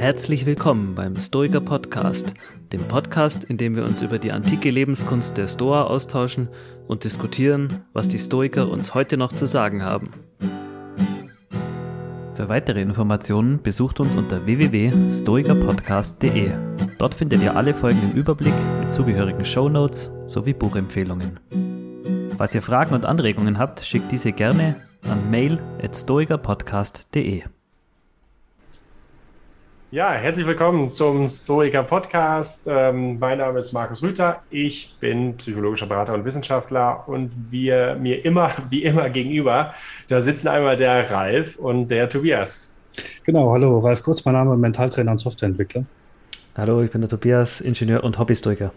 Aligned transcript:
Herzlich 0.00 0.46
willkommen 0.46 0.94
beim 0.94 1.18
Stoiker 1.18 1.60
Podcast, 1.60 2.32
dem 2.72 2.80
Podcast, 2.88 3.44
in 3.44 3.58
dem 3.58 3.76
wir 3.76 3.84
uns 3.84 4.00
über 4.00 4.18
die 4.18 4.32
antike 4.32 4.70
Lebenskunst 4.70 5.36
der 5.36 5.46
Stoa 5.46 5.82
austauschen 5.82 6.48
und 6.88 7.04
diskutieren, 7.04 7.84
was 7.92 8.08
die 8.08 8.18
Stoiker 8.18 8.70
uns 8.70 8.94
heute 8.94 9.18
noch 9.18 9.30
zu 9.30 9.44
sagen 9.44 9.84
haben. 9.84 10.14
Für 12.32 12.48
weitere 12.48 12.80
Informationen 12.80 13.62
besucht 13.62 14.00
uns 14.00 14.16
unter 14.16 14.46
www.stoikerpodcast.de. 14.46 16.52
Dort 16.96 17.14
findet 17.14 17.42
ihr 17.42 17.54
alle 17.54 17.74
Folgen 17.74 18.02
im 18.02 18.12
Überblick 18.12 18.54
mit 18.80 18.90
zugehörigen 18.90 19.44
Show 19.44 19.68
Notes 19.68 20.08
sowie 20.24 20.54
Buchempfehlungen. 20.54 21.38
Falls 22.38 22.54
ihr 22.54 22.62
Fragen 22.62 22.94
und 22.94 23.04
Anregungen 23.04 23.58
habt, 23.58 23.80
schickt 23.80 24.10
diese 24.10 24.32
gerne 24.32 24.76
an 25.02 25.30
mail@stoikerpodcast.de. 25.30 27.42
Ja, 29.92 30.12
herzlich 30.12 30.46
willkommen 30.46 30.88
zum 30.88 31.26
Stoiker 31.26 31.82
Podcast. 31.82 32.68
Ähm, 32.70 33.18
mein 33.18 33.38
Name 33.38 33.58
ist 33.58 33.72
Markus 33.72 34.00
Rüther. 34.00 34.40
Ich 34.48 34.94
bin 35.00 35.36
psychologischer 35.36 35.86
Berater 35.86 36.14
und 36.14 36.24
Wissenschaftler 36.24 37.02
und 37.08 37.32
wir 37.50 37.96
mir 37.96 38.24
immer, 38.24 38.52
wie 38.70 38.84
immer 38.84 39.10
gegenüber, 39.10 39.74
da 40.06 40.22
sitzen 40.22 40.46
einmal 40.46 40.76
der 40.76 41.10
Ralf 41.10 41.56
und 41.56 41.88
der 41.88 42.08
Tobias. 42.08 42.72
Genau, 43.24 43.50
hallo, 43.50 43.80
Ralf 43.80 44.04
Kurz, 44.04 44.24
mein 44.24 44.34
Name, 44.34 44.56
Mentaltrainer 44.56 45.10
und 45.10 45.18
Softwareentwickler. 45.18 45.84
Hallo, 46.56 46.82
ich 46.82 46.92
bin 46.92 47.00
der 47.00 47.10
Tobias, 47.10 47.60
Ingenieur 47.60 48.04
und 48.04 48.16
Hobbystoiker. 48.16 48.70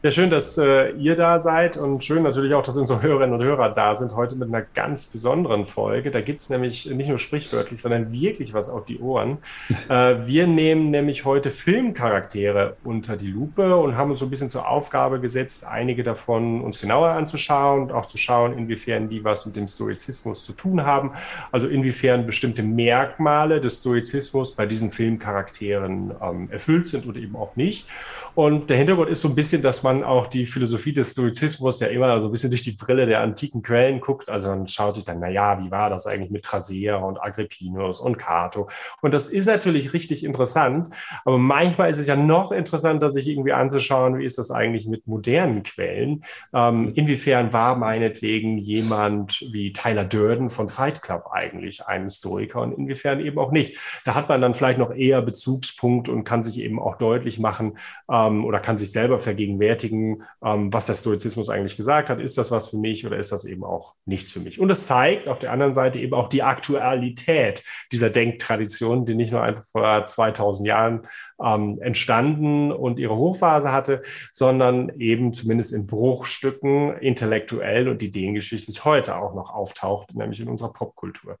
Ja, 0.00 0.12
schön, 0.12 0.30
dass 0.30 0.56
äh, 0.58 0.90
ihr 0.92 1.16
da 1.16 1.40
seid 1.40 1.76
und 1.76 2.04
schön 2.04 2.22
natürlich 2.22 2.54
auch, 2.54 2.62
dass 2.62 2.76
unsere 2.76 3.02
Hörerinnen 3.02 3.34
und 3.34 3.44
Hörer 3.44 3.70
da 3.70 3.96
sind, 3.96 4.14
heute 4.14 4.36
mit 4.36 4.46
einer 4.46 4.62
ganz 4.62 5.06
besonderen 5.06 5.66
Folge. 5.66 6.12
Da 6.12 6.20
gibt 6.20 6.40
es 6.40 6.50
nämlich 6.50 6.86
nicht 6.86 7.08
nur 7.08 7.18
sprichwörtlich, 7.18 7.80
sondern 7.80 8.12
wirklich 8.12 8.54
was 8.54 8.68
auf 8.68 8.84
die 8.84 9.00
Ohren. 9.00 9.38
Äh, 9.88 10.26
wir 10.26 10.46
nehmen 10.46 10.90
nämlich 10.90 11.24
heute 11.24 11.50
Filmcharaktere 11.50 12.76
unter 12.84 13.16
die 13.16 13.28
Lupe 13.28 13.76
und 13.76 13.96
haben 13.96 14.10
uns 14.10 14.18
so 14.18 14.26
ein 14.26 14.30
bisschen 14.30 14.50
zur 14.50 14.68
Aufgabe 14.68 15.18
gesetzt, 15.18 15.66
einige 15.66 16.02
davon 16.02 16.60
uns 16.60 16.78
genauer 16.78 17.10
anzuschauen 17.10 17.84
und 17.84 17.92
auch 17.92 18.04
zu 18.04 18.18
schauen, 18.18 18.58
inwiefern 18.58 19.08
die 19.08 19.24
was 19.24 19.46
mit 19.46 19.56
dem 19.56 19.66
Stoizismus 19.66 20.44
zu 20.44 20.52
tun 20.52 20.84
haben. 20.84 21.12
Also 21.52 21.68
inwiefern 21.68 22.26
bestimmte 22.26 22.62
Merkmale 22.62 23.60
des 23.60 23.78
Stoizismus 23.78 24.54
bei 24.54 24.66
diesen 24.66 24.90
Filmcharakteren 24.90 26.12
ähm, 26.20 26.50
erfüllt 26.50 26.86
sind 26.86 27.06
oder 27.06 27.18
eben 27.18 27.36
auch 27.36 27.56
nicht. 27.56 27.86
Und 28.34 28.68
der 28.68 28.76
Hintergrund 28.76 29.08
ist 29.08 29.22
so 29.22 29.28
ein 29.28 29.34
bisschen, 29.34 29.62
dass 29.62 29.82
man 29.82 29.87
auch 29.88 30.26
die 30.26 30.46
Philosophie 30.46 30.92
des 30.92 31.12
Stoizismus 31.12 31.80
ja 31.80 31.88
immer 31.88 32.20
so 32.20 32.28
ein 32.28 32.30
bisschen 32.30 32.50
durch 32.50 32.62
die 32.62 32.72
Brille 32.72 33.06
der 33.06 33.20
antiken 33.20 33.62
Quellen 33.62 34.00
guckt. 34.00 34.28
Also 34.28 34.48
man 34.48 34.68
schaut 34.68 34.94
sich 34.94 35.04
dann, 35.04 35.20
na 35.20 35.28
ja, 35.28 35.62
wie 35.62 35.70
war 35.70 35.90
das 35.90 36.06
eigentlich 36.06 36.30
mit 36.30 36.44
Trasea 36.44 36.96
und 36.96 37.22
Agrippinus 37.22 38.00
und 38.00 38.18
Cato? 38.18 38.68
Und 39.02 39.14
das 39.14 39.28
ist 39.28 39.46
natürlich 39.46 39.92
richtig 39.92 40.24
interessant. 40.24 40.94
Aber 41.24 41.38
manchmal 41.38 41.90
ist 41.90 41.98
es 41.98 42.06
ja 42.06 42.16
noch 42.16 42.52
interessanter, 42.52 43.10
sich 43.10 43.26
irgendwie 43.28 43.52
anzuschauen, 43.52 44.18
wie 44.18 44.24
ist 44.24 44.38
das 44.38 44.50
eigentlich 44.50 44.86
mit 44.86 45.06
modernen 45.06 45.62
Quellen? 45.62 46.24
Ähm, 46.52 46.92
inwiefern 46.94 47.52
war 47.52 47.76
meinetwegen 47.76 48.58
jemand 48.58 49.44
wie 49.52 49.72
Tyler 49.72 50.04
Durden 50.04 50.50
von 50.50 50.68
Fight 50.68 51.02
Club 51.02 51.28
eigentlich 51.32 51.86
ein 51.86 52.04
Historiker 52.04 52.60
und 52.62 52.72
inwiefern 52.72 53.20
eben 53.20 53.38
auch 53.38 53.52
nicht? 53.52 53.78
Da 54.04 54.14
hat 54.14 54.28
man 54.28 54.40
dann 54.40 54.54
vielleicht 54.54 54.78
noch 54.78 54.94
eher 54.94 55.22
Bezugspunkt 55.22 56.08
und 56.08 56.24
kann 56.24 56.44
sich 56.44 56.58
eben 56.60 56.78
auch 56.78 56.96
deutlich 56.98 57.38
machen, 57.38 57.78
ähm, 58.10 58.44
oder 58.44 58.60
kann 58.60 58.78
sich 58.78 58.92
selber 58.92 59.18
vergegenwärtigen, 59.18 59.68
ähm, 59.84 60.72
was 60.72 60.86
der 60.86 60.94
Stoizismus 60.94 61.48
eigentlich 61.48 61.76
gesagt 61.76 62.10
hat. 62.10 62.20
Ist 62.20 62.38
das 62.38 62.50
was 62.50 62.68
für 62.68 62.76
mich 62.76 63.06
oder 63.06 63.18
ist 63.18 63.32
das 63.32 63.44
eben 63.44 63.64
auch 63.64 63.94
nichts 64.04 64.30
für 64.30 64.40
mich? 64.40 64.60
Und 64.60 64.70
es 64.70 64.86
zeigt 64.86 65.28
auf 65.28 65.38
der 65.38 65.52
anderen 65.52 65.74
Seite 65.74 65.98
eben 65.98 66.14
auch 66.14 66.28
die 66.28 66.42
Aktualität 66.42 67.62
dieser 67.92 68.10
Denktradition, 68.10 69.04
die 69.04 69.14
nicht 69.14 69.32
nur 69.32 69.42
einfach 69.42 69.64
vor 69.64 70.04
2000 70.04 70.68
Jahren 70.68 71.06
ähm, 71.42 71.78
entstanden 71.80 72.72
und 72.72 72.98
ihre 72.98 73.16
Hochphase 73.16 73.72
hatte, 73.72 74.02
sondern 74.32 74.90
eben 74.98 75.32
zumindest 75.32 75.72
in 75.72 75.86
Bruchstücken 75.86 76.96
intellektuell 76.98 77.88
und 77.88 78.02
ideengeschichtlich 78.02 78.84
heute 78.84 79.16
auch 79.16 79.34
noch 79.34 79.50
auftaucht, 79.50 80.14
nämlich 80.14 80.40
in 80.40 80.48
unserer 80.48 80.72
Popkultur. 80.72 81.36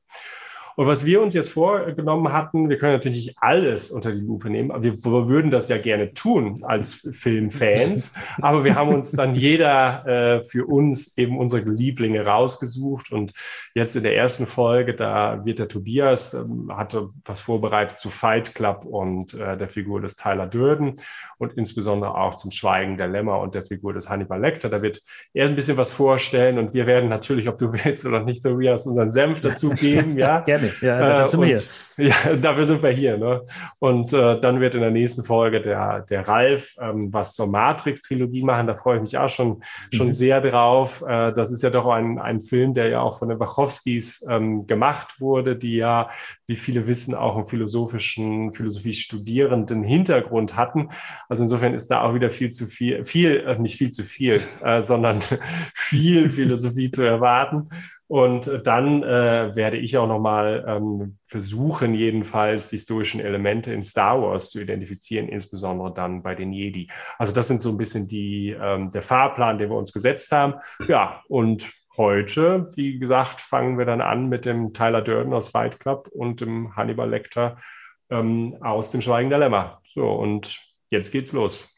Und 0.78 0.86
was 0.86 1.04
wir 1.04 1.20
uns 1.20 1.34
jetzt 1.34 1.50
vorgenommen 1.50 2.32
hatten, 2.32 2.68
wir 2.68 2.78
können 2.78 2.92
natürlich 2.92 3.26
nicht 3.26 3.36
alles 3.40 3.90
unter 3.90 4.12
die 4.12 4.20
Lupe 4.20 4.48
nehmen, 4.48 4.70
aber 4.70 4.84
wir, 4.84 4.92
wir 4.92 5.28
würden 5.28 5.50
das 5.50 5.68
ja 5.68 5.76
gerne 5.76 6.14
tun 6.14 6.62
als 6.62 7.10
Filmfans. 7.18 8.14
aber 8.40 8.62
wir 8.62 8.76
haben 8.76 8.94
uns 8.94 9.10
dann 9.10 9.34
jeder 9.34 10.06
äh, 10.06 10.44
für 10.44 10.66
uns 10.66 11.18
eben 11.18 11.36
unsere 11.36 11.68
Lieblinge 11.68 12.24
rausgesucht. 12.24 13.10
Und 13.10 13.32
jetzt 13.74 13.96
in 13.96 14.04
der 14.04 14.14
ersten 14.14 14.46
Folge, 14.46 14.94
da 14.94 15.44
wird 15.44 15.58
der 15.58 15.66
Tobias, 15.66 16.34
ähm, 16.34 16.70
hatte 16.72 17.08
was 17.24 17.40
vorbereitet 17.40 17.98
zu 17.98 18.08
Fight 18.08 18.54
Club 18.54 18.84
und 18.84 19.34
äh, 19.34 19.56
der 19.56 19.68
Figur 19.68 20.00
des 20.00 20.14
Tyler 20.14 20.46
Durden 20.46 20.94
und 21.38 21.54
insbesondere 21.54 22.16
auch 22.16 22.36
zum 22.36 22.52
Schweigen 22.52 22.96
der 22.96 23.08
Lämmer 23.08 23.40
und 23.40 23.56
der 23.56 23.64
Figur 23.64 23.94
des 23.94 24.08
Hannibal 24.08 24.40
Lecter. 24.40 24.68
Da 24.68 24.80
wird 24.80 25.00
er 25.34 25.48
ein 25.48 25.56
bisschen 25.56 25.76
was 25.76 25.90
vorstellen 25.90 26.56
und 26.56 26.72
wir 26.72 26.86
werden 26.86 27.08
natürlich, 27.08 27.48
ob 27.48 27.58
du 27.58 27.72
willst 27.84 28.06
oder 28.06 28.22
nicht, 28.22 28.44
Tobias, 28.44 28.86
unseren 28.86 29.10
Senf 29.10 29.40
dazu 29.40 29.70
geben. 29.70 30.16
Ja, 30.16 30.38
gerne. 30.46 30.67
Ja, 30.80 30.98
dafür 30.98 31.28
sind 31.28 31.40
wir 31.40 31.46
hier. 31.46 31.60
Ja, 31.98 32.36
dafür 32.36 32.64
sind 32.64 32.82
wir 32.82 32.90
hier. 32.90 33.18
Ne? 33.18 33.42
Und 33.80 34.12
äh, 34.12 34.40
dann 34.40 34.60
wird 34.60 34.76
in 34.76 34.82
der 34.82 34.92
nächsten 34.92 35.24
Folge 35.24 35.60
der, 35.60 36.02
der 36.02 36.28
Ralf 36.28 36.76
ähm, 36.80 37.12
was 37.12 37.34
zur 37.34 37.48
Matrix-Trilogie 37.48 38.44
machen. 38.44 38.68
Da 38.68 38.76
freue 38.76 38.96
ich 38.96 39.02
mich 39.02 39.18
auch 39.18 39.28
schon, 39.28 39.62
schon 39.92 40.08
mhm. 40.08 40.12
sehr 40.12 40.40
drauf. 40.40 41.02
Äh, 41.02 41.32
das 41.32 41.50
ist 41.50 41.64
ja 41.64 41.70
doch 41.70 41.86
ein, 41.88 42.20
ein 42.20 42.40
Film, 42.40 42.72
der 42.72 42.88
ja 42.88 43.00
auch 43.00 43.18
von 43.18 43.28
den 43.28 43.40
Wachowskis 43.40 44.24
ähm, 44.28 44.66
gemacht 44.68 45.20
wurde, 45.20 45.56
die 45.56 45.76
ja, 45.76 46.08
wie 46.46 46.54
viele 46.54 46.86
wissen, 46.86 47.16
auch 47.16 47.36
einen 47.36 47.46
philosophischen, 47.46 48.52
Philosophie-studierenden 48.52 49.82
Hintergrund 49.82 50.56
hatten. 50.56 50.90
Also 51.28 51.42
insofern 51.42 51.74
ist 51.74 51.88
da 51.88 52.02
auch 52.02 52.14
wieder 52.14 52.30
viel 52.30 52.52
zu 52.52 52.68
viel, 52.68 53.04
viel, 53.04 53.38
äh, 53.38 53.58
nicht 53.58 53.76
viel 53.76 53.90
zu 53.90 54.04
viel, 54.04 54.40
äh, 54.62 54.84
sondern 54.84 55.20
viel 55.74 56.28
Philosophie 56.28 56.90
zu 56.90 57.02
erwarten. 57.02 57.70
Und 58.08 58.66
dann 58.66 59.02
äh, 59.02 59.54
werde 59.54 59.76
ich 59.76 59.98
auch 59.98 60.08
nochmal 60.08 60.64
ähm, 60.66 61.18
versuchen, 61.26 61.94
jedenfalls 61.94 62.70
die 62.70 62.76
historischen 62.76 63.20
Elemente 63.20 63.72
in 63.72 63.82
Star 63.82 64.20
Wars 64.22 64.50
zu 64.50 64.60
identifizieren, 64.60 65.28
insbesondere 65.28 65.92
dann 65.92 66.22
bei 66.22 66.34
den 66.34 66.52
Jedi. 66.52 66.88
Also 67.18 67.34
das 67.34 67.48
sind 67.48 67.60
so 67.60 67.68
ein 67.68 67.76
bisschen 67.76 68.08
die, 68.08 68.56
ähm, 68.58 68.90
der 68.90 69.02
Fahrplan, 69.02 69.58
den 69.58 69.68
wir 69.68 69.76
uns 69.76 69.92
gesetzt 69.92 70.32
haben. 70.32 70.54
Ja, 70.88 71.22
und 71.28 71.70
heute, 71.98 72.70
wie 72.76 72.98
gesagt, 72.98 73.42
fangen 73.42 73.76
wir 73.76 73.84
dann 73.84 74.00
an 74.00 74.30
mit 74.30 74.46
dem 74.46 74.72
Tyler 74.72 75.02
Durden 75.02 75.34
aus 75.34 75.50
Fight 75.50 75.78
Club 75.78 76.08
und 76.10 76.40
dem 76.40 76.74
Hannibal 76.76 77.10
Lecter 77.10 77.58
ähm, 78.08 78.56
aus 78.62 78.90
dem 78.90 79.02
Schweigen 79.02 79.28
der 79.28 79.40
Lämmer. 79.40 79.82
So, 79.84 80.10
und 80.10 80.58
jetzt 80.90 81.12
geht's 81.12 81.32
los. 81.32 81.77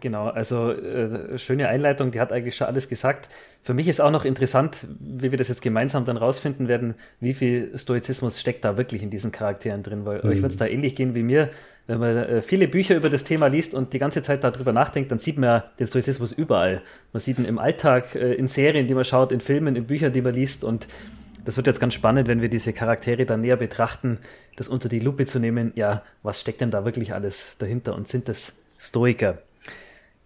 Genau, 0.00 0.28
also 0.28 0.70
äh, 0.70 1.38
schöne 1.38 1.68
Einleitung, 1.68 2.12
die 2.12 2.20
hat 2.20 2.32
eigentlich 2.32 2.54
schon 2.54 2.66
alles 2.66 2.88
gesagt. 2.88 3.28
Für 3.62 3.74
mich 3.74 3.88
ist 3.88 4.00
auch 4.00 4.10
noch 4.10 4.24
interessant, 4.24 4.86
wie 5.00 5.30
wir 5.30 5.38
das 5.38 5.48
jetzt 5.48 5.62
gemeinsam 5.62 6.04
dann 6.04 6.16
rausfinden 6.16 6.68
werden, 6.68 6.94
wie 7.20 7.32
viel 7.32 7.76
Stoizismus 7.76 8.40
steckt 8.40 8.64
da 8.64 8.76
wirklich 8.76 9.02
in 9.02 9.10
diesen 9.10 9.32
Charakteren 9.32 9.82
drin, 9.82 10.04
weil 10.04 10.22
mhm. 10.22 10.28
euch 10.28 10.42
wird 10.42 10.52
es 10.52 10.58
da 10.58 10.66
ähnlich 10.66 10.94
gehen 10.94 11.14
wie 11.14 11.22
mir. 11.22 11.50
Wenn 11.86 11.98
man 11.98 12.16
äh, 12.16 12.42
viele 12.42 12.68
Bücher 12.68 12.96
über 12.96 13.08
das 13.10 13.24
Thema 13.24 13.46
liest 13.46 13.74
und 13.74 13.92
die 13.92 13.98
ganze 13.98 14.22
Zeit 14.22 14.44
darüber 14.44 14.72
nachdenkt, 14.72 15.10
dann 15.10 15.18
sieht 15.18 15.36
man 15.36 15.48
ja 15.48 15.64
den 15.78 15.86
Stoizismus 15.86 16.32
überall. 16.32 16.82
Man 17.12 17.20
sieht 17.20 17.38
ihn 17.38 17.44
im 17.44 17.58
Alltag, 17.58 18.14
äh, 18.14 18.34
in 18.34 18.46
Serien, 18.46 18.86
die 18.86 18.94
man 18.94 19.04
schaut, 19.04 19.32
in 19.32 19.40
Filmen, 19.40 19.74
in 19.74 19.86
Büchern, 19.86 20.12
die 20.12 20.22
man 20.22 20.34
liest 20.34 20.64
und 20.64 20.86
das 21.44 21.56
wird 21.56 21.66
jetzt 21.66 21.80
ganz 21.80 21.94
spannend, 21.94 22.28
wenn 22.28 22.42
wir 22.42 22.50
diese 22.50 22.74
Charaktere 22.74 23.24
dann 23.24 23.40
näher 23.40 23.56
betrachten, 23.56 24.18
das 24.56 24.68
unter 24.68 24.90
die 24.90 25.00
Lupe 25.00 25.24
zu 25.24 25.38
nehmen. 25.38 25.72
Ja, 25.76 26.02
was 26.22 26.42
steckt 26.42 26.60
denn 26.60 26.70
da 26.70 26.84
wirklich 26.84 27.14
alles 27.14 27.56
dahinter 27.58 27.94
und 27.94 28.06
sind 28.06 28.28
das 28.28 28.58
Stoiker? 28.78 29.38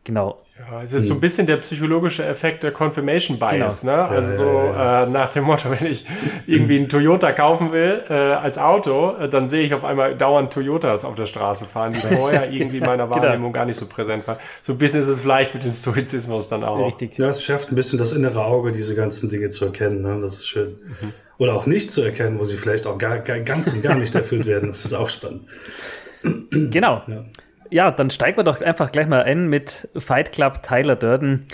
Genau. 0.04 0.42
Ja, 0.58 0.82
es 0.82 0.92
ist 0.92 1.08
so 1.08 1.14
ein 1.14 1.20
bisschen 1.20 1.46
der 1.46 1.56
psychologische 1.58 2.24
Effekt 2.24 2.62
der 2.62 2.72
Confirmation 2.72 3.38
Bias, 3.38 3.80
genau. 3.80 3.96
ne? 3.96 4.04
Also 4.04 4.36
so 4.36 4.48
äh, 4.48 5.06
nach 5.06 5.30
dem 5.30 5.44
Motto, 5.44 5.70
wenn 5.70 5.90
ich 5.90 6.04
irgendwie 6.46 6.76
einen 6.76 6.88
Toyota 6.88 7.32
kaufen 7.32 7.72
will 7.72 8.02
äh, 8.08 8.12
als 8.12 8.58
Auto, 8.58 9.16
äh, 9.16 9.28
dann 9.28 9.48
sehe 9.48 9.62
ich 9.62 9.74
auf 9.74 9.84
einmal 9.84 10.16
dauernd 10.16 10.52
Toyotas 10.52 11.04
auf 11.04 11.14
der 11.14 11.26
Straße 11.26 11.64
fahren, 11.64 11.92
die 11.92 12.00
vorher 12.00 12.50
irgendwie 12.52 12.78
in 12.78 12.84
meiner 12.84 13.06
genau. 13.06 13.16
Wahrnehmung 13.16 13.52
genau. 13.52 13.60
gar 13.60 13.64
nicht 13.64 13.78
so 13.78 13.86
präsent 13.86 14.26
waren. 14.26 14.38
So 14.60 14.72
ein 14.72 14.78
bisschen 14.78 15.00
ist 15.00 15.08
es 15.08 15.20
vielleicht 15.20 15.54
mit 15.54 15.64
dem 15.64 15.72
Stoizismus 15.72 16.48
dann 16.48 16.64
auch. 16.64 16.86
Richtig. 16.86 17.18
Ja, 17.18 17.28
es 17.28 17.42
schafft 17.42 17.72
ein 17.72 17.76
bisschen 17.76 17.98
das 17.98 18.12
innere 18.12 18.44
Auge, 18.44 18.72
diese 18.72 18.94
ganzen 18.94 19.30
Dinge 19.30 19.50
zu 19.50 19.64
erkennen. 19.64 20.02
Ne? 20.02 20.18
Das 20.20 20.34
ist 20.34 20.48
schön. 20.48 20.76
Mhm. 21.00 21.12
Oder 21.38 21.54
auch 21.54 21.66
nicht 21.66 21.90
zu 21.90 22.02
erkennen, 22.02 22.38
wo 22.38 22.44
sie 22.44 22.56
vielleicht 22.56 22.86
auch 22.86 22.98
gar, 22.98 23.18
gar 23.18 23.38
ganz 23.40 23.72
und 23.72 23.82
gar 23.82 23.96
nicht 23.96 24.14
erfüllt 24.14 24.46
werden. 24.46 24.68
Das 24.68 24.84
ist 24.84 24.94
auch 24.94 25.08
spannend. 25.08 25.44
Genau. 26.50 27.02
Ja 27.06 27.24
ja, 27.72 27.90
dann 27.90 28.10
steigen 28.10 28.36
wir 28.36 28.44
doch 28.44 28.60
einfach 28.60 28.92
gleich 28.92 29.08
mal 29.08 29.22
ein 29.22 29.48
mit 29.48 29.88
Fight 29.96 30.32
Club 30.32 30.62
Tyler 30.62 30.94
Durden. 30.94 31.46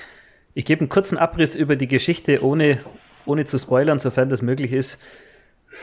Ich 0.53 0.65
gebe 0.65 0.81
einen 0.81 0.89
kurzen 0.89 1.17
Abriss 1.17 1.55
über 1.55 1.77
die 1.77 1.87
Geschichte, 1.87 2.43
ohne, 2.45 2.81
ohne 3.25 3.45
zu 3.45 3.57
spoilern, 3.59 4.01
sofern 4.01 4.29
das 4.29 4.43
möglich 4.43 4.73
ist. 4.73 4.99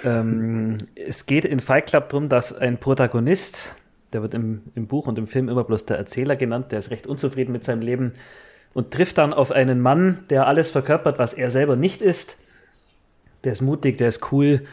Ähm, 0.04 0.78
es 0.96 1.26
geht 1.26 1.46
in 1.46 1.62
Fight 1.62 1.88
Club 1.88 2.10
darum, 2.10 2.28
dass 2.28 2.54
ein 2.56 2.78
Protagonist, 2.80 3.76
der 4.12 4.22
wird 4.22 4.34
im, 4.34 4.64
im 4.76 4.88
Buch 4.88 5.08
und 5.08 5.18
im 5.18 5.28
Film 5.28 5.48
immer 5.48 5.64
bloß 5.64 5.86
der 5.86 5.98
Erzähler 5.98 6.36
genannt, 6.36 6.74
der 6.74 6.80
ist 6.80 6.92
recht 6.92 7.08
unzufrieden 7.08 7.54
mit 7.54 7.64
seinem 7.64 7.82
Leben 7.82 8.12
und 8.74 8.92
trifft 8.92 9.18
dann 9.18 9.34
auf 9.34 9.54
einen 9.54 9.80
Mann, 9.80 10.24
der 10.30 10.48
alles 10.48 10.70
verkörpert, 10.70 11.18
was 11.18 11.34
er 11.34 11.50
selber 11.50 11.78
nicht 11.78 12.02
ist. 12.02 12.40
Der 13.46 13.54
ist 13.54 13.62
mutig, 13.62 13.98
der 13.98 14.10
ist 14.10 14.34
cool, 14.34 14.64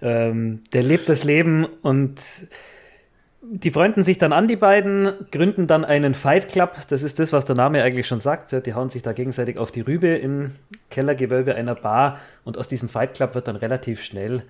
ähm, 0.00 0.64
der 0.72 0.82
lebt 0.82 1.10
das 1.10 1.24
Leben 1.24 1.66
und 1.66 2.18
die 3.42 3.70
freunden 3.70 4.02
sich 4.02 4.18
dann 4.18 4.32
an, 4.32 4.46
die 4.46 4.56
beiden, 4.56 5.12
gründen 5.30 5.66
dann 5.66 5.84
einen 5.84 6.14
Fight 6.14 6.48
Club. 6.48 6.76
Das 6.88 7.02
ist 7.02 7.18
das, 7.18 7.32
was 7.32 7.44
der 7.44 7.56
Name 7.56 7.82
eigentlich 7.82 8.06
schon 8.06 8.20
sagt. 8.20 8.52
Die 8.66 8.74
hauen 8.74 8.88
sich 8.88 9.02
da 9.02 9.12
gegenseitig 9.12 9.58
auf 9.58 9.72
die 9.72 9.80
Rübe 9.80 10.08
im 10.08 10.52
Kellergewölbe 10.90 11.54
einer 11.54 11.74
Bar. 11.74 12.18
Und 12.44 12.56
aus 12.56 12.68
diesem 12.68 12.88
Fight 12.88 13.14
Club 13.14 13.34
wird 13.34 13.48
dann 13.48 13.56
relativ 13.56 14.02
schnell 14.02 14.42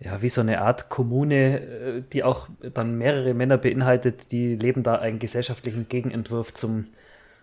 ja, 0.00 0.20
wie 0.20 0.28
so 0.28 0.40
eine 0.40 0.60
Art 0.60 0.88
Kommune, 0.88 1.60
äh, 1.60 2.02
die 2.12 2.24
auch 2.24 2.48
dann 2.74 2.98
mehrere 2.98 3.34
Männer 3.34 3.58
beinhaltet, 3.58 4.32
die 4.32 4.56
leben 4.56 4.82
da 4.82 4.96
einen 4.96 5.18
gesellschaftlichen 5.18 5.88
Gegenentwurf 5.88 6.52
zum 6.52 6.86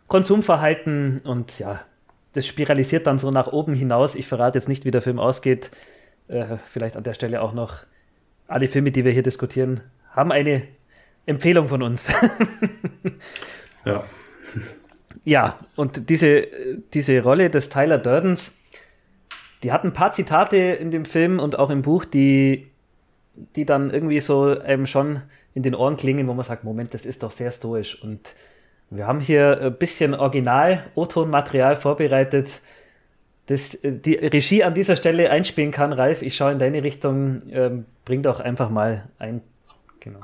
Konsumverhalten 0.08 1.22
und 1.24 1.60
ja, 1.60 1.82
das 2.34 2.48
spiralisiert 2.48 3.08
dann 3.08 3.20
so 3.20 3.32
nach 3.32 3.48
oben 3.48 3.74
hinaus. 3.74 4.16
Ich 4.16 4.28
verrate 4.28 4.58
jetzt 4.58 4.68
nicht, 4.68 4.84
wie 4.84 4.92
der 4.92 5.02
Film 5.02 5.20
ausgeht. 5.20 5.72
Äh, 6.28 6.58
vielleicht 6.66 6.98
an 6.98 7.04
der 7.04 7.14
Stelle 7.14 7.42
auch 7.42 7.54
noch 7.54 7.84
alle 8.48 8.68
Filme, 8.68 8.92
die 8.92 9.06
wir 9.06 9.12
hier 9.12 9.24
diskutieren, 9.24 9.82
haben 10.12 10.32
eine 10.32 10.64
Empfehlung 11.26 11.68
von 11.68 11.84
uns. 11.84 12.10
ja. 13.86 14.04
Ja, 15.26 15.60
und 15.76 16.10
diese, 16.10 16.48
diese 16.94 17.22
Rolle 17.22 17.50
des 17.50 17.70
Tyler 17.70 17.98
Durdens, 17.98 18.58
die 19.64 19.72
hat 19.72 19.84
ein 19.84 19.94
paar 19.94 20.12
Zitate 20.12 20.58
in 20.58 20.92
dem 20.92 21.06
Film 21.06 21.40
und 21.40 21.60
auch 21.60 21.70
im 21.70 21.82
Buch, 21.82 22.06
die, 22.06 22.72
die 23.56 23.66
dann 23.66 23.90
irgendwie 23.90 24.22
so 24.22 24.58
einem 24.60 24.88
schon 24.88 25.22
in 25.54 25.64
den 25.64 25.76
Ohren 25.76 25.98
klingen, 25.98 26.28
wo 26.28 26.34
man 26.34 26.46
sagt, 26.46 26.64
Moment, 26.64 26.94
das 26.94 27.06
ist 27.06 27.24
doch 27.24 27.32
sehr 27.32 27.52
stoisch. 27.52 28.02
Und 28.02 28.34
wir 28.90 29.06
haben 29.06 29.20
hier 29.20 29.60
ein 29.62 29.78
bisschen 29.78 30.16
Original-O-Ton-Material 30.16 31.76
vorbereitet, 31.76 32.62
das 33.48 33.80
die 33.84 34.14
Regie 34.14 34.64
an 34.64 34.74
dieser 34.74 34.96
Stelle 34.96 35.32
einspielen 35.32 35.72
kann. 35.72 35.92
Ralf, 35.92 36.22
ich 36.22 36.36
schaue 36.36 36.52
in 36.52 36.60
deine 36.60 36.84
Richtung, 36.84 37.42
ähm, 37.52 37.86
bring 38.06 38.22
doch 38.22 38.40
einfach 38.40 38.70
mal 38.70 39.10
ein. 39.18 39.42
Genau. 40.00 40.20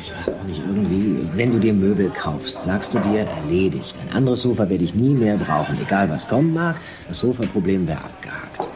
Ich 0.00 0.05
weiß 0.16 0.30
auch 0.30 0.44
nicht, 0.44 0.62
irgendwie, 0.66 1.28
wenn 1.34 1.52
du 1.52 1.58
dir 1.58 1.72
Möbel 1.72 2.10
kaufst, 2.10 2.62
sagst 2.62 2.94
du 2.94 2.98
dir, 2.98 3.20
erledigt. 3.20 3.96
Ein 4.02 4.16
anderes 4.16 4.42
Sofa 4.42 4.68
werde 4.68 4.84
ich 4.84 4.94
nie 4.94 5.14
mehr 5.14 5.36
brauchen, 5.36 5.78
egal 5.80 6.10
was 6.10 6.28
kommen 6.28 6.54
mag. 6.54 6.76
Das 7.08 7.18
Sofaproblem 7.18 7.86
wäre 7.86 7.98
abgehakt. 7.98 8.68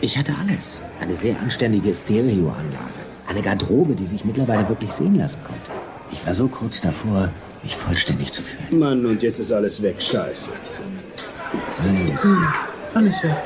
Ich 0.00 0.16
hatte 0.16 0.32
alles. 0.40 0.82
Eine 1.00 1.14
sehr 1.14 1.38
anständige 1.40 1.94
Stereoanlage. 1.94 2.98
Eine 3.28 3.42
Garderobe, 3.42 3.94
die 3.94 4.06
sich 4.06 4.24
mittlerweile 4.24 4.68
wirklich 4.68 4.92
sehen 4.92 5.16
lassen 5.16 5.40
konnte. 5.44 5.72
Ich 6.10 6.24
war 6.26 6.32
so 6.32 6.48
kurz 6.48 6.80
davor, 6.80 7.30
mich 7.62 7.76
vollständig 7.76 8.32
zu 8.32 8.42
fühlen. 8.42 8.78
Mann, 8.78 9.04
und 9.04 9.22
jetzt 9.22 9.40
ist 9.40 9.52
alles 9.52 9.82
weg. 9.82 10.00
Scheiße. 10.00 10.50
Alles 11.82 12.24
weg. 12.24 12.38
Alles 12.94 13.22
weg. 13.22 13.36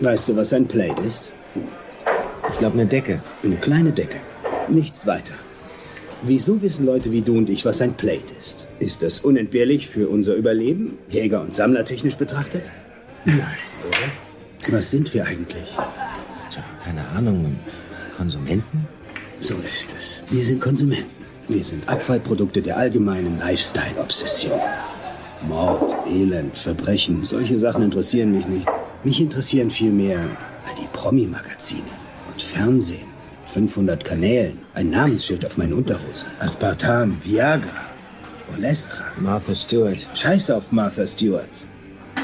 Weißt 0.00 0.28
du, 0.28 0.36
was 0.36 0.52
ein 0.52 0.66
Plate 0.66 1.02
ist? 1.02 1.32
Ich 2.54 2.60
glaube, 2.60 2.74
eine 2.74 2.86
Decke. 2.86 3.20
Eine 3.42 3.56
kleine 3.56 3.90
Decke. 3.90 4.18
Nichts 4.68 5.08
weiter. 5.08 5.34
Wieso 6.22 6.62
wissen 6.62 6.86
Leute 6.86 7.10
wie 7.10 7.20
du 7.20 7.36
und 7.36 7.50
ich, 7.50 7.64
was 7.64 7.82
ein 7.82 7.94
Plate 7.94 8.32
ist? 8.38 8.68
Ist 8.78 9.02
das 9.02 9.20
unentbehrlich 9.20 9.88
für 9.88 10.08
unser 10.08 10.36
Überleben, 10.36 10.96
Jäger- 11.10 11.40
und 11.40 11.52
Sammlertechnisch 11.52 12.14
betrachtet? 12.14 12.62
Nein. 13.24 13.40
Was 14.68 14.92
sind 14.92 15.12
wir 15.12 15.26
eigentlich? 15.26 15.66
Tja, 16.50 16.64
keine 16.84 17.04
Ahnung. 17.08 17.58
Konsumenten? 18.16 18.86
So 19.40 19.54
ist 19.56 19.92
es. 19.98 20.22
Wir 20.30 20.44
sind 20.44 20.60
Konsumenten. 20.60 21.24
Wir 21.48 21.64
sind 21.64 21.88
Abfallprodukte 21.88 22.62
der 22.62 22.76
allgemeinen 22.76 23.40
Lifestyle-Obsession. 23.40 24.60
Mord, 25.48 25.92
Elend, 26.08 26.56
Verbrechen, 26.56 27.24
solche 27.24 27.58
Sachen 27.58 27.82
interessieren 27.82 28.30
mich 28.30 28.46
nicht. 28.46 28.68
Mich 29.02 29.20
interessieren 29.20 29.70
vielmehr 29.70 30.20
all 30.20 30.80
die 30.80 30.86
Promi-Magazine 30.92 32.03
Fernsehen. 32.54 33.08
500 33.46 34.04
Kanälen, 34.04 34.58
ein 34.74 34.90
Namensschild 34.90 35.44
auf 35.44 35.58
meinen 35.58 35.72
Unterhosen. 35.72 36.28
Aspartam, 36.38 37.20
Viagra, 37.24 37.68
Olestra. 38.56 39.04
Martha 39.18 39.54
Stewart. 39.54 39.98
Scheiß 40.14 40.50
auf 40.50 40.70
Martha 40.70 41.06
Stewart. 41.06 41.66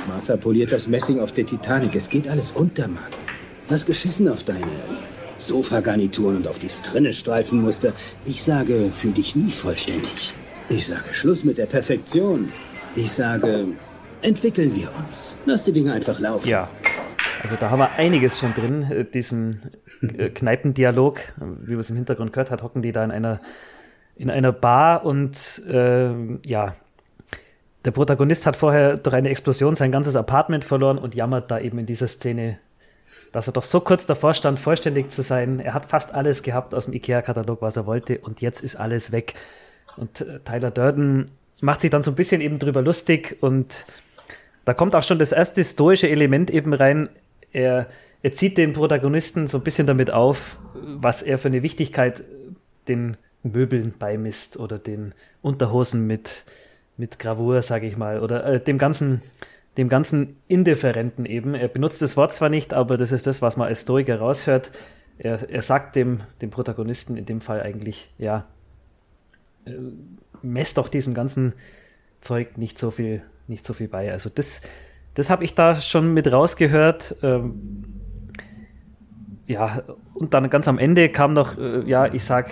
Martha 0.09 0.37
poliert 0.37 0.73
das 0.73 0.87
Messing 0.87 1.21
auf 1.21 1.33
der 1.33 1.47
Titanic. 1.47 1.95
Es 1.97 2.09
geht 2.09 2.29
alles 2.29 2.53
unter, 2.53 2.87
Mann. 2.87 3.13
Was 3.69 3.85
geschissen 3.85 4.29
auf 4.29 4.45
deine 4.45 4.67
Sofagarnituren 5.39 6.37
und 6.37 6.47
auf 6.47 6.59
die 6.59 6.69
Strinne-Streifenmuster. 6.69 7.93
Ich 8.25 8.43
sage, 8.43 8.91
fühl 8.93 9.13
dich 9.13 9.35
nie 9.35 9.51
vollständig. 9.51 10.35
Ich 10.69 10.87
sage, 10.87 11.13
Schluss 11.13 11.45
mit 11.45 11.59
der 11.59 11.67
Perfektion. 11.67 12.51
Ich 12.95 13.11
sage, 13.11 13.67
entwickeln 14.23 14.75
wir 14.77 14.91
uns. 15.05 15.37
Lass 15.47 15.65
die 15.65 15.73
Dinge 15.73 15.93
einfach 15.93 16.21
laufen. 16.21 16.49
Ja, 16.49 16.69
also 17.43 17.57
da 17.57 17.71
haben 17.71 17.79
wir 17.79 17.93
einiges 17.93 18.39
schon 18.39 18.53
drin. 18.55 18.83
Äh, 18.91 19.05
diesen 19.05 19.61
Kneipendialog, 20.01 21.21
wie 21.37 21.73
man 21.73 21.81
es 21.81 21.91
im 21.91 21.97
Hintergrund 21.97 22.33
gehört 22.33 22.51
hat, 22.51 22.63
hocken 22.63 22.83
die 22.83 22.93
da 22.93 23.05
in 23.05 23.11
einer, 23.11 23.41
in 24.17 24.31
einer 24.31 24.53
Bar 24.53 25.05
und 25.05 25.63
äh, 25.69 26.11
ja, 26.47 26.75
der 27.85 27.91
Protagonist 27.93 28.47
hat 28.47 28.57
vorher 28.57 28.97
durch 28.97 29.15
eine 29.15 29.31
Explosion 29.31 29.75
sein 29.75 29.93
ganzes 29.93 30.17
Apartment 30.17 30.65
verloren 30.65 30.99
und 30.99 31.15
jammert 31.15 31.51
da 31.51 31.59
eben 31.59 31.79
in 31.79 31.87
dieser 31.87 32.09
Szene, 32.09 32.59
dass 33.33 33.47
er 33.47 33.53
doch 33.53 33.63
so 33.63 33.81
kurz 33.81 34.07
davor 34.07 34.35
stand, 34.35 34.61
vollständig 34.61 35.11
zu 35.11 35.23
sein. 35.23 35.61
Er 35.61 35.73
hat 35.73 35.87
fast 35.87 36.15
alles 36.15 36.43
gehabt 36.43 36.75
aus 36.75 36.87
dem 36.87 36.95
IKEA-Katalog, 36.95 37.63
was 37.63 37.77
er 37.77 37.87
wollte 37.87 38.19
und 38.19 38.41
jetzt 38.41 38.63
ist 38.63 38.77
alles 38.77 39.13
weg. 39.13 39.35
Und 39.97 40.21
äh, 40.21 40.41
Tyler 40.41 40.71
Durden 40.71 41.27
macht 41.61 41.81
sich 41.81 41.91
dann 41.91 42.03
so 42.03 42.11
ein 42.11 42.17
bisschen 42.17 42.41
eben 42.41 42.59
drüber 42.59 42.83
lustig 42.83 43.37
und 43.41 43.85
da 44.65 44.75
kommt 44.75 44.95
auch 44.95 45.03
schon 45.03 45.19
das 45.19 45.33
erste 45.33 45.65
stoische 45.65 46.09
Element 46.09 46.51
eben 46.51 46.75
rein. 46.75 47.09
Er, 47.53 47.89
er 48.23 48.33
zieht 48.33 48.59
den 48.59 48.73
Protagonisten 48.73 49.49
so 49.49 49.59
ein 49.59 49.65
bisschen 49.65 49.87
damit 49.87 50.11
auf, 50.11 50.59
was 50.75 51.23
er 51.23 51.39
für 51.39 51.49
eine 51.49 51.63
Wichtigkeit 51.63 52.23
den 52.89 53.17
Möbeln 53.43 53.95
beimisst 53.99 54.59
oder 54.59 54.79
den 54.79 55.15
Unterhosen 55.43 56.07
mit, 56.07 56.45
mit 56.97 57.19
Gravur, 57.19 57.63
sage 57.63 57.87
ich 57.87 57.97
mal, 57.97 58.21
oder 58.21 58.45
äh, 58.45 58.61
dem 58.61 58.79
ganzen 58.79 59.23
dem 59.77 59.89
ganzen 59.89 60.37
Indifferenten 60.49 61.27
eben. 61.27 61.55
Er 61.55 61.69
benutzt 61.69 62.03
das 62.03 62.17
Wort 62.17 62.35
zwar 62.35 62.49
nicht, 62.49 62.75
aber 62.75 62.97
das 62.97 63.13
ist 63.13 63.27
das, 63.27 63.41
was 63.41 63.57
man 63.57 63.69
als 63.69 63.83
Stoiker 63.83 64.19
raushört. 64.19 64.71
Er, 65.19 65.49
er 65.49 65.63
sagt 65.63 65.97
dem, 65.97 66.19
dem 66.41 66.51
Protagonisten 66.51 67.17
in 67.17 67.27
dem 67.27 67.41
Fall 67.41 67.61
eigentlich, 67.63 68.11
ja, 68.19 68.47
äh, 69.67 69.73
messt 70.43 70.79
doch 70.79 70.89
diesem 70.89 71.15
ganzen 71.15 71.53
Zeug 72.21 72.59
nicht 72.59 72.79
so 72.79 72.91
viel, 72.91 73.23
nicht 73.47 73.65
so 73.65 73.73
viel 73.73 73.89
bei. 73.89 74.11
Also 74.11 74.31
das, 74.31 74.63
das 75.15 75.31
habe 75.31 75.45
ich 75.45 75.55
da 75.55 75.77
schon 75.77 76.13
mit 76.15 76.31
rausgehört. 76.31 77.17
Ähm, 77.23 77.85
ja, 79.47 79.83
und 80.15 80.35
dann 80.35 80.49
ganz 80.51 80.69
am 80.69 80.79
Ende 80.79 81.09
kam 81.09 81.33
noch, 81.33 81.59
äh, 81.59 81.83
ja, 81.89 82.07
ich 82.07 82.25
sag, 82.25 82.51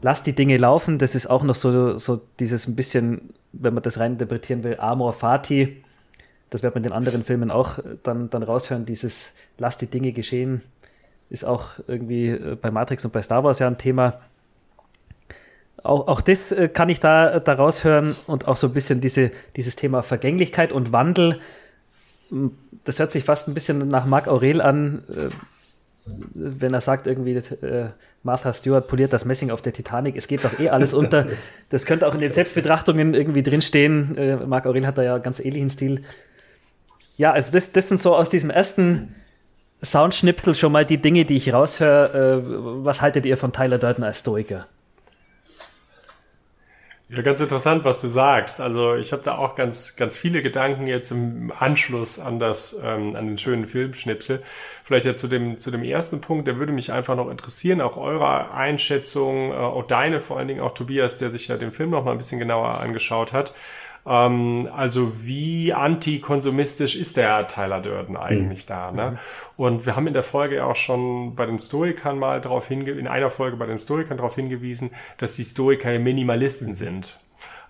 lass 0.00 0.22
die 0.22 0.34
Dinge 0.34 0.56
laufen. 0.56 0.98
Das 0.98 1.14
ist 1.14 1.26
auch 1.26 1.42
noch 1.42 1.54
so, 1.54 1.98
so 1.98 2.20
dieses 2.38 2.66
ein 2.68 2.76
bisschen, 2.76 3.34
wenn 3.52 3.74
man 3.74 3.82
das 3.82 3.98
rein 3.98 4.12
interpretieren 4.12 4.62
will, 4.62 4.78
Amor 4.78 5.12
Fati. 5.12 5.82
Das 6.50 6.62
wird 6.62 6.74
man 6.74 6.84
in 6.84 6.90
den 6.90 6.96
anderen 6.96 7.24
Filmen 7.24 7.50
auch 7.50 7.78
dann, 8.02 8.30
dann 8.30 8.42
raushören. 8.42 8.84
Dieses 8.84 9.34
lass 9.58 9.78
die 9.78 9.86
Dinge 9.86 10.12
geschehen 10.12 10.62
ist 11.32 11.46
auch 11.46 11.70
irgendwie 11.88 12.28
äh, 12.28 12.56
bei 12.60 12.70
Matrix 12.70 13.04
und 13.04 13.12
bei 13.12 13.22
Star 13.22 13.42
Wars 13.42 13.58
ja 13.58 13.66
ein 13.66 13.78
Thema. 13.78 14.20
Auch, 15.82 16.06
auch 16.06 16.20
das 16.20 16.52
äh, 16.52 16.68
kann 16.68 16.90
ich 16.90 17.00
da, 17.00 17.40
da 17.40 17.54
raushören 17.54 18.14
und 18.26 18.46
auch 18.46 18.56
so 18.56 18.68
ein 18.68 18.74
bisschen 18.74 19.00
diese, 19.00 19.32
dieses 19.56 19.74
Thema 19.74 20.02
Vergänglichkeit 20.02 20.72
und 20.72 20.92
Wandel. 20.92 21.40
Das 22.84 22.98
hört 22.98 23.12
sich 23.12 23.24
fast 23.24 23.48
ein 23.48 23.54
bisschen 23.54 23.88
nach 23.88 24.06
Marc 24.06 24.26
Aurel 24.28 24.60
an, 24.60 25.02
äh, 25.08 25.28
wenn 26.34 26.74
er 26.74 26.80
sagt 26.80 27.06
irgendwie, 27.06 27.34
äh, 27.34 27.90
Martha 28.22 28.52
Stewart 28.52 28.88
poliert 28.88 29.12
das 29.12 29.24
Messing 29.24 29.50
auf 29.50 29.62
der 29.62 29.72
Titanic, 29.72 30.16
es 30.16 30.26
geht 30.26 30.44
doch 30.44 30.58
eh 30.58 30.68
alles 30.68 30.94
unter. 30.94 31.26
Das 31.68 31.86
könnte 31.86 32.06
auch 32.06 32.14
in 32.14 32.20
den 32.20 32.30
Selbstbetrachtungen 32.30 33.14
irgendwie 33.14 33.42
drinstehen. 33.42 34.16
Äh, 34.16 34.36
Marc 34.36 34.66
Aurel 34.66 34.86
hat 34.86 34.98
da 34.98 35.02
ja 35.02 35.18
ganz 35.18 35.40
ähnlichen 35.40 35.70
Stil. 35.70 36.02
Ja, 37.16 37.32
also 37.32 37.52
das, 37.52 37.72
das 37.72 37.88
sind 37.88 38.00
so 38.00 38.16
aus 38.16 38.30
diesem 38.30 38.50
ersten 38.50 39.14
Soundschnipsel 39.84 40.54
schon 40.54 40.72
mal 40.72 40.86
die 40.86 40.98
Dinge, 40.98 41.24
die 41.24 41.36
ich 41.36 41.52
raushöre. 41.52 42.42
Äh, 42.42 42.84
was 42.84 43.00
haltet 43.00 43.26
ihr 43.26 43.36
von 43.36 43.52
Tyler 43.52 43.78
Durden 43.78 44.02
als 44.04 44.20
Stoiker? 44.20 44.66
Ja, 47.14 47.20
ganz 47.20 47.42
interessant, 47.42 47.84
was 47.84 48.00
du 48.00 48.08
sagst. 48.08 48.58
Also 48.58 48.94
ich 48.94 49.12
habe 49.12 49.22
da 49.22 49.36
auch 49.36 49.54
ganz, 49.54 49.96
ganz 49.96 50.16
viele 50.16 50.40
Gedanken 50.40 50.86
jetzt 50.86 51.10
im 51.10 51.52
Anschluss 51.58 52.18
an 52.18 52.38
das, 52.38 52.74
ähm, 52.82 53.14
an 53.16 53.26
den 53.26 53.36
schönen 53.36 53.66
Filmschnipsel. 53.66 54.42
Vielleicht 54.82 55.04
ja 55.04 55.14
zu 55.14 55.28
dem, 55.28 55.58
zu 55.58 55.70
dem 55.70 55.82
ersten 55.82 56.22
Punkt, 56.22 56.46
der 56.46 56.56
würde 56.56 56.72
mich 56.72 56.90
einfach 56.90 57.14
noch 57.14 57.28
interessieren, 57.28 57.82
auch 57.82 57.98
eure 57.98 58.54
Einschätzung, 58.54 59.50
äh, 59.50 59.54
auch 59.56 59.86
deine 59.86 60.20
vor 60.20 60.38
allen 60.38 60.48
Dingen, 60.48 60.60
auch 60.62 60.72
Tobias, 60.72 61.18
der 61.18 61.28
sich 61.30 61.48
ja 61.48 61.58
den 61.58 61.70
Film 61.70 61.90
noch 61.90 62.02
mal 62.02 62.12
ein 62.12 62.16
bisschen 62.18 62.38
genauer 62.38 62.80
angeschaut 62.80 63.34
hat. 63.34 63.52
Ähm, 64.06 64.68
also 64.74 65.24
wie 65.24 65.72
antikonsumistisch 65.72 66.96
ist 66.96 67.16
der 67.16 67.46
Tyler 67.46 67.80
Durden 67.80 68.16
eigentlich 68.16 68.64
mhm. 68.64 68.68
da? 68.68 68.92
Ne? 68.92 69.10
Mhm. 69.12 69.18
Und 69.56 69.86
wir 69.86 69.96
haben 69.96 70.06
in 70.06 70.14
der 70.14 70.22
Folge 70.22 70.56
ja 70.56 70.64
auch 70.64 70.76
schon 70.76 71.34
bei 71.34 71.46
den 71.46 71.58
Stoikern 71.58 72.18
mal 72.18 72.40
darauf 72.40 72.68
hingewiesen, 72.68 73.00
in 73.00 73.08
einer 73.08 73.30
Folge 73.30 73.56
bei 73.56 73.66
den 73.66 73.78
Stoikern 73.78 74.16
darauf 74.16 74.34
hingewiesen, 74.34 74.90
dass 75.18 75.34
die 75.34 75.44
Stoiker 75.44 75.98
Minimalisten 75.98 76.74
sind. 76.74 77.18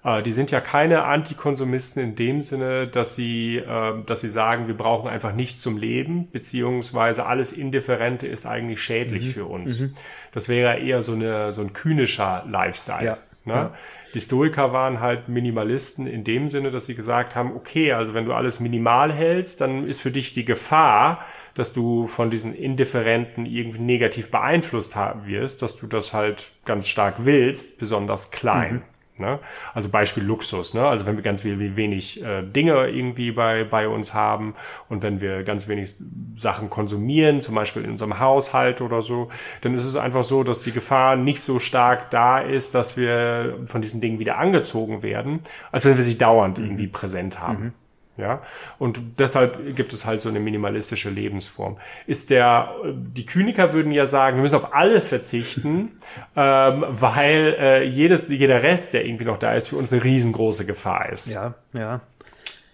Äh, 0.05 0.23
die 0.23 0.33
sind 0.33 0.51
ja 0.51 0.61
keine 0.61 1.05
Antikonsumisten 1.05 2.03
in 2.03 2.15
dem 2.15 2.41
Sinne, 2.41 2.89
dass 2.89 3.15
sie, 3.15 3.59
äh, 3.59 4.03
dass 4.05 4.21
sie 4.21 4.29
sagen, 4.29 4.67
wir 4.67 4.77
brauchen 4.77 5.09
einfach 5.09 5.33
nichts 5.33 5.61
zum 5.61 5.77
Leben, 5.77 6.31
beziehungsweise 6.31 7.27
alles 7.27 7.53
Indifferente 7.53 8.27
ist 8.27 8.47
eigentlich 8.47 8.83
schädlich 8.83 9.27
mhm. 9.27 9.31
für 9.31 9.45
uns. 9.47 9.81
Mhm. 9.81 9.95
Das 10.33 10.49
wäre 10.49 10.79
eher 10.79 11.03
so, 11.03 11.13
eine, 11.13 11.53
so 11.53 11.61
ein 11.63 11.73
kühnischer 11.73 12.45
Lifestyle. 12.49 13.05
Ja. 13.05 13.19
Ne? 13.45 13.55
Ja. 13.55 13.73
Die 14.15 14.21
Stoiker 14.21 14.73
waren 14.73 15.01
halt 15.01 15.29
Minimalisten 15.29 16.07
in 16.07 16.23
dem 16.25 16.49
Sinne, 16.49 16.71
dass 16.71 16.87
sie 16.87 16.95
gesagt 16.95 17.35
haben, 17.35 17.53
okay, 17.57 17.93
also 17.93 18.13
wenn 18.13 18.27
du 18.27 18.35
alles 18.35 18.61
minimal 18.61 19.13
hältst, 19.13 19.61
dann 19.61 19.87
ist 19.87 20.01
für 20.01 20.11
dich 20.11 20.35
die 20.35 20.45
Gefahr, 20.45 21.25
dass 21.55 21.73
du 21.73 22.07
von 22.07 22.31
diesen 22.31 22.55
Indifferenten 22.55 23.47
irgendwie 23.47 23.81
negativ 23.81 24.31
beeinflusst 24.31 24.97
haben 24.97 25.27
wirst, 25.27 25.63
dass 25.63 25.77
du 25.77 25.87
das 25.87 26.13
halt 26.13 26.51
ganz 26.65 26.89
stark 26.89 27.17
willst, 27.19 27.79
besonders 27.79 28.31
klein. 28.31 28.75
Mhm. 28.75 28.83
Ne? 29.23 29.39
Also 29.73 29.89
Beispiel 29.89 30.23
Luxus. 30.23 30.75
Ne? 30.75 30.87
Also 30.87 31.07
wenn 31.07 31.17
wir 31.17 31.23
ganz 31.23 31.45
wenig 31.45 32.23
äh, 32.23 32.43
Dinge 32.43 32.89
irgendwie 32.89 33.33
bei, 33.33 33.65
bei 33.65 33.89
uns 33.89 34.13
haben 34.13 34.55
und 34.89 35.03
wenn 35.03 35.23
wir 35.23 35.45
ganz 35.45 35.69
wenig 35.69 35.95
Sachen 36.37 36.69
konsumieren, 36.69 37.41
zum 37.41 37.55
Beispiel 37.55 37.85
in 37.85 37.91
unserem 37.91 38.19
Haushalt 38.19 38.83
oder 38.83 39.01
so, 39.01 39.31
dann 39.63 39.73
ist 39.73 39.87
es 39.87 39.97
einfach 39.97 40.25
so, 40.25 40.43
dass 40.43 40.63
die 40.63 40.73
Gefahr 40.73 41.17
nicht 41.17 41.41
so 41.41 41.59
stark 41.59 42.11
da 42.11 42.39
ist, 42.39 42.75
dass 42.75 42.97
wir 42.97 43.61
von 43.67 43.81
diesen 43.81 44.01
Dingen 44.01 44.19
wieder 44.19 44.39
angezogen 44.39 45.03
werden, 45.03 45.41
als 45.71 45.85
wenn 45.85 45.97
wir 45.97 46.05
sie 46.05 46.19
dauernd 46.19 46.59
mhm. 46.59 46.65
irgendwie 46.65 46.89
präsent 46.89 47.41
haben. 47.41 47.65
Mhm. 47.65 47.73
Ja, 48.19 48.43
und 48.79 49.01
deshalb 49.19 49.75
gibt 49.75 49.95
es 49.95 50.05
halt 50.05 50.21
so 50.21 50.29
eine 50.29 50.39
minimalistische 50.39 51.09
Lebensform. 51.09 51.79
Ist 52.07 52.29
der, 52.29 52.75
die 52.95 53.25
Kyniker 53.25 53.73
würden 53.73 53.91
ja 53.91 54.05
sagen, 54.05 54.37
wir 54.37 54.43
müssen 54.43 54.57
auf 54.57 54.75
alles 54.75 55.09
verzichten, 55.09 55.93
ähm, 56.37 56.85
weil 56.89 57.57
äh, 57.59 57.85
jedes, 57.85 58.29
jeder 58.29 58.63
Rest, 58.63 58.93
der 58.93 59.07
irgendwie 59.07 59.25
noch 59.25 59.39
da 59.39 59.55
ist, 59.55 59.69
für 59.69 59.77
uns 59.77 59.93
eine 59.93 60.05
riesengroße 60.05 60.67
Gefahr 60.67 61.09
ist. 61.11 61.29
Ja, 61.29 61.55
ja. 61.73 62.01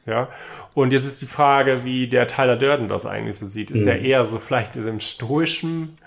Ja, 0.07 0.29
und 0.73 0.95
jetzt 0.95 1.05
ist 1.05 1.21
die 1.21 1.27
Frage, 1.27 1.85
wie 1.85 2.09
der 2.09 2.27
Tyler 2.27 2.57
Durden 2.57 2.89
das 2.89 3.05
eigentlich 3.05 3.37
so 3.37 3.45
sieht. 3.45 3.71
Ist 3.71 3.83
mhm. 3.83 3.85
der 3.85 4.01
eher 4.01 4.25
so 4.25 4.39
vielleicht 4.39 4.75
im 4.75 5.01
stoischen 5.01 5.99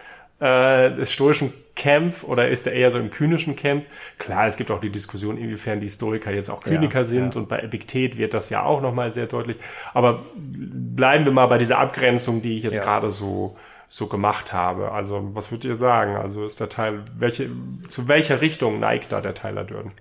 äh, 0.42 0.94
des 0.96 1.14
stoischen 1.14 1.54
Camp 1.76 2.24
oder 2.24 2.50
ist 2.50 2.66
er 2.66 2.74
eher 2.74 2.90
so 2.90 2.98
im 2.98 3.12
kynischen 3.12 3.56
Camp? 3.56 3.86
Klar, 4.18 4.48
es 4.48 4.58
gibt 4.58 4.72
auch 4.72 4.82
die 4.82 4.90
Diskussion, 4.90 5.38
inwiefern 5.38 5.80
die 5.80 5.90
Stoiker 5.90 6.32
jetzt 6.32 6.50
auch 6.50 6.62
Kyniker 6.62 7.00
ja, 7.00 7.06
sind 7.06 7.36
ja. 7.36 7.42
und 7.42 7.48
bei 7.48 7.60
Epiktet 7.60 8.18
wird 8.18 8.34
das 8.34 8.50
ja 8.50 8.64
auch 8.64 8.82
nochmal 8.82 9.14
sehr 9.14 9.28
deutlich. 9.28 9.58
Aber 9.94 10.24
bleiben 10.36 11.26
wir 11.26 11.32
mal 11.32 11.46
bei 11.46 11.60
dieser 11.60 11.78
Abgrenzung, 11.78 12.42
die 12.42 12.58
ich 12.58 12.64
jetzt 12.64 12.78
ja. 12.78 12.84
gerade 12.84 13.12
so 13.12 13.56
so 13.88 14.08
gemacht 14.08 14.54
habe. 14.54 14.94
Also, 14.94 15.36
was 15.36 15.52
würdet 15.52 15.66
ihr 15.66 15.76
sagen? 15.76 16.16
Also 16.16 16.46
ist 16.46 16.62
der 16.62 16.70
Teil, 16.70 17.02
welche, 17.18 17.50
zu 17.90 18.08
welcher 18.08 18.40
Richtung 18.40 18.80
neigt 18.80 19.12
da 19.12 19.20
der 19.20 19.34
Tyler 19.34 19.66
Durden? 19.66 19.92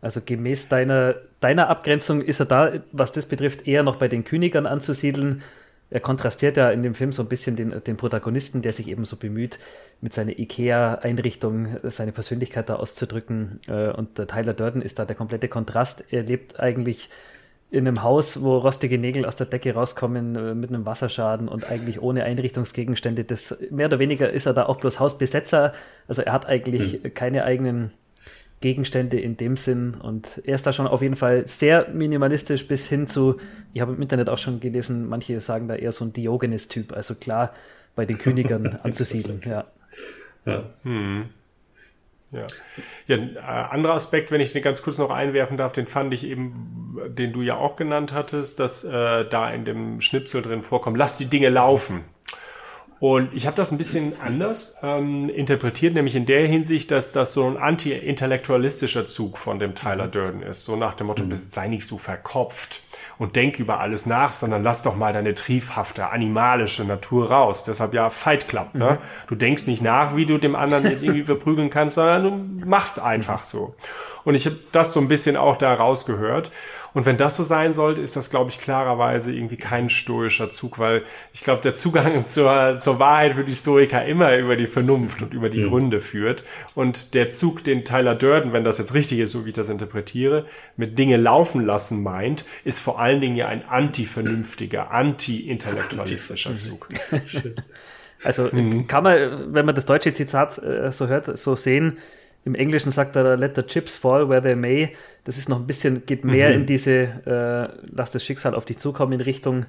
Also 0.00 0.20
gemäß 0.24 0.68
deiner, 0.68 1.16
deiner 1.40 1.68
Abgrenzung 1.68 2.22
ist 2.22 2.38
er 2.38 2.46
da, 2.46 2.72
was 2.92 3.10
das 3.10 3.26
betrifft, 3.26 3.66
eher 3.66 3.82
noch 3.82 3.96
bei 3.96 4.06
den 4.06 4.24
Königern 4.24 4.66
anzusiedeln 4.66 5.42
er 5.88 6.00
kontrastiert 6.00 6.56
ja 6.56 6.70
in 6.70 6.82
dem 6.82 6.94
Film 6.94 7.12
so 7.12 7.22
ein 7.22 7.28
bisschen 7.28 7.54
den, 7.54 7.82
den 7.84 7.96
Protagonisten, 7.96 8.62
der 8.62 8.72
sich 8.72 8.88
eben 8.88 9.04
so 9.04 9.16
bemüht, 9.16 9.58
mit 10.00 10.12
seiner 10.12 10.38
IKEA-Einrichtung 10.38 11.76
seine 11.84 12.12
Persönlichkeit 12.12 12.68
da 12.68 12.76
auszudrücken. 12.76 13.60
Äh, 13.68 13.90
und 13.90 14.18
der 14.18 14.26
Tyler 14.26 14.54
Durden 14.54 14.82
ist 14.82 14.98
da 14.98 15.04
der 15.04 15.16
komplette 15.16 15.48
Kontrast. 15.48 16.12
Er 16.12 16.22
lebt 16.22 16.58
eigentlich 16.58 17.08
in 17.70 17.86
einem 17.86 18.02
Haus, 18.02 18.42
wo 18.42 18.58
rostige 18.58 18.98
Nägel 18.98 19.24
aus 19.24 19.36
der 19.36 19.46
Decke 19.46 19.74
rauskommen 19.74 20.36
äh, 20.36 20.54
mit 20.54 20.70
einem 20.70 20.86
Wasserschaden 20.86 21.48
und 21.48 21.70
eigentlich 21.70 22.02
ohne 22.02 22.24
Einrichtungsgegenstände. 22.24 23.24
Das 23.24 23.56
mehr 23.70 23.86
oder 23.86 24.00
weniger 24.00 24.30
ist 24.30 24.46
er 24.46 24.54
da 24.54 24.66
auch 24.66 24.78
bloß 24.78 24.98
Hausbesetzer. 24.98 25.72
Also 26.08 26.22
er 26.22 26.32
hat 26.32 26.46
eigentlich 26.46 27.02
mhm. 27.02 27.14
keine 27.14 27.44
eigenen 27.44 27.92
Gegenstände 28.60 29.20
in 29.20 29.36
dem 29.36 29.56
Sinn. 29.56 29.94
Und 29.94 30.42
er 30.44 30.54
ist 30.54 30.66
da 30.66 30.72
schon 30.72 30.86
auf 30.86 31.02
jeden 31.02 31.16
Fall 31.16 31.46
sehr 31.46 31.88
minimalistisch 31.88 32.66
bis 32.66 32.88
hin 32.88 33.06
zu, 33.06 33.38
ich 33.72 33.80
habe 33.80 33.92
im 33.92 34.02
Internet 34.02 34.28
auch 34.28 34.38
schon 34.38 34.60
gelesen, 34.60 35.08
manche 35.08 35.40
sagen 35.40 35.68
da 35.68 35.74
eher 35.74 35.92
so 35.92 36.04
ein 36.04 36.12
Diogenes-Typ, 36.12 36.92
also 36.92 37.14
klar 37.14 37.52
bei 37.94 38.06
den 38.06 38.18
Königern 38.18 38.78
anzusiedeln. 38.82 39.40
Ja. 39.44 39.64
Ja. 40.44 40.64
Hm. 40.82 41.26
Ja. 42.32 42.46
ja, 43.06 43.16
ein 43.16 43.36
äh, 43.36 43.38
anderer 43.38 43.94
Aspekt, 43.94 44.30
wenn 44.30 44.40
ich 44.40 44.52
den 44.52 44.62
ganz 44.62 44.82
kurz 44.82 44.98
noch 44.98 45.10
einwerfen 45.10 45.56
darf, 45.56 45.72
den 45.72 45.86
fand 45.86 46.12
ich 46.12 46.24
eben, 46.24 46.98
den 47.08 47.32
du 47.32 47.40
ja 47.40 47.56
auch 47.56 47.76
genannt 47.76 48.12
hattest, 48.12 48.58
dass 48.58 48.82
äh, 48.82 49.24
da 49.28 49.48
in 49.50 49.64
dem 49.64 50.00
Schnipsel 50.00 50.42
drin 50.42 50.62
vorkommt, 50.62 50.98
lass 50.98 51.18
die 51.18 51.26
Dinge 51.26 51.50
laufen. 51.50 52.04
Und 52.98 53.34
ich 53.34 53.46
habe 53.46 53.56
das 53.56 53.72
ein 53.72 53.78
bisschen 53.78 54.14
anders 54.20 54.78
ähm, 54.82 55.28
interpretiert, 55.28 55.94
nämlich 55.94 56.16
in 56.16 56.24
der 56.24 56.46
Hinsicht, 56.46 56.90
dass 56.90 57.12
das 57.12 57.34
so 57.34 57.46
ein 57.46 57.58
anti-intellektualistischer 57.58 59.06
Zug 59.06 59.36
von 59.36 59.58
dem 59.58 59.74
Tyler 59.74 60.08
Durden 60.08 60.42
ist. 60.42 60.64
So 60.64 60.76
nach 60.76 60.94
dem 60.94 61.08
Motto, 61.08 61.24
mhm. 61.24 61.34
sei 61.34 61.68
nicht 61.68 61.86
so 61.86 61.98
verkopft 61.98 62.80
und 63.18 63.36
denk 63.36 63.58
über 63.58 63.80
alles 63.80 64.06
nach, 64.06 64.32
sondern 64.32 64.62
lass 64.62 64.82
doch 64.82 64.96
mal 64.96 65.12
deine 65.12 65.34
triefhafte, 65.34 66.08
animalische 66.08 66.84
Natur 66.84 67.30
raus. 67.30 67.64
Deshalb 67.64 67.92
ja 67.92 68.08
Fight 68.08 68.48
Club. 68.48 68.74
Ne? 68.74 68.92
Mhm. 68.92 69.26
Du 69.28 69.34
denkst 69.34 69.66
nicht 69.66 69.82
nach, 69.82 70.16
wie 70.16 70.24
du 70.24 70.38
dem 70.38 70.56
anderen 70.56 70.84
jetzt 70.84 71.02
irgendwie 71.02 71.22
verprügeln 71.24 71.68
kannst, 71.68 71.96
sondern 71.96 72.60
du 72.60 72.66
machst 72.66 72.98
einfach 72.98 73.44
so. 73.44 73.74
Und 74.24 74.34
ich 74.34 74.46
habe 74.46 74.56
das 74.72 74.92
so 74.92 75.00
ein 75.00 75.08
bisschen 75.08 75.36
auch 75.36 75.56
da 75.56 75.74
rausgehört. 75.74 76.50
Und 76.96 77.04
wenn 77.04 77.18
das 77.18 77.36
so 77.36 77.42
sein 77.42 77.74
sollte, 77.74 78.00
ist 78.00 78.16
das, 78.16 78.30
glaube 78.30 78.48
ich, 78.48 78.58
klarerweise 78.58 79.30
irgendwie 79.30 79.58
kein 79.58 79.90
stoischer 79.90 80.48
Zug, 80.48 80.78
weil 80.78 81.02
ich 81.34 81.44
glaube, 81.44 81.60
der 81.60 81.74
Zugang 81.74 82.24
zur, 82.26 82.78
zur 82.80 82.98
Wahrheit 82.98 83.34
für 83.34 83.44
die 83.44 83.54
Stoiker 83.54 84.06
immer 84.06 84.34
über 84.34 84.56
die 84.56 84.66
Vernunft 84.66 85.20
und 85.20 85.34
über 85.34 85.50
die 85.50 85.60
mhm. 85.60 85.68
Gründe 85.68 86.00
führt. 86.00 86.42
Und 86.74 87.12
der 87.12 87.28
Zug, 87.28 87.62
den 87.64 87.84
Tyler 87.84 88.14
Durden, 88.14 88.54
wenn 88.54 88.64
das 88.64 88.78
jetzt 88.78 88.94
richtig 88.94 89.18
ist, 89.18 89.32
so 89.32 89.44
wie 89.44 89.50
ich 89.50 89.54
das 89.54 89.68
interpretiere, 89.68 90.46
mit 90.78 90.98
Dinge 90.98 91.18
laufen 91.18 91.66
lassen 91.66 92.02
meint, 92.02 92.46
ist 92.64 92.78
vor 92.78 92.98
allen 92.98 93.20
Dingen 93.20 93.36
ja 93.36 93.46
ein 93.48 93.68
anti-vernünftiger, 93.68 94.90
anti-intellektualistischer 94.90 96.56
Zug. 96.56 96.88
Also 98.24 98.48
mhm. 98.50 98.86
kann 98.86 99.04
man, 99.04 99.54
wenn 99.54 99.66
man 99.66 99.74
das 99.74 99.84
deutsche 99.84 100.10
Zitat 100.14 100.56
äh, 100.56 100.90
so 100.90 101.06
hört, 101.06 101.36
so 101.36 101.54
sehen, 101.54 101.98
im 102.46 102.54
Englischen 102.54 102.92
sagt 102.92 103.16
er, 103.16 103.36
let 103.36 103.56
the 103.56 103.62
chips 103.64 103.96
fall 103.96 104.28
where 104.28 104.40
they 104.40 104.54
may. 104.54 104.92
Das 105.24 105.36
ist 105.36 105.48
noch 105.48 105.58
ein 105.58 105.66
bisschen, 105.66 106.06
geht 106.06 106.24
mehr 106.24 106.50
mhm. 106.50 106.54
in 106.54 106.66
diese, 106.66 106.92
äh, 106.92 107.86
lass 107.92 108.12
das 108.12 108.24
Schicksal 108.24 108.54
auf 108.54 108.64
dich 108.64 108.78
zukommen 108.78 109.14
in 109.14 109.20
Richtung. 109.20 109.66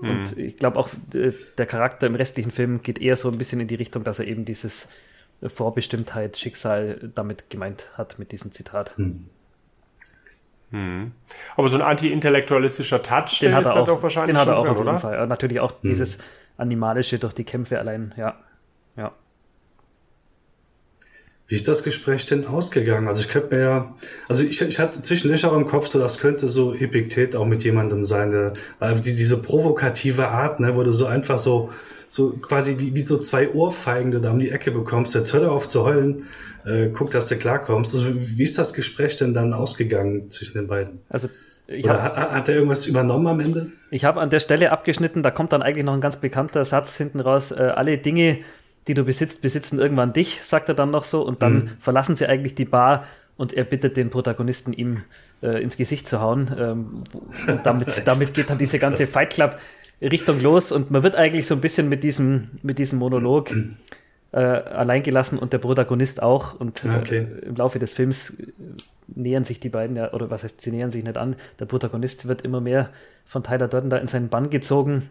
Mhm. 0.00 0.10
Und 0.10 0.36
ich 0.36 0.56
glaube 0.56 0.76
auch, 0.76 0.88
der 1.12 1.66
Charakter 1.66 2.08
im 2.08 2.16
restlichen 2.16 2.50
Film 2.50 2.82
geht 2.82 3.00
eher 3.00 3.14
so 3.14 3.30
ein 3.30 3.38
bisschen 3.38 3.60
in 3.60 3.68
die 3.68 3.76
Richtung, 3.76 4.02
dass 4.02 4.18
er 4.18 4.26
eben 4.26 4.44
dieses 4.44 4.88
äh, 5.40 5.48
Vorbestimmtheit, 5.48 6.36
Schicksal 6.36 7.12
damit 7.14 7.48
gemeint 7.48 7.86
hat 7.94 8.18
mit 8.18 8.32
diesem 8.32 8.50
Zitat. 8.50 8.98
Mhm. 8.98 9.26
Mhm. 10.72 11.12
Aber 11.56 11.68
so 11.68 11.76
ein 11.76 11.82
anti-intellektualistischer 11.82 13.02
Touch, 13.02 13.38
den 13.40 13.54
hat 13.54 13.66
er 13.66 13.76
auch, 13.76 13.86
doch 13.86 14.02
wahrscheinlich 14.02 14.34
den 14.34 14.40
hat 14.40 14.48
er 14.48 14.58
auch 14.58 14.64
drin, 14.64 14.72
auf 14.72 14.78
jeden 14.78 14.88
oder? 14.88 14.98
Fall. 14.98 15.26
Natürlich 15.28 15.60
auch 15.60 15.80
mhm. 15.80 15.88
dieses 15.88 16.18
Animalische 16.56 17.20
durch 17.20 17.34
die 17.34 17.44
Kämpfe 17.44 17.78
allein, 17.78 18.14
ja. 18.16 18.36
Ja. 18.96 19.12
Wie 21.50 21.56
ist 21.56 21.66
das 21.66 21.82
Gespräch 21.82 22.26
denn 22.26 22.46
ausgegangen? 22.46 23.08
Also 23.08 23.22
ich 23.22 23.28
könnte 23.28 23.56
mir 23.56 23.62
ja, 23.62 23.94
also 24.28 24.44
ich, 24.44 24.62
ich 24.62 24.78
hatte 24.78 25.02
zwischendurch 25.02 25.44
auch 25.44 25.56
im 25.56 25.66
Kopf, 25.66 25.88
so 25.88 25.98
das 25.98 26.18
könnte 26.18 26.46
so 26.46 26.72
Epiktet 26.72 27.34
auch 27.34 27.44
mit 27.44 27.64
jemandem 27.64 28.04
sein, 28.04 28.30
der, 28.30 28.52
weil 28.78 28.94
die, 29.00 29.16
diese 29.16 29.36
provokative 29.36 30.28
Art, 30.28 30.60
ne, 30.60 30.76
wo 30.76 30.84
du 30.84 30.92
so 30.92 31.06
einfach 31.06 31.38
so, 31.38 31.70
so 32.06 32.30
quasi 32.40 32.76
wie, 32.78 32.94
wie 32.94 33.00
so 33.00 33.18
zwei 33.18 33.50
Ohrfeigen 33.50 34.12
du 34.12 34.20
da 34.20 34.30
um 34.30 34.38
die 34.38 34.50
Ecke 34.50 34.70
bekommst, 34.70 35.16
jetzt 35.16 35.32
hör 35.32 35.50
auf 35.50 35.66
zu 35.66 35.84
heulen, 35.84 36.28
äh, 36.64 36.90
guck, 36.90 37.10
dass 37.10 37.26
du 37.26 37.34
klarkommst. 37.34 37.94
Also 37.94 38.06
wie 38.14 38.44
ist 38.44 38.56
das 38.56 38.72
Gespräch 38.72 39.16
denn 39.16 39.34
dann 39.34 39.52
ausgegangen 39.52 40.30
zwischen 40.30 40.56
den 40.56 40.68
beiden? 40.68 41.00
Also 41.08 41.28
ich 41.66 41.84
Oder 41.84 42.00
hab, 42.00 42.16
hat, 42.16 42.30
hat 42.30 42.48
er 42.48 42.54
irgendwas 42.54 42.86
übernommen 42.86 43.26
am 43.26 43.40
Ende? 43.40 43.72
Ich 43.90 44.04
habe 44.04 44.20
an 44.20 44.30
der 44.30 44.38
Stelle 44.38 44.70
abgeschnitten, 44.70 45.24
da 45.24 45.32
kommt 45.32 45.52
dann 45.52 45.62
eigentlich 45.62 45.84
noch 45.84 45.94
ein 45.94 46.00
ganz 46.00 46.20
bekannter 46.20 46.64
Satz 46.64 46.96
hinten 46.96 47.18
raus. 47.18 47.50
Äh, 47.50 47.72
alle 47.74 47.98
Dinge, 47.98 48.38
die 48.90 48.94
du 48.94 49.04
besitzt, 49.04 49.40
besitzen 49.40 49.78
irgendwann 49.78 50.12
dich, 50.12 50.42
sagt 50.42 50.68
er 50.68 50.74
dann 50.74 50.90
noch 50.90 51.04
so. 51.04 51.22
Und 51.22 51.42
dann 51.42 51.54
mhm. 51.54 51.68
verlassen 51.78 52.16
sie 52.16 52.26
eigentlich 52.26 52.56
die 52.56 52.64
Bar 52.64 53.04
und 53.36 53.52
er 53.52 53.62
bittet 53.62 53.96
den 53.96 54.10
Protagonisten, 54.10 54.72
ihm 54.72 55.04
äh, 55.42 55.62
ins 55.62 55.76
Gesicht 55.76 56.08
zu 56.08 56.20
hauen. 56.20 56.50
Ähm, 56.58 57.04
und 57.46 57.64
damit, 57.64 58.02
damit 58.04 58.34
geht 58.34 58.50
dann 58.50 58.58
diese 58.58 58.80
ganze 58.80 59.06
Fight 59.06 59.30
Club 59.30 59.58
Richtung 60.02 60.40
los 60.40 60.72
und 60.72 60.90
man 60.90 61.04
wird 61.04 61.14
eigentlich 61.14 61.46
so 61.46 61.54
ein 61.54 61.60
bisschen 61.60 61.88
mit 61.88 62.02
diesem, 62.02 62.48
mit 62.62 62.78
diesem 62.78 62.98
Monolog 62.98 63.54
äh, 64.32 64.38
allein 64.38 65.02
gelassen 65.04 65.38
und 65.38 65.52
der 65.52 65.58
Protagonist 65.58 66.20
auch. 66.20 66.58
Und 66.58 66.84
äh, 66.84 66.88
okay. 66.98 67.26
im 67.42 67.54
Laufe 67.54 67.78
des 67.78 67.94
Films 67.94 68.30
äh, 68.40 68.46
nähern 69.06 69.44
sich 69.44 69.60
die 69.60 69.68
beiden 69.68 69.94
ja, 69.94 70.12
oder 70.12 70.30
was 70.30 70.42
heißt, 70.42 70.60
sie 70.60 70.72
nähern 70.72 70.90
sich 70.90 71.04
nicht 71.04 71.16
an. 71.16 71.36
Der 71.60 71.66
Protagonist 71.66 72.26
wird 72.26 72.42
immer 72.42 72.60
mehr 72.60 72.90
von 73.24 73.44
Tyler 73.44 73.68
Durden 73.68 73.88
da 73.88 73.98
in 73.98 74.08
seinen 74.08 74.30
Bann 74.30 74.50
gezogen 74.50 75.10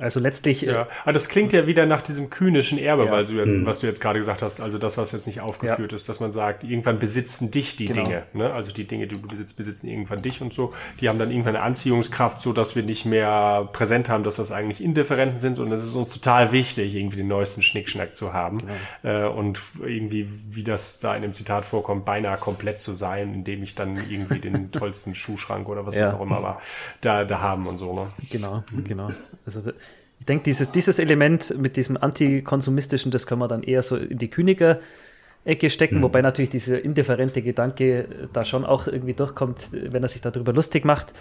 Also 0.00 0.18
letztlich. 0.18 0.62
Ja, 0.62 0.88
aber 1.02 1.12
das 1.12 1.28
klingt 1.28 1.52
ja 1.52 1.66
wieder 1.66 1.84
nach 1.84 2.00
diesem 2.00 2.30
kühnischen 2.30 2.78
Erbe, 2.78 3.04
ja. 3.04 3.10
weil 3.10 3.26
du 3.26 3.34
jetzt, 3.34 3.52
mhm. 3.52 3.66
was 3.66 3.80
du 3.80 3.86
jetzt 3.86 4.00
gerade 4.00 4.18
gesagt 4.18 4.40
hast, 4.40 4.60
also 4.60 4.78
das, 4.78 4.96
was 4.96 5.12
jetzt 5.12 5.26
nicht 5.26 5.40
aufgeführt 5.40 5.92
ja. 5.92 5.96
ist, 5.96 6.08
dass 6.08 6.20
man 6.20 6.32
sagt, 6.32 6.64
irgendwann 6.64 6.98
besitzen 6.98 7.50
dich 7.50 7.76
die 7.76 7.86
genau. 7.86 8.04
Dinge. 8.04 8.22
Ne? 8.32 8.52
Also 8.52 8.72
die 8.72 8.86
Dinge, 8.86 9.06
die 9.06 9.14
du 9.14 9.22
besitzt, 9.26 9.56
besitzen 9.56 9.88
irgendwann 9.88 10.22
dich 10.22 10.40
und 10.40 10.54
so. 10.54 10.72
Die 11.00 11.08
haben 11.08 11.18
dann 11.18 11.30
irgendwann 11.30 11.56
eine 11.56 11.64
Anziehungskraft, 11.64 12.40
so 12.40 12.52
dass 12.52 12.74
wir 12.76 12.82
nicht 12.82 13.04
mehr 13.04 13.68
präsent 13.72 14.08
haben, 14.08 14.24
dass 14.24 14.36
das 14.36 14.52
eigentlich 14.52 14.82
Indifferenten 14.82 15.38
sind. 15.38 15.58
Und 15.58 15.70
es 15.70 15.84
ist 15.84 15.94
uns 15.94 16.08
total 16.14 16.50
wichtig, 16.52 16.94
irgendwie 16.94 17.18
den 17.18 17.28
neuesten 17.28 17.60
Schnickschnack 17.60 18.16
zu 18.16 18.32
haben. 18.32 18.62
Genau. 19.02 19.26
Äh, 19.26 19.28
und 19.28 19.60
irgendwie, 19.84 20.28
wie 20.48 20.64
das 20.64 21.00
da 21.00 21.14
in 21.14 21.22
dem 21.22 21.34
Zitat 21.34 21.66
vorkommt, 21.66 22.06
beinahe 22.06 22.38
komplett 22.38 22.80
zu 22.80 22.92
sein, 22.92 23.34
indem 23.34 23.62
ich 23.62 23.74
dann 23.74 23.96
irgendwie 24.08 24.38
den 24.38 24.72
tollsten 24.72 25.14
Schuhschrank 25.14 25.68
oder 25.68 25.84
was 25.84 25.96
ja. 25.96 26.06
es 26.06 26.14
auch 26.14 26.22
immer 26.22 26.42
war, 26.42 26.62
da, 27.02 27.24
da 27.24 27.40
haben 27.40 27.66
und 27.66 27.76
so. 27.76 27.92
Ne? 27.92 28.06
Genau, 28.30 28.64
genau. 28.84 29.10
Also 29.44 29.60
ich 30.20 30.26
denke, 30.26 30.44
dieses, 30.44 30.70
dieses 30.70 30.98
Element 30.98 31.58
mit 31.58 31.76
diesem 31.76 31.96
antikonsumistischen, 31.96 33.10
das 33.10 33.26
können 33.26 33.40
wir 33.40 33.48
dann 33.48 33.62
eher 33.62 33.82
so 33.82 33.96
in 33.96 34.18
die 34.18 34.28
Kyniker-Ecke 34.28 35.70
stecken, 35.70 35.98
mhm. 35.98 36.02
wobei 36.02 36.20
natürlich 36.20 36.50
dieser 36.50 36.84
indifferente 36.84 37.40
Gedanke 37.40 38.28
da 38.32 38.44
schon 38.44 38.66
auch 38.66 38.86
irgendwie 38.86 39.14
durchkommt, 39.14 39.70
wenn 39.72 40.02
er 40.02 40.08
sich 40.08 40.20
darüber 40.20 40.52
lustig 40.52 40.84
macht. 40.84 41.14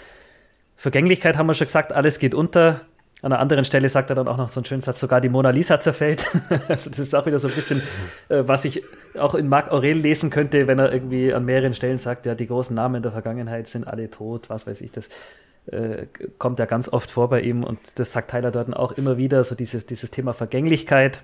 Vergänglichkeit 0.76 1.38
haben 1.38 1.48
wir 1.48 1.54
schon 1.54 1.68
gesagt, 1.68 1.94
alles 1.94 2.20
geht 2.20 2.36
unter. 2.36 2.82
An 3.22 3.34
einer 3.34 3.42
anderen 3.42 3.66
Stelle 3.66 3.90
sagt 3.90 4.10
er 4.12 4.16
dann 4.16 4.30
auch 4.30 4.38
noch 4.38 4.48
so 4.48 4.60
einen 4.60 4.66
schönen 4.66 4.82
Satz, 4.82 5.00
sogar 5.00 5.20
die 5.20 5.28
Mona 5.28 5.50
Lisa 5.50 5.80
zerfällt. 5.80 6.26
also 6.68 6.90
das 6.90 7.00
ist 7.00 7.16
auch 7.16 7.26
wieder 7.26 7.40
so 7.40 7.48
ein 7.48 7.54
bisschen, 7.54 7.82
äh, 8.30 8.48
was 8.48 8.64
ich 8.66 8.84
auch 9.18 9.36
in 9.36 9.48
Marc 9.48 9.72
Aurel 9.72 9.98
lesen 9.98 10.30
könnte, 10.30 10.68
wenn 10.68 10.80
er 10.80 10.92
irgendwie 10.94 11.34
an 11.34 11.44
mehreren 11.46 11.74
Stellen 11.74 11.98
sagt, 11.98 12.26
ja, 12.26 12.36
die 12.36 12.48
großen 12.48 12.76
Namen 12.76 13.02
der 13.02 13.12
Vergangenheit 13.12 13.68
sind 13.68 13.88
alle 13.88 14.10
tot, 14.10 14.50
was 14.50 14.68
weiß 14.68 14.80
ich 14.82 14.92
das 14.92 15.10
äh, 15.72 16.08
kommt 16.38 16.60
ja 16.60 16.66
ganz 16.66 16.90
oft 16.90 17.12
vor 17.12 17.30
bei 17.30 17.42
ihm 17.42 17.64
und 17.64 18.00
das 18.00 18.12
sagt 18.12 18.32
Tyler 18.32 18.52
Durden 18.52 18.74
auch 18.74 18.92
immer 18.94 19.18
wieder, 19.18 19.44
so 19.44 19.56
dieses, 19.56 19.86
dieses 19.86 20.12
Thema 20.12 20.34
Vergänglichkeit. 20.34 21.22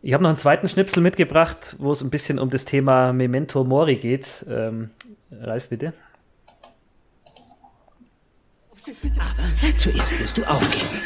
Ich 0.00 0.12
habe 0.14 0.22
noch 0.22 0.30
einen 0.30 0.38
zweiten 0.38 0.68
Schnipsel 0.68 1.02
mitgebracht, 1.02 1.76
wo 1.78 1.90
es 1.90 2.02
ein 2.02 2.10
bisschen 2.10 2.38
um 2.38 2.50
das 2.50 2.64
Thema 2.64 3.12
Memento 3.12 3.64
Mori 3.64 3.96
geht. 3.96 4.44
Ähm, 4.48 4.90
Ralf, 5.32 5.68
bitte. 5.68 5.92
Aber 9.18 9.76
zuerst 9.76 10.20
musst 10.20 10.38
du 10.38 10.44
aufgeben. 10.44 11.02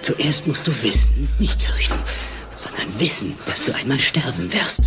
Zuerst 0.00 0.46
musst 0.46 0.66
du 0.66 0.82
wissen, 0.82 1.28
nicht 1.38 1.62
fürchten, 1.62 1.98
sondern 2.54 3.00
wissen, 3.00 3.36
dass 3.46 3.64
du 3.64 3.74
einmal 3.74 3.98
sterben 3.98 4.52
wirst. 4.52 4.82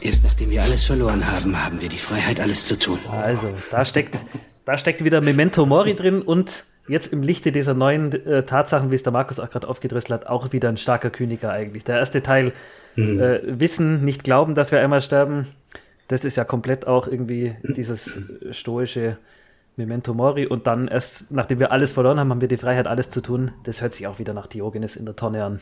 Erst 0.00 0.22
nachdem 0.22 0.50
wir 0.50 0.62
alles 0.62 0.84
verloren 0.84 1.30
haben, 1.30 1.64
haben 1.64 1.80
wir 1.80 1.88
die 1.88 1.98
Freiheit, 1.98 2.38
alles 2.40 2.66
zu 2.66 2.78
tun. 2.78 2.98
Also, 3.10 3.48
da 3.70 3.84
steckt, 3.84 4.16
da 4.64 4.78
steckt 4.78 5.04
wieder 5.04 5.20
Memento 5.20 5.66
Mori 5.66 5.96
drin 5.96 6.22
und 6.22 6.64
jetzt 6.88 7.12
im 7.12 7.22
Lichte 7.22 7.52
dieser 7.52 7.74
neuen 7.74 8.12
äh, 8.12 8.44
Tatsachen, 8.44 8.90
wie 8.90 8.94
es 8.94 9.02
der 9.02 9.12
Markus 9.12 9.40
auch 9.40 9.50
gerade 9.50 9.68
aufgedröselt 9.68 10.12
hat, 10.12 10.26
auch 10.26 10.52
wieder 10.52 10.68
ein 10.68 10.76
starker 10.76 11.10
Kyniker 11.10 11.50
eigentlich. 11.50 11.84
Der 11.84 11.98
erste 11.98 12.22
Teil, 12.22 12.52
mhm. 12.96 13.20
äh, 13.20 13.40
Wissen, 13.60 14.04
nicht 14.04 14.24
glauben, 14.24 14.54
dass 14.54 14.72
wir 14.72 14.80
einmal 14.80 15.02
sterben, 15.02 15.46
das 16.06 16.24
ist 16.24 16.36
ja 16.36 16.44
komplett 16.44 16.86
auch 16.86 17.06
irgendwie 17.06 17.56
dieses 17.62 18.20
stoische 18.52 19.18
Memento 19.76 20.14
Mori. 20.14 20.46
Und 20.46 20.66
dann 20.66 20.88
erst, 20.88 21.30
nachdem 21.32 21.58
wir 21.58 21.72
alles 21.72 21.92
verloren 21.92 22.18
haben, 22.18 22.30
haben 22.30 22.40
wir 22.40 22.48
die 22.48 22.56
Freiheit, 22.56 22.86
alles 22.86 23.10
zu 23.10 23.20
tun. 23.20 23.50
Das 23.64 23.82
hört 23.82 23.94
sich 23.94 24.06
auch 24.06 24.18
wieder 24.18 24.32
nach 24.32 24.46
Diogenes 24.46 24.96
in 24.96 25.04
der 25.04 25.16
Tonne 25.16 25.44
an. 25.44 25.60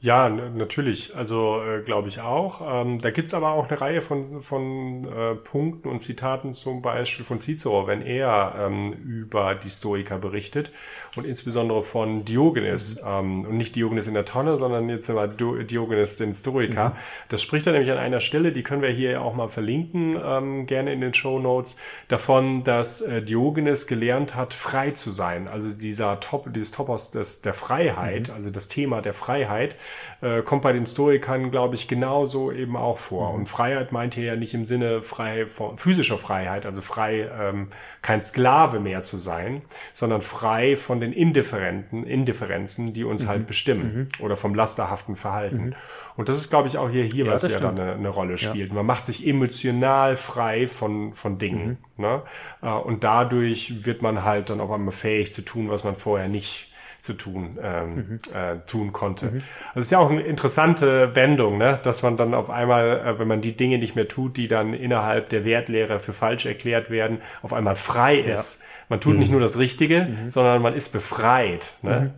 Ja, 0.00 0.28
natürlich. 0.28 1.16
Also 1.16 1.60
äh, 1.60 1.82
glaube 1.82 2.06
ich 2.06 2.20
auch. 2.20 2.60
Ähm, 2.64 3.00
da 3.00 3.10
gibt's 3.10 3.34
aber 3.34 3.50
auch 3.50 3.68
eine 3.68 3.80
Reihe 3.80 4.00
von, 4.00 4.42
von 4.42 5.04
äh, 5.04 5.34
Punkten 5.34 5.88
und 5.88 6.00
Zitaten 6.00 6.52
zum 6.52 6.82
Beispiel 6.82 7.24
von 7.24 7.40
Cicero, 7.40 7.88
wenn 7.88 8.02
er 8.02 8.54
ähm, 8.60 8.92
über 8.92 9.56
die 9.56 9.70
Stoiker 9.70 10.18
berichtet 10.18 10.70
und 11.16 11.26
insbesondere 11.26 11.82
von 11.82 12.24
Diogenes 12.24 13.02
mhm. 13.02 13.08
ähm, 13.08 13.40
und 13.40 13.56
nicht 13.56 13.74
Diogenes 13.74 14.06
in 14.06 14.14
der 14.14 14.24
Tonne, 14.24 14.54
sondern 14.54 14.88
jetzt 14.88 15.08
immer 15.08 15.26
Diogenes 15.26 16.14
den 16.14 16.32
Stoiker. 16.32 16.90
Mhm. 16.90 16.92
Das 17.30 17.42
spricht 17.42 17.66
er 17.66 17.72
nämlich 17.72 17.90
an 17.90 17.98
einer 17.98 18.20
Stelle, 18.20 18.52
die 18.52 18.62
können 18.62 18.82
wir 18.82 18.90
hier 18.90 19.20
auch 19.20 19.34
mal 19.34 19.48
verlinken, 19.48 20.16
ähm, 20.24 20.66
gerne 20.66 20.92
in 20.92 21.00
den 21.00 21.12
Show 21.12 21.40
Notes, 21.40 21.76
davon, 22.06 22.62
dass 22.62 23.00
äh, 23.00 23.20
Diogenes 23.20 23.88
gelernt 23.88 24.36
hat, 24.36 24.54
frei 24.54 24.92
zu 24.92 25.10
sein. 25.10 25.48
Also 25.48 25.72
dieser 25.72 26.20
Top, 26.20 26.52
dieses 26.52 26.70
Topos 26.70 27.10
des, 27.10 27.42
der 27.42 27.54
Freiheit, 27.54 28.28
mhm. 28.28 28.34
also 28.34 28.50
das 28.50 28.68
Thema 28.68 29.02
der 29.02 29.14
Freiheit 29.14 29.74
äh, 30.20 30.42
kommt 30.42 30.62
bei 30.62 30.72
den 30.72 30.86
Stoikern, 30.86 31.50
glaube 31.50 31.74
ich, 31.74 31.88
genauso 31.88 32.52
eben 32.52 32.76
auch 32.76 32.98
vor. 32.98 33.30
Mhm. 33.30 33.38
Und 33.40 33.48
Freiheit 33.48 33.92
meint 33.92 34.14
hier 34.14 34.24
ja 34.24 34.36
nicht 34.36 34.54
im 34.54 34.64
Sinne 34.64 35.02
frei 35.02 35.46
von 35.46 35.78
physischer 35.78 36.18
Freiheit, 36.18 36.66
also 36.66 36.80
frei, 36.80 37.30
ähm, 37.38 37.68
kein 38.02 38.20
Sklave 38.20 38.80
mehr 38.80 39.02
zu 39.02 39.16
sein, 39.16 39.62
sondern 39.92 40.22
frei 40.22 40.76
von 40.76 41.00
den 41.00 41.12
Indifferenten, 41.12 42.04
Indifferenzen, 42.04 42.92
die 42.92 43.04
uns 43.04 43.24
mhm. 43.24 43.28
halt 43.28 43.46
bestimmen 43.46 44.08
mhm. 44.18 44.24
oder 44.24 44.36
vom 44.36 44.54
lasterhaften 44.54 45.16
Verhalten. 45.16 45.66
Mhm. 45.66 45.74
Und 46.16 46.28
das 46.28 46.38
ist, 46.38 46.50
glaube 46.50 46.66
ich, 46.66 46.78
auch 46.78 46.90
hier, 46.90 47.04
hier 47.04 47.26
ja, 47.26 47.32
was 47.32 47.42
ja 47.42 47.60
dann 47.60 47.78
eine, 47.78 47.92
eine, 47.92 48.08
Rolle 48.08 48.38
spielt. 48.38 48.70
Ja. 48.70 48.74
Man 48.74 48.86
macht 48.86 49.06
sich 49.06 49.24
emotional 49.24 50.16
frei 50.16 50.66
von, 50.66 51.12
von 51.12 51.38
Dingen. 51.38 51.78
Mhm. 51.96 52.04
Ne? 52.04 52.22
Äh, 52.60 52.70
und 52.70 53.04
dadurch 53.04 53.86
wird 53.86 54.02
man 54.02 54.24
halt 54.24 54.50
dann 54.50 54.60
auf 54.60 54.70
einmal 54.72 54.92
fähig 54.92 55.32
zu 55.32 55.42
tun, 55.42 55.70
was 55.70 55.84
man 55.84 55.94
vorher 55.94 56.28
nicht 56.28 56.67
zu 57.00 57.14
tun, 57.14 57.50
ähm, 57.62 57.94
mhm. 57.94 58.18
äh, 58.34 58.58
tun 58.66 58.92
konnte. 58.92 59.26
Mhm. 59.26 59.42
Also 59.68 59.80
ist 59.80 59.90
ja 59.90 59.98
auch 59.98 60.10
eine 60.10 60.22
interessante 60.22 61.14
Wendung, 61.14 61.58
ne? 61.58 61.78
dass 61.82 62.02
man 62.02 62.16
dann 62.16 62.34
auf 62.34 62.50
einmal, 62.50 63.00
äh, 63.00 63.18
wenn 63.18 63.28
man 63.28 63.40
die 63.40 63.56
Dinge 63.56 63.78
nicht 63.78 63.94
mehr 63.94 64.08
tut, 64.08 64.36
die 64.36 64.48
dann 64.48 64.74
innerhalb 64.74 65.28
der 65.28 65.44
Wertlehre 65.44 66.00
für 66.00 66.12
falsch 66.12 66.46
erklärt 66.46 66.90
werden, 66.90 67.20
auf 67.42 67.52
einmal 67.52 67.76
frei 67.76 68.16
ist. 68.16 68.60
Ja. 68.60 68.66
Man 68.88 69.00
tut 69.00 69.14
mhm. 69.14 69.20
nicht 69.20 69.30
nur 69.30 69.40
das 69.40 69.58
Richtige, 69.58 70.04
mhm. 70.04 70.28
sondern 70.28 70.60
man 70.60 70.74
ist 70.74 70.90
befreit. 70.90 71.74
Ne? 71.82 72.00
Mhm. 72.00 72.10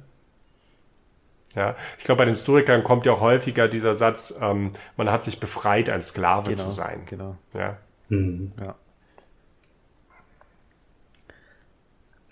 Ja, 1.54 1.74
ich 1.98 2.04
glaube, 2.04 2.18
bei 2.18 2.24
den 2.24 2.34
Historikern 2.34 2.84
kommt 2.84 3.06
ja 3.06 3.12
auch 3.12 3.20
häufiger 3.20 3.66
dieser 3.66 3.94
Satz, 3.94 4.38
ähm, 4.40 4.72
man 4.96 5.10
hat 5.10 5.24
sich 5.24 5.40
befreit, 5.40 5.90
ein 5.90 6.00
Sklave 6.00 6.50
genau, 6.50 6.62
zu 6.62 6.70
sein. 6.70 7.02
Genau. 7.06 7.36
Ja. 7.54 7.76
Mhm. 8.08 8.52
ja. 8.64 8.76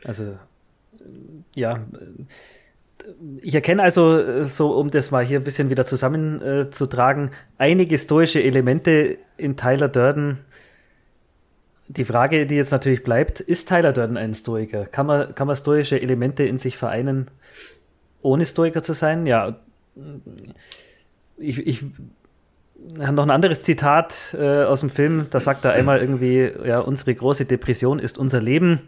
Also 0.05 0.39
ja, 1.55 1.87
ich 3.41 3.55
erkenne 3.55 3.83
also, 3.83 4.19
äh, 4.19 4.47
so 4.47 4.73
um 4.73 4.91
das 4.91 5.11
mal 5.11 5.25
hier 5.25 5.41
ein 5.41 5.45
bisschen 5.45 5.71
wieder 5.71 5.85
zusammenzutragen, 5.85 7.31
einige 7.57 7.99
stoische 7.99 8.43
Elemente 8.43 9.19
in 9.37 9.57
Tyler 9.57 9.89
Durden. 9.89 10.39
Die 11.89 12.05
Frage, 12.05 12.47
die 12.47 12.57
jetzt 12.57 12.73
natürlich 12.73 13.03
bleibt, 13.03 13.41
ist 13.41 13.69
Tyler 13.69 13.93
Durden 13.93 14.17
ein 14.17 14.35
Stoiker? 14.35 14.85
Kann 14.85 15.07
man, 15.07 15.35
kann 15.35 15.47
man 15.47 15.57
stoische 15.57 16.01
Elemente 16.01 16.45
in 16.45 16.59
sich 16.59 16.77
vereinen, 16.77 17.31
ohne 18.21 18.45
Stoiker 18.45 18.83
zu 18.83 18.93
sein? 18.93 19.27
Ja, 19.27 19.59
ich, 21.39 21.67
ich 21.67 21.85
habe 23.01 23.15
noch 23.15 23.25
ein 23.25 23.31
anderes 23.31 23.63
Zitat 23.63 24.37
äh, 24.39 24.65
aus 24.65 24.81
dem 24.81 24.91
Film, 24.91 25.27
da 25.31 25.41
sagt 25.41 25.65
er 25.65 25.73
einmal 25.73 26.01
irgendwie, 26.01 26.51
ja, 26.65 26.81
unsere 26.81 27.15
große 27.15 27.47
Depression 27.47 27.99
ist 27.99 28.19
unser 28.19 28.41
Leben 28.41 28.83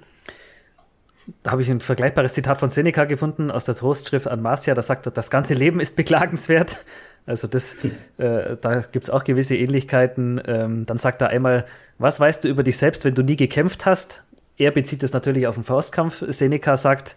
da 1.42 1.52
habe 1.52 1.62
ich 1.62 1.70
ein 1.70 1.80
vergleichbares 1.80 2.34
Zitat 2.34 2.58
von 2.58 2.70
Seneca 2.70 3.04
gefunden 3.04 3.50
aus 3.50 3.64
der 3.64 3.74
Trostschrift 3.74 4.28
an 4.28 4.42
Marcia. 4.42 4.74
Da 4.74 4.82
sagt 4.82 5.06
er, 5.06 5.12
das 5.12 5.30
ganze 5.30 5.54
Leben 5.54 5.80
ist 5.80 5.96
beklagenswert. 5.96 6.84
Also 7.26 7.46
das, 7.46 7.76
äh, 8.18 8.56
da 8.60 8.80
gibt 8.80 9.04
es 9.04 9.10
auch 9.10 9.24
gewisse 9.24 9.56
Ähnlichkeiten. 9.56 10.40
Ähm, 10.46 10.86
dann 10.86 10.96
sagt 10.96 11.20
er 11.20 11.28
einmal, 11.28 11.66
was 11.98 12.18
weißt 12.18 12.44
du 12.44 12.48
über 12.48 12.62
dich 12.62 12.78
selbst, 12.78 13.04
wenn 13.04 13.14
du 13.14 13.22
nie 13.22 13.36
gekämpft 13.36 13.86
hast? 13.86 14.22
Er 14.56 14.70
bezieht 14.70 15.02
das 15.02 15.12
natürlich 15.12 15.46
auf 15.46 15.54
den 15.54 15.64
Faustkampf. 15.64 16.24
Seneca 16.28 16.76
sagt, 16.76 17.16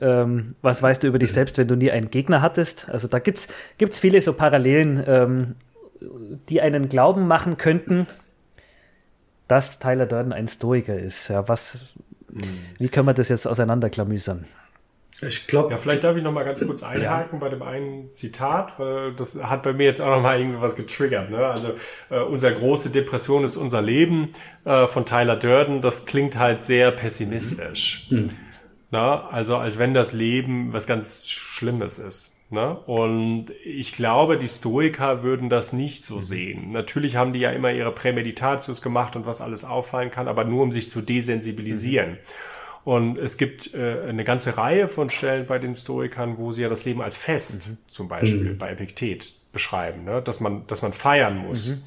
ähm, 0.00 0.54
was 0.62 0.82
weißt 0.82 1.02
du 1.02 1.06
über 1.06 1.18
dich 1.18 1.32
selbst, 1.32 1.58
wenn 1.58 1.68
du 1.68 1.76
nie 1.76 1.90
einen 1.90 2.10
Gegner 2.10 2.40
hattest? 2.42 2.88
Also 2.88 3.08
da 3.08 3.18
gibt 3.18 3.48
es 3.78 3.98
viele 3.98 4.22
so 4.22 4.32
Parallelen, 4.32 5.02
ähm, 5.06 5.54
die 6.48 6.60
einen 6.60 6.88
glauben 6.88 7.26
machen 7.26 7.56
könnten, 7.56 8.06
dass 9.48 9.78
Tyler 9.78 10.06
Durden 10.06 10.32
ein 10.32 10.48
Stoiker 10.48 10.98
ist. 10.98 11.28
Ja, 11.28 11.48
was, 11.48 11.78
wie 12.78 12.88
können 12.88 13.06
wir 13.06 13.14
das 13.14 13.28
jetzt 13.28 13.46
auseinanderklamüsern? 13.46 14.46
Ich 15.20 15.46
glaube. 15.46 15.70
Ja, 15.70 15.76
vielleicht 15.76 16.02
darf 16.02 16.16
ich 16.16 16.22
noch 16.22 16.32
mal 16.32 16.44
ganz 16.44 16.64
kurz 16.64 16.82
einhaken 16.82 17.38
ja. 17.38 17.38
bei 17.38 17.48
dem 17.48 17.62
einen 17.62 18.10
Zitat, 18.10 18.78
weil 18.78 19.12
das 19.12 19.36
hat 19.36 19.62
bei 19.62 19.72
mir 19.72 19.84
jetzt 19.84 20.00
auch 20.00 20.10
noch 20.10 20.20
mal 20.20 20.38
irgendwie 20.38 20.60
was 20.60 20.74
getriggert. 20.74 21.30
Ne? 21.30 21.46
Also 21.46 21.74
äh, 22.10 22.20
unser 22.20 22.50
große 22.50 22.90
Depression 22.90 23.44
ist 23.44 23.56
unser 23.56 23.82
Leben 23.82 24.32
äh, 24.64 24.86
von 24.88 25.04
Tyler 25.04 25.36
Durden. 25.36 25.80
Das 25.80 26.06
klingt 26.06 26.36
halt 26.36 26.60
sehr 26.60 26.90
pessimistisch. 26.90 28.08
Mhm. 28.10 28.30
Na, 28.90 29.28
also 29.28 29.56
als 29.56 29.78
wenn 29.78 29.94
das 29.94 30.12
Leben 30.12 30.72
was 30.72 30.86
ganz 30.86 31.28
Schlimmes 31.28 31.98
ist. 31.98 32.31
Ne? 32.52 32.76
Und 32.86 33.46
ich 33.64 33.94
glaube, 33.94 34.36
die 34.36 34.48
Stoiker 34.48 35.22
würden 35.22 35.48
das 35.48 35.72
nicht 35.72 36.04
so 36.04 36.16
mhm. 36.16 36.20
sehen. 36.20 36.68
Natürlich 36.68 37.16
haben 37.16 37.32
die 37.32 37.40
ja 37.40 37.50
immer 37.50 37.72
ihre 37.72 37.92
Prämeditatius 37.92 38.82
gemacht 38.82 39.16
und 39.16 39.24
was 39.24 39.40
alles 39.40 39.64
auffallen 39.64 40.10
kann, 40.10 40.28
aber 40.28 40.44
nur 40.44 40.62
um 40.62 40.70
sich 40.70 40.90
zu 40.90 41.00
desensibilisieren. 41.00 42.10
Mhm. 42.10 42.18
Und 42.84 43.18
es 43.18 43.38
gibt 43.38 43.74
äh, 43.74 44.02
eine 44.06 44.24
ganze 44.24 44.58
Reihe 44.58 44.88
von 44.88 45.08
Stellen 45.08 45.46
bei 45.46 45.58
den 45.58 45.74
Stoikern, 45.74 46.36
wo 46.36 46.52
sie 46.52 46.62
ja 46.62 46.68
das 46.68 46.84
Leben 46.84 47.00
als 47.00 47.16
Fest, 47.16 47.68
mhm. 47.68 47.78
zum 47.88 48.08
Beispiel 48.08 48.52
mhm. 48.52 48.58
bei 48.58 48.70
Epiktet, 48.70 49.32
beschreiben, 49.52 50.04
ne? 50.04 50.20
dass 50.20 50.40
man, 50.40 50.66
dass 50.66 50.82
man 50.82 50.92
feiern 50.92 51.38
muss. 51.38 51.82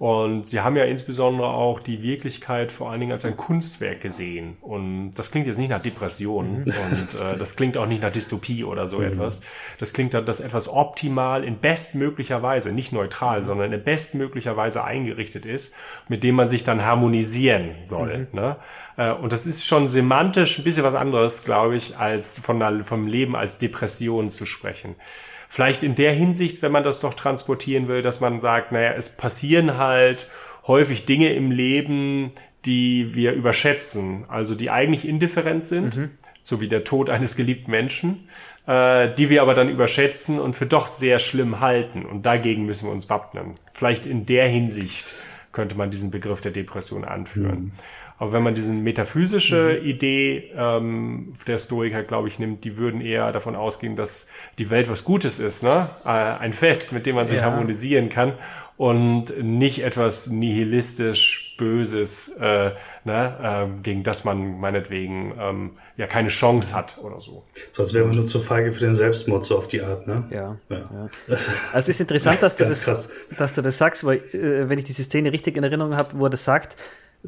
Und 0.00 0.46
sie 0.46 0.62
haben 0.62 0.78
ja 0.78 0.84
insbesondere 0.84 1.48
auch 1.48 1.78
die 1.78 2.00
Wirklichkeit 2.00 2.72
vor 2.72 2.90
allen 2.90 3.00
Dingen 3.00 3.12
als 3.12 3.26
ein 3.26 3.36
Kunstwerk 3.36 4.00
gesehen. 4.00 4.56
Und 4.62 5.12
das 5.12 5.30
klingt 5.30 5.46
jetzt 5.46 5.58
nicht 5.58 5.68
nach 5.68 5.82
Depression 5.82 6.60
mhm. 6.60 6.64
und 6.64 7.20
äh, 7.20 7.36
das 7.38 7.54
klingt 7.54 7.76
auch 7.76 7.84
nicht 7.84 8.02
nach 8.02 8.10
Dystopie 8.10 8.64
oder 8.64 8.88
so 8.88 9.00
mhm. 9.00 9.04
etwas. 9.04 9.42
Das 9.76 9.92
klingt, 9.92 10.14
dass 10.14 10.40
etwas 10.40 10.68
optimal 10.70 11.44
in 11.44 11.58
bestmöglicher 11.58 12.42
Weise, 12.42 12.72
nicht 12.72 12.94
neutral, 12.94 13.40
mhm. 13.40 13.44
sondern 13.44 13.72
in 13.74 13.84
bestmöglicher 13.84 14.56
Weise 14.56 14.84
eingerichtet 14.84 15.44
ist, 15.44 15.74
mit 16.08 16.24
dem 16.24 16.34
man 16.34 16.48
sich 16.48 16.64
dann 16.64 16.82
harmonisieren 16.82 17.74
soll. 17.82 18.26
Mhm. 18.32 18.40
Ne? 18.40 18.56
Äh, 18.96 19.12
und 19.12 19.34
das 19.34 19.44
ist 19.44 19.66
schon 19.66 19.88
semantisch 19.88 20.58
ein 20.58 20.64
bisschen 20.64 20.82
was 20.82 20.94
anderes, 20.94 21.44
glaube 21.44 21.76
ich, 21.76 21.98
als 21.98 22.38
von 22.38 22.84
vom 22.84 23.06
Leben 23.06 23.36
als 23.36 23.58
Depression 23.58 24.30
zu 24.30 24.46
sprechen. 24.46 24.94
Vielleicht 25.52 25.82
in 25.82 25.96
der 25.96 26.12
Hinsicht, 26.12 26.62
wenn 26.62 26.70
man 26.70 26.84
das 26.84 27.00
doch 27.00 27.12
transportieren 27.12 27.88
will, 27.88 28.02
dass 28.02 28.20
man 28.20 28.38
sagt, 28.38 28.70
naja, 28.70 28.92
es 28.92 29.16
passieren 29.16 29.78
halt 29.78 30.28
häufig 30.68 31.06
Dinge 31.06 31.32
im 31.32 31.50
Leben, 31.50 32.30
die 32.66 33.16
wir 33.16 33.32
überschätzen, 33.32 34.26
also 34.28 34.54
die 34.54 34.70
eigentlich 34.70 35.08
indifferent 35.08 35.66
sind, 35.66 35.96
mhm. 35.96 36.10
so 36.44 36.60
wie 36.60 36.68
der 36.68 36.84
Tod 36.84 37.10
eines 37.10 37.34
geliebten 37.34 37.72
Menschen, 37.72 38.28
äh, 38.68 39.12
die 39.12 39.28
wir 39.28 39.42
aber 39.42 39.54
dann 39.54 39.68
überschätzen 39.68 40.38
und 40.38 40.54
für 40.54 40.66
doch 40.66 40.86
sehr 40.86 41.18
schlimm 41.18 41.58
halten. 41.58 42.06
Und 42.06 42.26
dagegen 42.26 42.64
müssen 42.64 42.86
wir 42.86 42.92
uns 42.92 43.10
wappnen. 43.10 43.56
Vielleicht 43.74 44.06
in 44.06 44.26
der 44.26 44.46
Hinsicht 44.46 45.12
könnte 45.50 45.76
man 45.76 45.90
diesen 45.90 46.12
Begriff 46.12 46.40
der 46.40 46.52
Depression 46.52 47.04
anführen. 47.04 47.58
Mhm. 47.60 47.72
Aber 48.20 48.32
wenn 48.32 48.42
man 48.42 48.54
diese 48.54 48.70
metaphysische 48.72 49.78
mhm. 49.80 49.88
Idee 49.88 50.50
ähm, 50.54 51.32
der 51.46 51.58
Stoiker, 51.58 52.02
glaube 52.02 52.28
ich, 52.28 52.38
nimmt, 52.38 52.64
die 52.64 52.76
würden 52.76 53.00
eher 53.00 53.32
davon 53.32 53.56
ausgehen, 53.56 53.96
dass 53.96 54.28
die 54.58 54.68
Welt 54.68 54.90
was 54.90 55.04
Gutes 55.04 55.38
ist, 55.38 55.62
ne? 55.62 55.88
Äh, 56.04 56.08
ein 56.08 56.52
Fest, 56.52 56.92
mit 56.92 57.06
dem 57.06 57.16
man 57.16 57.28
sich 57.28 57.38
ja. 57.38 57.44
harmonisieren 57.44 58.10
kann 58.10 58.34
und 58.76 59.42
nicht 59.42 59.82
etwas 59.82 60.28
nihilistisch 60.28 61.54
Böses, 61.56 62.28
äh, 62.40 62.72
ne, 63.04 63.68
äh, 63.78 63.82
gegen 63.82 64.02
das 64.02 64.24
man 64.24 64.58
meinetwegen 64.58 65.34
ähm, 65.38 65.70
ja 65.96 66.06
keine 66.06 66.28
Chance 66.28 66.74
hat 66.74 66.98
oder 67.02 67.20
so. 67.20 67.44
Sonst 67.72 67.92
wäre 67.94 68.06
man 68.06 68.16
nur 68.16 68.24
zu 68.24 68.38
feige 68.38 68.70
für 68.70 68.80
den 68.80 68.94
Selbstmord, 68.94 69.44
so 69.44 69.58
auf 69.58 69.68
die 69.68 69.82
Art, 69.82 70.06
ne? 70.06 70.24
Ja. 70.30 70.56
ja. 70.70 70.76
ja. 70.78 71.08
Also 71.26 71.50
es 71.74 71.88
ist 71.88 72.00
interessant, 72.00 72.38
dass 72.42 72.56
du, 72.56 72.64
das, 72.64 73.10
dass 73.36 73.52
du 73.52 73.60
das 73.60 73.76
sagst, 73.76 74.04
weil 74.04 74.18
äh, 74.32 74.68
wenn 74.68 74.78
ich 74.78 74.84
diese 74.84 75.04
Szene 75.04 75.32
richtig 75.32 75.56
in 75.56 75.64
Erinnerung 75.64 75.96
habe, 75.96 76.18
wo 76.18 76.24
er 76.24 76.30
das 76.30 76.44
sagt, 76.44 76.76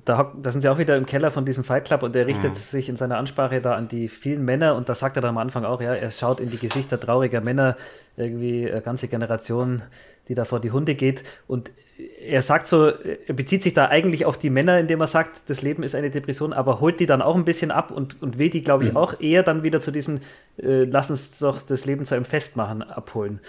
da, 0.04 0.32
da, 0.40 0.50
sind 0.50 0.62
sie 0.62 0.68
auch 0.68 0.78
wieder 0.78 0.96
im 0.96 1.04
Keller 1.04 1.30
von 1.30 1.44
diesem 1.44 1.64
Fight 1.64 1.84
Club 1.84 2.02
und 2.02 2.16
er 2.16 2.26
richtet 2.26 2.52
mhm. 2.52 2.54
sich 2.54 2.88
in 2.88 2.96
seiner 2.96 3.18
Ansprache 3.18 3.60
da 3.60 3.74
an 3.74 3.88
die 3.88 4.08
vielen 4.08 4.44
Männer 4.44 4.74
und 4.74 4.88
da 4.88 4.94
sagt 4.94 5.16
er 5.16 5.22
dann 5.22 5.30
am 5.30 5.38
Anfang 5.38 5.64
auch, 5.64 5.80
ja, 5.82 5.94
er 5.94 6.10
schaut 6.10 6.40
in 6.40 6.50
die 6.50 6.58
Gesichter 6.58 6.98
trauriger 6.98 7.40
Männer, 7.40 7.76
irgendwie 8.16 8.70
eine 8.70 8.80
ganze 8.80 9.08
Generation, 9.08 9.82
die 10.28 10.34
da 10.34 10.44
vor 10.44 10.60
die 10.60 10.70
Hunde 10.70 10.94
geht 10.94 11.24
und 11.46 11.72
er 12.20 12.42
sagt 12.42 12.66
so, 12.66 12.88
er 12.88 13.34
bezieht 13.34 13.62
sich 13.62 13.74
da 13.74 13.86
eigentlich 13.86 14.24
auf 14.24 14.38
die 14.38 14.50
Männer, 14.50 14.78
indem 14.78 15.00
er 15.00 15.06
sagt, 15.06 15.50
das 15.50 15.62
Leben 15.62 15.82
ist 15.82 15.94
eine 15.94 16.10
Depression, 16.10 16.52
aber 16.52 16.80
holt 16.80 17.00
die 17.00 17.06
dann 17.06 17.20
auch 17.20 17.36
ein 17.36 17.44
bisschen 17.44 17.70
ab 17.70 17.90
und, 17.90 18.20
und 18.22 18.38
will 18.38 18.48
die, 18.48 18.62
glaube 18.62 18.84
ich, 18.84 18.90
mhm. 18.90 18.96
auch 18.96 19.20
eher 19.20 19.42
dann 19.42 19.62
wieder 19.62 19.80
zu 19.80 19.90
diesem, 19.90 20.20
äh, 20.56 20.84
lass 20.84 21.10
uns 21.10 21.38
doch 21.38 21.60
das 21.60 21.84
Leben 21.84 22.04
zu 22.04 22.14
einem 22.14 22.24
Fest 22.24 22.56
machen, 22.56 22.82
abholen. 22.82 23.40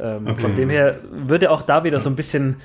Ähm, 0.00 0.26
okay. 0.26 0.40
Von 0.40 0.54
dem 0.54 0.70
her 0.70 0.98
würde 1.10 1.50
auch 1.50 1.62
da 1.62 1.84
wieder 1.84 2.00
so 2.00 2.08
ein 2.08 2.16
bisschen 2.16 2.56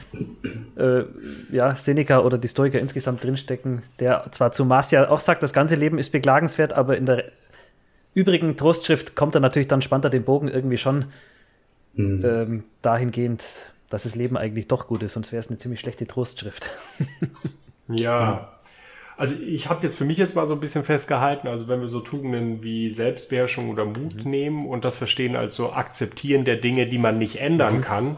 äh, 0.77 1.03
ja, 1.51 1.75
Seneca 1.75 2.19
oder 2.19 2.37
die 2.37 2.47
Stoiker 2.47 2.79
insgesamt 2.79 3.23
drinstecken, 3.23 3.83
der 3.99 4.25
zwar 4.31 4.51
zu 4.51 4.65
Marcia 4.65 5.09
auch 5.09 5.19
sagt, 5.19 5.43
das 5.43 5.53
ganze 5.53 5.75
Leben 5.75 5.97
ist 5.97 6.11
beklagenswert, 6.11 6.73
aber 6.73 6.97
in 6.97 7.05
der 7.05 7.25
übrigen 8.13 8.55
Trostschrift 8.57 9.15
kommt 9.15 9.35
er 9.35 9.41
natürlich 9.41 9.67
dann, 9.67 9.81
spannt 9.81 10.05
er 10.05 10.09
den 10.09 10.23
Bogen 10.23 10.47
irgendwie 10.47 10.77
schon 10.77 11.05
mhm. 11.93 12.23
ähm, 12.25 12.63
dahingehend, 12.81 13.43
dass 13.89 14.03
das 14.03 14.15
Leben 14.15 14.37
eigentlich 14.37 14.67
doch 14.67 14.87
gut 14.87 15.03
ist, 15.03 15.13
sonst 15.13 15.31
wäre 15.31 15.41
es 15.41 15.49
eine 15.49 15.57
ziemlich 15.57 15.81
schlechte 15.81 16.07
Trostschrift. 16.07 16.65
ja, 17.89 18.51
also 19.17 19.35
ich 19.35 19.69
habe 19.69 19.85
jetzt 19.85 19.97
für 19.97 20.05
mich 20.05 20.17
jetzt 20.17 20.35
mal 20.35 20.47
so 20.47 20.53
ein 20.53 20.59
bisschen 20.59 20.83
festgehalten, 20.83 21.47
also 21.47 21.67
wenn 21.67 21.79
wir 21.79 21.87
so 21.87 21.99
Tugenden 21.99 22.63
wie 22.63 22.89
Selbstbeherrschung 22.89 23.69
oder 23.69 23.85
Mut 23.85 24.25
mhm. 24.25 24.31
nehmen 24.31 24.65
und 24.67 24.85
das 24.85 24.95
verstehen 24.95 25.35
als 25.35 25.55
so 25.55 25.73
Akzeptieren 25.73 26.45
der 26.45 26.57
Dinge, 26.57 26.87
die 26.87 26.97
man 26.97 27.17
nicht 27.17 27.39
ändern 27.39 27.77
mhm. 27.77 27.81
kann, 27.81 28.17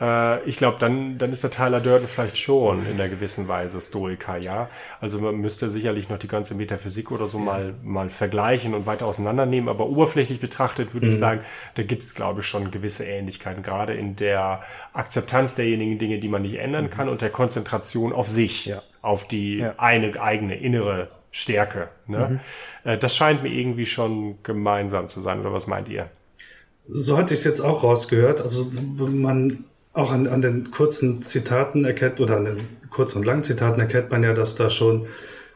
äh, 0.00 0.42
ich 0.44 0.56
glaube, 0.56 0.76
dann, 0.78 1.18
dann 1.18 1.32
ist 1.32 1.42
der 1.42 1.50
Tyler 1.50 1.80
Durden 1.80 2.06
vielleicht 2.06 2.36
schon 2.36 2.84
in 2.86 2.94
einer 2.94 3.08
gewissen 3.08 3.48
Weise 3.48 3.80
Stoiker, 3.80 4.38
ja. 4.38 4.68
Also 5.00 5.18
man 5.18 5.36
müsste 5.36 5.70
sicherlich 5.70 6.08
noch 6.08 6.18
die 6.18 6.28
ganze 6.28 6.54
Metaphysik 6.54 7.10
oder 7.10 7.26
so 7.26 7.38
ja. 7.38 7.44
mal, 7.44 7.74
mal 7.82 8.10
vergleichen 8.10 8.74
und 8.74 8.86
weiter 8.86 9.06
auseinandernehmen, 9.06 9.68
aber 9.68 9.86
oberflächlich 9.86 10.40
betrachtet 10.40 10.94
würde 10.94 11.06
mhm. 11.06 11.12
ich 11.12 11.18
sagen, 11.18 11.40
da 11.74 11.82
gibt 11.82 12.02
es, 12.02 12.14
glaube 12.14 12.40
ich, 12.40 12.46
schon 12.46 12.70
gewisse 12.70 13.04
Ähnlichkeiten, 13.04 13.62
gerade 13.62 13.94
in 13.94 14.16
der 14.16 14.62
Akzeptanz 14.92 15.54
derjenigen 15.54 15.98
Dinge, 15.98 16.18
die 16.18 16.28
man 16.28 16.42
nicht 16.42 16.56
ändern 16.56 16.84
mhm. 16.84 16.90
kann 16.90 17.08
und 17.08 17.20
der 17.20 17.30
Konzentration 17.30 18.12
auf 18.12 18.28
sich. 18.28 18.66
Ja 18.66 18.82
auf 19.06 19.26
die 19.26 19.58
ja. 19.58 19.74
eine 19.78 20.20
eigene 20.20 20.58
innere 20.58 21.08
Stärke. 21.30 21.88
Ne? 22.06 22.40
Mhm. 22.84 22.90
Äh, 22.90 22.98
das 22.98 23.14
scheint 23.14 23.42
mir 23.42 23.50
irgendwie 23.50 23.86
schon 23.86 24.42
gemeinsam 24.42 25.08
zu 25.08 25.20
sein, 25.20 25.40
oder 25.40 25.52
was 25.52 25.66
meint 25.66 25.88
ihr? 25.88 26.10
So 26.88 27.16
hatte 27.16 27.34
ich 27.34 27.40
es 27.40 27.44
jetzt 27.44 27.60
auch 27.60 27.82
rausgehört. 27.82 28.40
Also 28.40 28.68
man 28.98 29.64
auch 29.92 30.12
an, 30.12 30.26
an 30.26 30.42
den 30.42 30.70
kurzen 30.70 31.22
Zitaten 31.22 31.84
erkennt, 31.84 32.20
oder 32.20 32.36
an 32.36 32.44
den 32.44 32.68
kurzen 32.90 33.18
und 33.18 33.26
langen 33.26 33.42
Zitaten 33.42 33.80
erkennt 33.80 34.10
man 34.10 34.22
ja, 34.22 34.34
dass 34.34 34.56
da 34.56 34.70
schon 34.70 35.06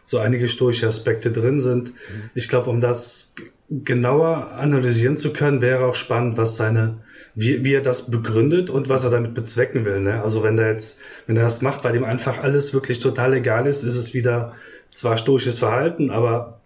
so 0.05 0.19
einige 0.19 0.49
stoische 0.49 0.87
Aspekte 0.87 1.31
drin 1.31 1.61
sind. 1.61 1.89
Mhm. 1.89 2.31
Ich 2.35 2.49
glaube, 2.49 2.71
um 2.71 2.81
das 2.81 3.35
genauer 3.71 4.53
analysieren 4.53 5.17
zu 5.17 5.33
können, 5.33 5.61
wäre 5.61 5.87
auch 5.87 5.95
spannend, 5.95 6.37
was 6.37 6.57
seine 6.57 6.99
wie, 7.35 7.65
wie 7.65 7.75
er 7.75 7.81
das 7.81 8.11
begründet 8.11 8.71
und 8.71 8.89
was 8.89 9.05
er 9.05 9.11
damit 9.11 9.35
bezwecken 9.35 9.85
will. 9.85 10.01
Ne? 10.01 10.23
Also 10.23 10.43
wenn 10.43 10.59
er 10.59 10.71
jetzt, 10.71 11.01
wenn 11.27 11.37
er 11.37 11.45
das 11.45 11.63
macht, 11.63 11.85
weil 11.85 11.97
ihm 11.97 12.05
einfach 12.05 12.43
alles 12.43 12.75
wirklich 12.75 12.99
total 12.99 13.35
egal 13.35 13.67
ist, 13.67 13.83
ist 13.83 13.97
es 13.97 14.15
wieder 14.15 14.55
zwar 14.91 15.19
stoisches 15.19 15.59
Verhalten, 15.59 16.11
aber 16.11 16.61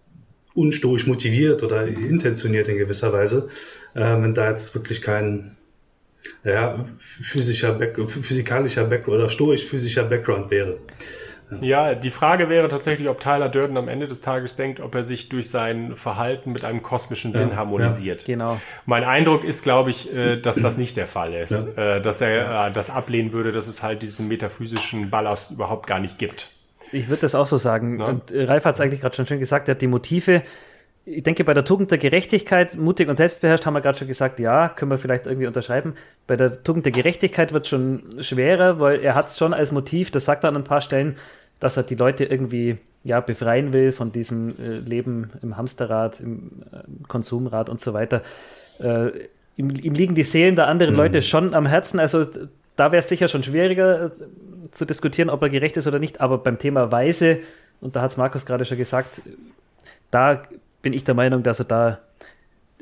unstoisch 0.55 1.07
motiviert 1.07 1.63
oder 1.63 1.87
intentioniert 1.87 2.69
in 2.69 2.79
gewisser 2.79 3.13
Weise. 3.13 3.49
Äh, 3.95 4.23
wenn 4.23 4.35
da 4.35 4.51
jetzt 4.51 4.75
wirklich 4.75 5.03
kein 5.03 5.57
ja, 6.45 6.85
physischer 6.99 7.73
Back, 7.73 7.97
physikalischer 8.09 8.85
Back 8.85 9.09
oder 9.09 9.29
stoisch 9.29 9.65
physischer 9.65 10.05
Background 10.05 10.51
wäre. 10.51 10.79
Ja, 11.61 11.95
die 11.95 12.11
Frage 12.11 12.49
wäre 12.49 12.69
tatsächlich, 12.69 13.09
ob 13.09 13.21
Tyler 13.21 13.49
Durden 13.49 13.77
am 13.77 13.89
Ende 13.89 14.09
des 14.09 14.21
Tages 14.21 14.57
denkt, 14.57 14.81
ob 14.81 14.95
er 14.95 15.03
sich 15.03 15.29
durch 15.29 15.51
sein 15.51 15.95
Verhalten 15.97 16.53
mit 16.53 16.65
einem 16.65 16.83
kosmischen 16.83 17.35
Sinn 17.35 17.51
ja, 17.51 17.57
harmonisiert. 17.57 18.23
Ja, 18.23 18.27
genau. 18.35 18.61
Mein 18.87 19.05
Eindruck 19.05 19.45
ist, 19.45 19.63
glaube 19.63 19.91
ich, 19.91 20.13
äh, 20.15 20.37
dass 20.37 20.57
das 20.57 20.77
nicht 20.77 20.97
der 20.97 21.07
Fall 21.07 21.35
ist. 21.35 21.67
Ja. 21.77 21.97
Äh, 21.97 22.01
dass 22.01 22.21
er 22.21 22.69
äh, 22.69 22.73
das 22.73 22.91
ablehnen 22.91 23.33
würde, 23.33 23.53
dass 23.53 23.69
es 23.69 23.83
halt 23.83 24.03
diesen 24.03 24.29
metaphysischen 24.29 25.11
Ballast 25.11 25.53
überhaupt 25.53 25.87
gar 25.87 26.01
nicht 26.01 26.19
gibt. 26.19 26.49
Ich 26.93 27.09
würde 27.09 27.23
das 27.23 27.35
auch 27.35 27.47
so 27.47 27.59
sagen. 27.59 27.97
Na? 27.99 28.07
Und 28.07 28.33
Ralf 28.33 28.65
hat 28.65 28.77
es 28.77 28.81
eigentlich 28.81 29.01
gerade 29.01 29.15
schon 29.15 29.27
schön 29.27 29.41
gesagt, 29.41 29.69
er 29.69 29.75
hat 29.75 29.83
die 29.83 29.87
Motive, 29.87 30.43
ich 31.07 31.23
denke, 31.23 31.45
bei 31.45 31.53
der 31.53 31.65
Tugend 31.65 31.91
der 31.91 31.99
Gerechtigkeit, 31.99 32.77
mutig 32.77 33.09
und 33.09 33.17
selbstbeherrscht, 33.17 33.67
haben 33.67 33.75
wir 33.75 33.83
gerade 33.83 33.99
schon 33.99 34.09
gesagt, 34.09 34.41
ja, 34.41 34.69
können 34.71 34.91
wir 34.91 34.99
vielleicht 34.99 35.27
irgendwie 35.27 35.47
unterschreiben. 35.47 35.95
Bei 36.27 36.37
der 36.37 36.63
Tugend 36.63 36.87
der 36.87 36.93
Gerechtigkeit 36.93 37.53
wird 37.53 37.67
schon 37.67 38.23
schwerer, 38.23 38.81
weil 38.81 39.01
er 39.01 39.15
hat 39.15 39.31
schon 39.31 39.53
als 39.53 39.71
Motiv, 39.71 40.11
das 40.11 40.25
sagt 40.25 40.45
er 40.45 40.49
an 40.49 40.57
ein 40.57 40.65
paar 40.65 40.81
Stellen, 40.81 41.17
dass 41.61 41.77
er 41.77 41.83
die 41.83 41.95
Leute 41.95 42.25
irgendwie 42.25 42.79
ja, 43.05 43.21
befreien 43.21 43.73
will 43.73 43.93
von 43.93 44.13
diesem 44.13 44.51
äh, 44.59 44.79
Leben 44.79 45.31
im 45.43 45.57
Hamsterrad, 45.59 46.21
im 46.21 46.63
äh, 46.73 47.07
Konsumrad 47.07 47.69
und 47.69 47.81
so 47.81 47.93
weiter. 47.93 48.23
Äh, 48.81 49.09
ihm, 49.57 49.71
ihm, 49.71 49.95
liegen 49.95 50.15
die 50.15 50.25
Seelen 50.25 50.57
der 50.57 50.69
anderen 50.69 50.95
mhm. 50.95 51.01
Leute 51.01 51.23
schon 51.23 51.55
am 51.55 51.67
Herzen. 51.67 52.01
Also 52.01 52.25
da 52.77 52.93
wäre 52.93 53.01
es 53.01 53.09
sicher 53.09 53.29
schon 53.29 53.43
schwieriger 53.43 54.07
äh, 54.07 54.11
zu 54.71 54.87
diskutieren, 54.87 55.29
ob 55.29 55.43
er 55.43 55.51
gerecht 55.51 55.77
ist 55.77 55.87
oder 55.87 55.99
nicht. 55.99 56.23
Aber 56.23 56.39
beim 56.39 56.59
Thema 56.59 56.91
Weise, 56.91 57.41
und 57.83 57.95
da 57.95 58.01
hat 58.01 58.13
es 58.13 58.17
Markus 58.17 58.47
gerade 58.47 58.65
schon 58.65 58.79
gesagt, 58.79 59.21
da 60.11 60.43
bin 60.85 60.93
ich 60.93 61.03
der 61.03 61.15
Meinung, 61.15 61.43
dass 61.43 61.59
er 61.59 61.65
da 61.65 61.99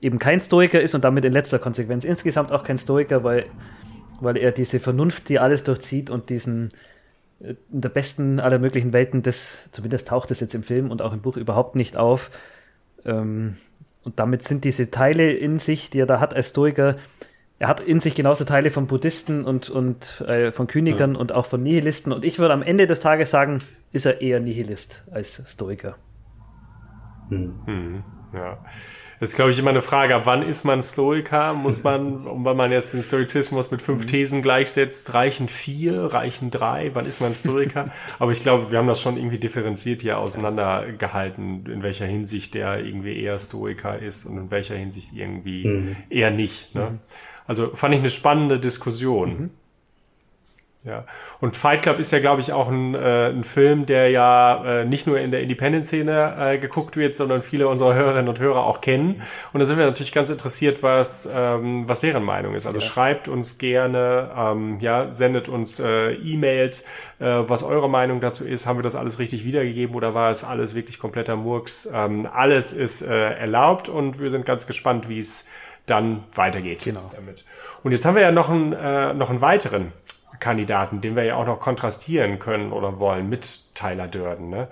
eben 0.03 0.19
kein 0.19 0.41
Stoiker 0.41 0.81
ist 0.81 0.95
und 0.95 1.05
damit 1.05 1.25
in 1.25 1.33
letzter 1.33 1.59
Konsequenz 1.59 2.05
insgesamt 2.05 2.53
auch 2.53 2.65
kein 2.65 2.77
Stoiker, 2.77 3.25
weil, 3.25 3.47
weil 4.21 4.37
er 4.37 4.53
diese 4.53 4.81
Vernunft, 4.81 5.31
die 5.31 5.39
alles 5.39 5.65
durchzieht 5.65 6.11
und 6.11 6.29
diesen 6.29 6.69
in 7.41 7.81
der 7.81 7.89
besten 7.89 8.39
aller 8.39 8.59
möglichen 8.59 8.93
Welten, 8.93 9.23
das, 9.23 9.69
zumindest 9.73 10.09
taucht 10.09 10.31
das 10.31 10.41
jetzt 10.41 10.55
im 10.55 10.63
Film 10.63 10.91
und 10.91 11.03
auch 11.03 11.13
im 11.13 11.21
Buch 11.21 11.37
überhaupt 11.37 11.75
nicht 11.75 11.97
auf. 11.97 12.31
Ähm, 13.05 13.57
und 14.05 14.19
damit 14.19 14.43
sind 14.43 14.65
diese 14.65 14.91
Teile 14.91 15.33
in 15.33 15.59
sich, 15.59 15.91
die 15.91 16.01
er 16.01 16.07
da 16.07 16.21
hat 16.21 16.35
als 16.35 16.51
Stoiker, 16.51 16.97
er 17.59 17.69
hat 17.69 17.81
in 17.81 18.01
sich 18.01 18.17
genauso 18.17 18.45
Teile 18.45 18.73
von 18.73 18.89
Buddhisten 18.89 19.45
und, 19.45 19.71
und 19.71 20.21
äh, 20.23 20.51
von 20.51 20.67
Königern 20.67 21.15
ja. 21.15 21.21
und 21.21 21.31
auch 21.31 21.47
von 21.47 21.63
Nihilisten. 21.63 22.13
Und 22.13 22.25
ich 22.25 22.41
würde 22.41 22.55
am 22.55 22.63
Ende 22.63 22.89
des 22.89 22.99
Tages 22.99 23.31
sagen, 23.31 23.59
ist 23.93 24.05
er 24.05 24.21
eher 24.21 24.41
Nihilist 24.41 25.05
als 25.13 25.45
Stoiker. 25.47 25.97
Hm. 27.33 27.55
Hm, 27.67 28.05
ja. 28.35 28.59
Das 29.21 29.31
ist, 29.31 29.37
glaube 29.37 29.53
ich, 29.53 29.59
immer 29.59 29.71
eine 29.71 29.83
Frage, 29.83 30.17
ab 30.17 30.23
wann 30.25 30.43
ist 30.43 30.65
man 30.65 30.83
Stoiker? 30.83 31.55
Muss 31.55 31.83
man, 31.85 32.19
wenn 32.45 32.57
man 32.57 32.73
jetzt 32.73 32.93
den 32.93 33.03
Stoizismus 33.03 33.71
mit 33.71 33.81
fünf 33.81 34.03
mhm. 34.03 34.07
Thesen 34.09 34.43
gleichsetzt, 34.43 35.15
reichen 35.15 35.49
vier, 35.49 36.07
reichen 36.07 36.51
drei? 36.51 36.91
Wann 36.95 37.07
ist 37.07 37.21
man 37.21 37.35
Stoiker? 37.35 37.91
Aber 38.19 38.33
ich 38.33 38.43
glaube, 38.43 38.71
wir 38.71 38.79
haben 38.79 38.89
das 38.89 39.01
schon 39.01 39.17
irgendwie 39.17 39.39
differenziert 39.39 40.03
hier 40.03 40.19
auseinandergehalten, 40.19 41.67
in 41.67 41.83
welcher 41.83 42.07
Hinsicht 42.07 42.55
der 42.55 42.85
irgendwie 42.85 43.23
eher 43.23 43.39
Stoiker 43.39 43.99
ist 43.99 44.27
und 44.27 44.39
in 44.39 44.51
welcher 44.51 44.75
Hinsicht 44.75 45.13
irgendwie 45.15 45.69
mhm. 45.69 45.97
eher 46.11 46.31
nicht. 46.31 46.75
Ne? 46.75 46.91
Mhm. 46.91 46.99
Also 47.47 47.75
fand 47.75 47.95
ich 47.95 48.01
eine 48.01 48.11
spannende 48.11 48.59
Diskussion. 48.59 49.29
Mhm. 49.31 49.51
Ja, 50.85 51.05
und 51.41 51.55
Fight 51.55 51.83
Club 51.83 52.01
ist 52.01 52.11
ja, 52.11 52.19
glaube 52.19 52.41
ich, 52.41 52.53
auch 52.53 52.69
ein, 52.69 52.97
äh, 52.97 53.29
ein 53.29 53.45
Film, 53.45 53.87
der 53.87 54.11
ja 54.11 54.81
äh, 54.81 54.85
nicht 54.85 55.07
nur 55.07 55.17
in 55.21 55.31
der 55.31 55.41
Independent-Szene 55.41 56.35
äh, 56.41 56.59
geguckt 56.59 56.97
wird, 56.97 57.15
sondern 57.15 57.41
viele 57.41 57.69
unserer 57.69 57.95
Hörerinnen 57.95 58.29
und 58.29 58.41
Hörer 58.41 58.65
auch 58.65 58.81
kennen. 58.81 59.23
Und 59.53 59.61
da 59.61 59.67
sind 59.67 59.79
wir 59.79 59.87
natürlich 59.87 60.11
ganz 60.11 60.29
interessiert, 60.29 60.83
was, 60.83 61.29
ähm, 61.33 61.89
was 61.89 62.01
deren 62.01 62.25
Meinung 62.25 62.55
ist. 62.55 62.67
Also 62.67 62.81
ja. 62.81 62.85
schreibt 62.85 63.29
uns 63.29 63.59
gerne, 63.59 64.33
ähm, 64.37 64.81
ja, 64.81 65.13
sendet 65.13 65.49
uns 65.49 65.79
äh, 65.79 66.15
E-Mails, 66.15 66.83
äh, 67.21 67.27
was 67.27 67.63
eure 67.63 67.89
Meinung 67.89 68.21
dazu 68.21 68.45
ist. 68.45 68.67
Haben 68.67 68.79
wir 68.79 68.83
das 68.83 68.97
alles 68.97 69.21
richtig 69.21 69.45
wiedergegeben 69.45 69.95
oder 69.95 70.15
war 70.15 70.33
es 70.33 70.43
alles 70.43 70.75
wirklich 70.75 70.99
kompletter 70.99 71.37
Murks? 71.37 71.89
Ähm, 71.95 72.27
alles 72.33 72.73
ist 72.73 73.03
äh, 73.03 73.35
erlaubt 73.35 73.89
und 73.89 74.19
wir 74.19 74.31
sind 74.31 74.47
ganz 74.47 74.67
gespannt, 74.67 75.09
wie 75.09 75.21
es 75.21 75.49
dann 75.87 76.25
weitergeht 76.35 76.83
genau. 76.85 77.09
damit. 77.15 77.45
Und 77.85 77.93
jetzt 77.93 78.05
haben 78.05 78.17
wir 78.17 78.23
ja 78.23 78.33
noch 78.33 78.51
einen, 78.51 78.73
äh, 78.73 79.15
noch 79.15 79.31
einen 79.31 79.41
weiteren 79.41 79.93
Kandidaten, 80.43 81.01
den 81.01 81.15
wir 81.15 81.23
ja 81.23 81.37
auch 81.37 81.47
noch 81.47 81.61
kontrastieren 81.61 82.39
können 82.41 82.73
oder 82.73 82.99
wollen 82.99 83.29
mit 83.29 83.75
Tyler 83.75 84.09
Durden, 84.09 84.51
ne? 84.51 84.69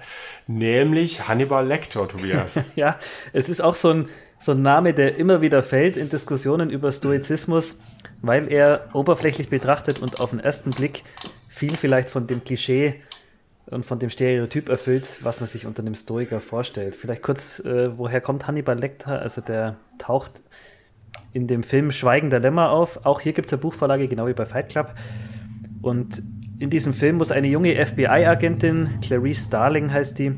nämlich 0.48 1.28
Hannibal 1.28 1.66
Lecter, 1.66 2.09
Tobias. 2.09 2.64
ja, 2.76 2.98
es 3.33 3.48
ist 3.48 3.62
auch 3.62 3.76
so 3.76 3.90
ein, 3.90 4.09
so 4.40 4.52
ein 4.52 4.62
Name, 4.62 4.92
der 4.92 5.16
immer 5.16 5.40
wieder 5.40 5.62
fällt 5.62 5.96
in 5.96 6.09
Diskussionen 6.09 6.70
über 6.70 6.90
Stoizismus, 6.90 7.80
weil 8.20 8.50
er 8.50 8.88
oberflächlich 8.94 9.48
betrachtet 9.48 10.00
und 10.00 10.20
auf 10.20 10.30
den 10.30 10.40
ersten 10.40 10.70
Blick 10.72 11.04
viel 11.48 11.76
vielleicht 11.76 12.11
von 12.11 12.26
dem 12.26 12.42
Klischee 12.42 13.00
und 13.66 13.87
von 13.87 14.00
dem 14.00 14.11
Stereotyp 14.11 14.68
erfüllt, 14.68 15.06
was 15.22 15.38
man 15.38 15.48
sich 15.48 15.66
unter 15.66 15.83
einem 15.83 15.94
Stoiker 15.94 16.40
vorstellt. 16.40 16.96
Vielleicht 16.96 17.22
kurz, 17.22 17.61
äh, 17.61 17.96
woher 17.96 18.20
kommt 18.20 18.48
Hannibal 18.48 18.76
Lecter? 18.76 19.20
Also 19.20 19.40
der 19.40 19.76
taucht 19.98 20.33
in 21.33 21.46
dem 21.46 21.62
Film 21.62 21.92
Schweigen 21.92 22.28
der 22.28 22.40
Lämmer 22.40 22.70
auf. 22.70 23.06
Auch 23.06 23.20
hier 23.20 23.33
gibt 23.33 23.46
es 23.46 23.52
eine 23.52 23.62
Buchvorlage, 23.62 24.09
genau 24.09 24.26
wie 24.26 24.33
bei 24.33 24.46
Fight 24.46 24.70
Club. 24.70 24.94
Und 25.83 26.23
in 26.59 26.71
diesem 26.71 26.93
Film 26.93 27.16
muss 27.16 27.33
eine 27.33 27.49
junge 27.49 27.75
FBI-Agentin, 27.75 29.01
Clarice 29.01 29.47
Starling 29.47 29.93
heißt 29.93 30.19
die, 30.19 30.35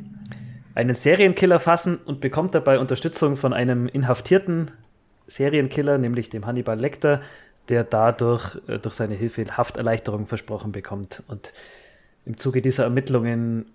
einen 0.75 0.95
Serienkiller 0.95 1.59
fassen 1.59 1.99
und 2.05 2.21
bekommt 2.21 2.55
dabei 2.55 2.79
Unterstützung 2.79 3.37
von 3.37 3.53
einem 3.53 3.89
inhaftierten 3.89 4.71
Serienkiller, 5.27 5.99
nämlich 5.99 6.31
dem 6.31 6.47
Hannibal 6.47 6.79
Lecter, 6.79 7.21
der 7.69 7.85
dadurch 7.85 8.57
äh, 8.69 8.79
durch 8.79 8.95
seine 8.95 9.15
Hilfe 9.15 9.45
Hafterleichterung 9.57 10.27
versprochen 10.27 10.73
bekommt. 10.73 11.23
Und 11.29 11.53
im 12.25 12.37
Zuge 12.37 12.63
dieser 12.63 12.85
Ermittlungen 12.85 13.67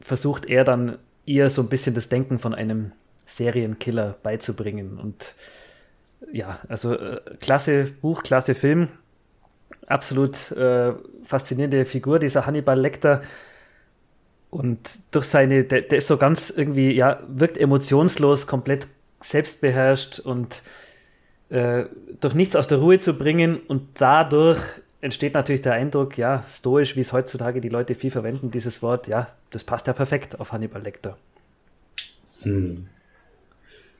versucht 0.00 0.46
er 0.46 0.64
dann 0.64 0.98
ihr 1.24 1.50
so 1.50 1.62
ein 1.62 1.68
bisschen 1.68 1.94
das 1.94 2.08
Denken 2.08 2.38
von 2.38 2.54
einem 2.54 2.92
Serienkiller 3.26 4.16
beizubringen. 4.22 4.98
Und 4.98 5.34
ja, 6.32 6.58
also 6.68 6.94
äh, 6.94 7.20
klasse 7.40 7.84
Buch, 8.00 8.22
klasse 8.22 8.54
Film 8.54 8.88
absolut 9.88 10.50
äh, 10.52 10.92
faszinierende 11.24 11.84
Figur, 11.84 12.18
dieser 12.18 12.46
Hannibal 12.46 12.78
Lecter. 12.78 13.22
Und 14.50 15.14
durch 15.14 15.26
seine, 15.26 15.64
der, 15.64 15.82
der, 15.82 15.98
ist 15.98 16.08
so 16.08 16.16
ganz 16.16 16.50
irgendwie, 16.50 16.92
ja, 16.92 17.20
wirkt 17.28 17.58
emotionslos, 17.58 18.46
komplett 18.46 18.88
selbstbeherrscht 19.20 20.20
und 20.20 20.62
äh, 21.50 21.84
durch 22.20 22.34
nichts 22.34 22.56
aus 22.56 22.68
der 22.68 22.78
Ruhe 22.78 22.98
zu 22.98 23.18
bringen. 23.18 23.56
Und 23.56 24.00
dadurch 24.00 24.60
entsteht 25.00 25.34
natürlich 25.34 25.62
der 25.62 25.74
Eindruck, 25.74 26.16
ja, 26.16 26.44
stoisch, 26.48 26.96
wie 26.96 27.00
es 27.00 27.12
heutzutage 27.12 27.60
die 27.60 27.68
Leute 27.68 27.94
viel 27.94 28.10
verwenden, 28.10 28.50
dieses 28.50 28.82
Wort, 28.82 29.06
ja, 29.06 29.28
das 29.50 29.64
passt 29.64 29.86
ja 29.86 29.92
perfekt 29.92 30.40
auf 30.40 30.52
Hannibal 30.52 30.82
Lecter. 30.82 31.16
Hm. 32.42 32.88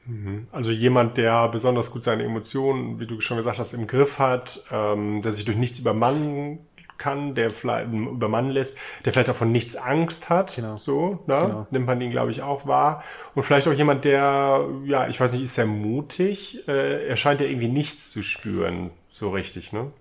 Mhm. 0.08 0.46
Also 0.52 0.70
jemand, 0.70 1.18
der 1.18 1.48
besonders 1.48 1.90
gut 1.90 2.02
seine 2.02 2.24
Emotionen, 2.24 2.98
wie 2.98 3.06
du 3.06 3.20
schon 3.20 3.36
gesagt 3.36 3.58
hast, 3.58 3.74
im 3.74 3.86
Griff 3.86 4.18
hat, 4.18 4.60
ähm, 4.72 5.20
der 5.22 5.32
sich 5.32 5.44
durch 5.44 5.58
nichts 5.58 5.78
übermannen 5.78 6.60
kann, 6.96 7.34
der 7.34 7.50
vielleicht 7.50 7.92
übermannen 7.92 8.50
lässt, 8.50 8.78
der 9.04 9.12
vielleicht 9.12 9.30
auch 9.30 9.36
von 9.36 9.52
nichts 9.52 9.76
Angst 9.76 10.30
hat. 10.30 10.56
Genau. 10.56 10.76
So, 10.78 11.22
ne? 11.26 11.40
Genau. 11.46 11.66
nimmt 11.70 11.86
man 11.86 12.00
ihn, 12.00 12.10
glaube 12.10 12.30
ich, 12.30 12.42
auch 12.42 12.66
wahr. 12.66 13.04
Und 13.34 13.42
vielleicht 13.42 13.68
auch 13.68 13.72
jemand, 13.72 14.04
der, 14.04 14.66
ja, 14.84 15.06
ich 15.08 15.20
weiß 15.20 15.32
nicht, 15.34 15.42
ist 15.42 15.58
er 15.58 15.66
mutig? 15.66 16.66
Äh, 16.66 17.06
er 17.06 17.16
scheint 17.16 17.40
ja 17.40 17.46
irgendwie 17.46 17.68
nichts 17.68 18.10
zu 18.10 18.22
spüren, 18.22 18.90
so 19.08 19.30
richtig, 19.30 19.72
ne? 19.72 19.92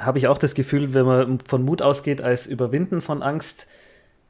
Habe 0.00 0.18
ich 0.18 0.28
auch 0.28 0.38
das 0.38 0.54
Gefühl, 0.54 0.94
wenn 0.94 1.04
man 1.04 1.40
von 1.40 1.62
Mut 1.62 1.82
ausgeht 1.82 2.22
als 2.22 2.46
Überwinden 2.46 3.02
von 3.02 3.22
Angst, 3.22 3.66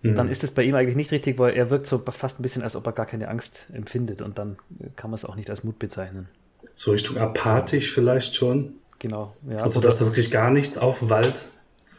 mhm. 0.02 0.14
dann 0.14 0.28
ist 0.28 0.44
es 0.44 0.50
bei 0.50 0.62
ihm 0.62 0.74
eigentlich 0.74 0.96
nicht 0.96 1.12
richtig, 1.12 1.38
weil 1.38 1.54
er 1.54 1.70
wirkt 1.70 1.86
so 1.86 1.98
fast 1.98 2.40
ein 2.40 2.42
bisschen, 2.42 2.62
als 2.62 2.76
ob 2.76 2.86
er 2.86 2.92
gar 2.92 3.06
keine 3.06 3.28
Angst 3.28 3.66
empfindet 3.72 4.22
und 4.22 4.38
dann 4.38 4.56
kann 4.96 5.10
man 5.10 5.16
es 5.16 5.24
auch 5.24 5.36
nicht 5.36 5.50
als 5.50 5.64
Mut 5.64 5.78
bezeichnen. 5.78 6.28
So 6.74 6.92
Richtung 6.92 7.18
apathisch 7.18 7.92
vielleicht 7.92 8.36
schon. 8.36 8.74
Genau. 8.98 9.34
Ja, 9.48 9.56
also, 9.58 9.80
dass 9.80 9.98
da 9.98 10.04
wirklich 10.04 10.30
gar 10.30 10.50
nichts 10.50 10.78
aufwallt. 10.78 11.34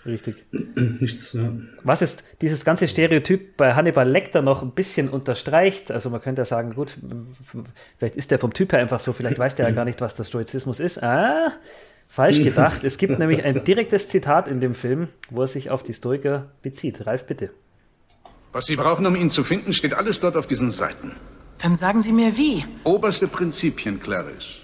Richtig. 0.06 0.46
Nichts, 0.52 1.34
ja. 1.34 1.52
Was 1.84 2.02
ist 2.02 2.24
dieses 2.42 2.66
ganze 2.66 2.88
Stereotyp 2.88 3.56
bei 3.56 3.76
Hannibal 3.76 4.10
Lecter 4.10 4.42
noch 4.42 4.64
ein 4.64 4.72
bisschen 4.72 5.10
unterstreicht? 5.10 5.92
Also 5.92 6.10
man 6.10 6.22
könnte 6.22 6.42
ja 6.42 6.46
sagen, 6.46 6.74
gut, 6.74 6.98
vielleicht 7.98 8.16
ist 8.16 8.32
der 8.32 8.40
vom 8.40 8.54
Typ 8.54 8.72
her 8.72 8.80
einfach 8.80 9.00
so, 9.00 9.14
vielleicht 9.14 9.38
weiß 9.38 9.56
der 9.56 9.68
ja 9.68 9.76
gar 9.76 9.86
nicht, 9.86 10.02
was 10.02 10.16
der 10.16 10.24
Stoizismus 10.24 10.80
ist. 10.80 11.04
Ah, 11.04 11.54
falsch 12.08 12.38
gedacht. 12.44 12.84
Es 12.84 12.98
gibt 12.98 13.20
nämlich 13.20 13.44
ein 13.44 13.64
direktes 13.64 14.10
Zitat 14.10 14.48
in 14.48 14.60
dem 14.60 14.74
Film, 14.74 15.10
wo 15.30 15.42
er 15.42 15.48
sich 15.48 15.70
auf 15.70 15.84
die 15.84 15.94
Stoiker 15.94 16.52
bezieht. 16.64 17.06
Ralf, 17.06 17.26
bitte. 17.26 17.52
Was 18.52 18.66
Sie 18.66 18.76
brauchen, 18.76 19.06
um 19.06 19.16
ihn 19.16 19.30
zu 19.30 19.44
finden, 19.44 19.74
steht 19.74 19.94
alles 19.94 20.20
dort 20.20 20.36
auf 20.36 20.48
diesen 20.48 20.72
Seiten. 20.72 21.14
Dann 21.60 21.76
sagen 21.76 22.02
Sie 22.02 22.12
mir 22.12 22.36
wie. 22.38 22.66
Oberste 22.84 23.28
Prinzipien, 23.28 24.00
Clarice. 24.00 24.62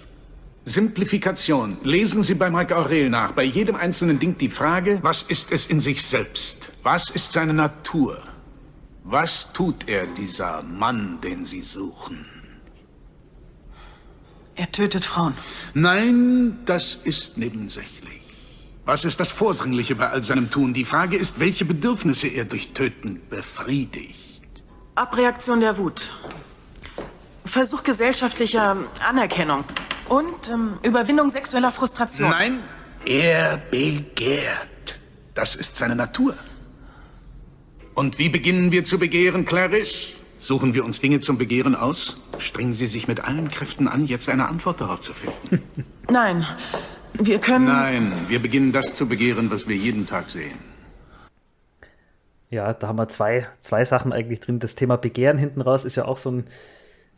Simplifikation. 0.64 1.78
Lesen 1.82 2.22
Sie 2.22 2.34
bei 2.34 2.50
Mike 2.50 2.76
Aurel 2.76 3.08
nach. 3.08 3.32
Bei 3.32 3.44
jedem 3.44 3.76
einzelnen 3.76 4.18
Ding 4.18 4.36
die 4.36 4.50
Frage, 4.50 4.98
was 5.02 5.22
ist 5.22 5.50
es 5.52 5.66
in 5.66 5.80
sich 5.80 6.02
selbst? 6.02 6.72
Was 6.82 7.08
ist 7.08 7.32
seine 7.32 7.54
Natur? 7.54 8.18
Was 9.04 9.52
tut 9.54 9.88
er, 9.88 10.06
dieser 10.06 10.62
Mann, 10.62 11.18
den 11.22 11.44
Sie 11.46 11.62
suchen? 11.62 12.26
Er 14.56 14.70
tötet 14.70 15.04
Frauen. 15.04 15.34
Nein, 15.72 16.58
das 16.66 16.96
ist 16.96 17.38
nebensächlich. 17.38 18.17
Was 18.88 19.04
ist 19.04 19.20
das 19.20 19.30
Vordringliche 19.30 19.96
bei 19.96 20.08
all 20.08 20.22
seinem 20.22 20.48
Tun? 20.48 20.72
Die 20.72 20.86
Frage 20.86 21.18
ist, 21.18 21.38
welche 21.40 21.66
Bedürfnisse 21.66 22.26
er 22.26 22.46
durch 22.46 22.72
Töten 22.72 23.20
befriedigt. 23.28 24.40
Abreaktion 24.94 25.60
der 25.60 25.76
Wut. 25.76 26.14
Versuch 27.44 27.82
gesellschaftlicher 27.82 28.78
Anerkennung. 29.06 29.64
Und 30.08 30.48
ähm, 30.50 30.78
Überwindung 30.82 31.28
sexueller 31.28 31.70
Frustration. 31.70 32.30
Nein, 32.30 32.60
er 33.04 33.58
begehrt. 33.58 34.98
Das 35.34 35.54
ist 35.54 35.76
seine 35.76 35.94
Natur. 35.94 36.34
Und 37.92 38.18
wie 38.18 38.30
beginnen 38.30 38.72
wir 38.72 38.84
zu 38.84 38.98
begehren, 38.98 39.44
Clarice? 39.44 40.14
Suchen 40.38 40.72
wir 40.72 40.86
uns 40.86 41.02
Dinge 41.02 41.20
zum 41.20 41.36
Begehren 41.36 41.74
aus? 41.74 42.22
Strengen 42.38 42.72
Sie 42.72 42.86
sich 42.86 43.06
mit 43.06 43.22
allen 43.22 43.50
Kräften 43.50 43.86
an, 43.86 44.06
jetzt 44.06 44.30
eine 44.30 44.48
Antwort 44.48 44.80
darauf 44.80 45.00
zu 45.00 45.12
finden. 45.12 45.62
Nein, 46.10 46.46
wir 47.14 47.38
können. 47.38 47.66
Nein, 47.66 48.12
wir 48.28 48.40
beginnen 48.40 48.72
das 48.72 48.94
zu 48.94 49.06
begehren, 49.06 49.50
was 49.50 49.68
wir 49.68 49.76
jeden 49.76 50.06
Tag 50.06 50.30
sehen. 50.30 50.58
Ja, 52.50 52.72
da 52.72 52.88
haben 52.88 52.98
wir 52.98 53.08
zwei, 53.08 53.46
zwei 53.60 53.84
Sachen 53.84 54.12
eigentlich 54.12 54.40
drin. 54.40 54.58
Das 54.58 54.74
Thema 54.74 54.96
Begehren 54.96 55.38
hinten 55.38 55.60
raus 55.60 55.84
ist 55.84 55.96
ja 55.96 56.06
auch 56.06 56.16
so 56.16 56.30
ein 56.30 56.44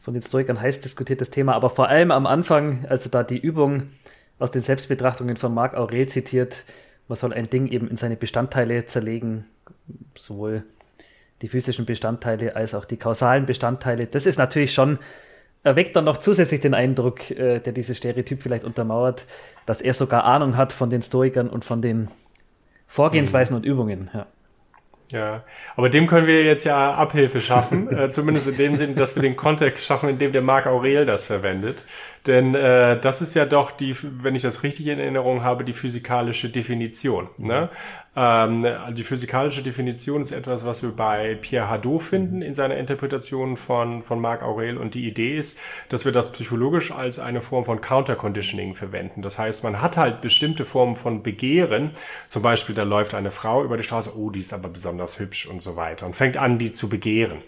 von 0.01 0.15
den 0.15 0.23
Stoikern 0.23 0.61
heiß 0.61 0.81
diskutiertes 0.81 1.31
Thema, 1.31 1.55
aber 1.55 1.69
vor 1.69 1.89
allem 1.89 2.11
am 2.11 2.27
Anfang, 2.27 2.87
also 2.89 3.11
da 3.11 3.23
die 3.23 3.39
Übung 3.39 3.89
aus 4.39 4.51
den 4.51 4.63
Selbstbetrachtungen 4.63 5.37
von 5.37 5.53
Marc 5.53 5.75
Aurel 5.75 6.09
zitiert, 6.09 6.65
man 7.07 7.17
soll 7.17 7.35
ein 7.35 7.51
Ding 7.51 7.67
eben 7.67 7.89
in 7.89 7.97
seine 7.97 8.17
Bestandteile 8.17 8.87
zerlegen, 8.87 9.45
sowohl 10.17 10.65
die 11.43 11.49
physischen 11.49 11.85
Bestandteile 11.85 12.57
als 12.57 12.75
auch 12.75 12.87
die 12.87 12.97
kausalen 12.97 13.45
Bestandteile. 13.45 14.07
Das 14.07 14.25
ist 14.25 14.39
natürlich 14.39 14.73
schon 14.73 14.99
erweckt 15.63 15.95
dann 15.97 16.05
noch 16.05 16.17
zusätzlich 16.17 16.61
den 16.61 16.75
Eindruck, 16.75 17.31
äh, 17.31 17.61
der 17.61 17.73
dieses 17.73 17.99
Stereotyp 17.99 18.43
vielleicht 18.43 18.65
untermauert, 18.65 19.27
dass 19.71 19.81
er 19.81 19.95
sogar 19.95 20.25
Ahnung 20.25 20.57
hat 20.57 20.73
von 20.73 20.91
den 20.91 21.01
Stoikern 21.01 21.49
und 21.49 21.65
von 21.65 21.81
den 21.81 22.09
Vorgehensweisen 22.89 23.55
mhm. 23.55 23.63
und 23.63 23.67
Übungen. 23.69 24.11
Ja. 24.13 24.27
Ja, 25.13 25.45
aber 25.77 25.91
dem 25.91 26.09
können 26.09 26.27
wir 26.27 26.43
jetzt 26.43 26.65
ja 26.65 26.95
Abhilfe 26.95 27.41
schaffen, 27.41 27.89
äh, 27.97 28.09
zumindest 28.09 28.49
in 28.49 28.57
dem 28.57 28.77
Sinne, 28.77 28.95
dass 28.95 29.15
wir 29.15 29.23
den 29.23 29.37
Kontext 29.37 29.85
schaffen, 29.85 30.09
in 30.09 30.19
dem 30.19 30.33
der 30.33 30.43
Marc 30.43 30.67
Aurel 30.67 31.07
das 31.07 31.27
verwendet. 31.27 31.85
Denn 32.27 32.57
äh, 32.57 32.99
das 32.99 33.23
ist 33.23 33.35
ja 33.35 33.45
doch 33.45 33.71
die, 33.71 33.95
wenn 34.03 34.35
ich 34.35 34.43
das 34.43 34.65
richtig 34.65 34.89
in 34.89 34.99
Erinnerung 34.99 35.45
habe, 35.45 35.63
die 35.63 35.73
physikalische 35.73 36.49
Definition. 36.49 37.29
Ne? 37.39 37.69
Ähm, 38.17 38.67
die 38.91 39.05
physikalische 39.05 39.63
Definition 39.63 40.21
ist 40.21 40.33
etwas, 40.33 40.65
was 40.65 40.83
wir 40.83 40.91
bei 40.91 41.37
Pierre 41.41 41.69
Hadot 41.69 42.03
finden 42.03 42.43
in 42.43 42.55
seiner 42.55 42.77
Interpretation 42.77 43.57
von, 43.57 44.03
von 44.03 44.21
Marc 44.21 44.43
Aurel. 44.43 44.79
Und 44.79 44.95
die 44.95 45.07
Idee 45.07 45.37
ist, 45.37 45.59
dass 45.89 46.05
wir 46.05 46.13
das 46.13 46.33
psychologisch 46.33 46.93
als 46.93 47.19
eine 47.19 47.41
Form 47.41 47.65
von 47.65 47.81
Counterconditioning 47.81 48.75
verwenden. 48.75 49.23
Das 49.23 49.39
heißt, 49.39 49.65
man 49.65 49.81
hat 49.81 49.97
halt 49.97 50.21
bestimmte 50.21 50.65
Formen 50.65 50.95
von 50.95 51.23
Begehren. 51.23 51.93
Zum 52.29 52.43
Beispiel, 52.43 52.75
da 52.75 52.83
läuft 52.83 53.15
eine 53.15 53.31
Frau 53.31 53.65
über 53.65 53.77
die 53.77 53.85
Straße, 53.85 54.17
oh, 54.17 54.31
die 54.31 54.41
ist 54.41 54.53
aber 54.53 54.69
besonders 54.69 54.91
besonders 54.91 55.19
hübsch 55.19 55.47
und 55.47 55.63
so 55.63 55.77
weiter 55.77 56.07
und 56.07 56.15
fängt 56.15 56.37
an, 56.37 56.59
die 56.59 56.73
zu 56.73 56.89
begehren. 56.89 57.43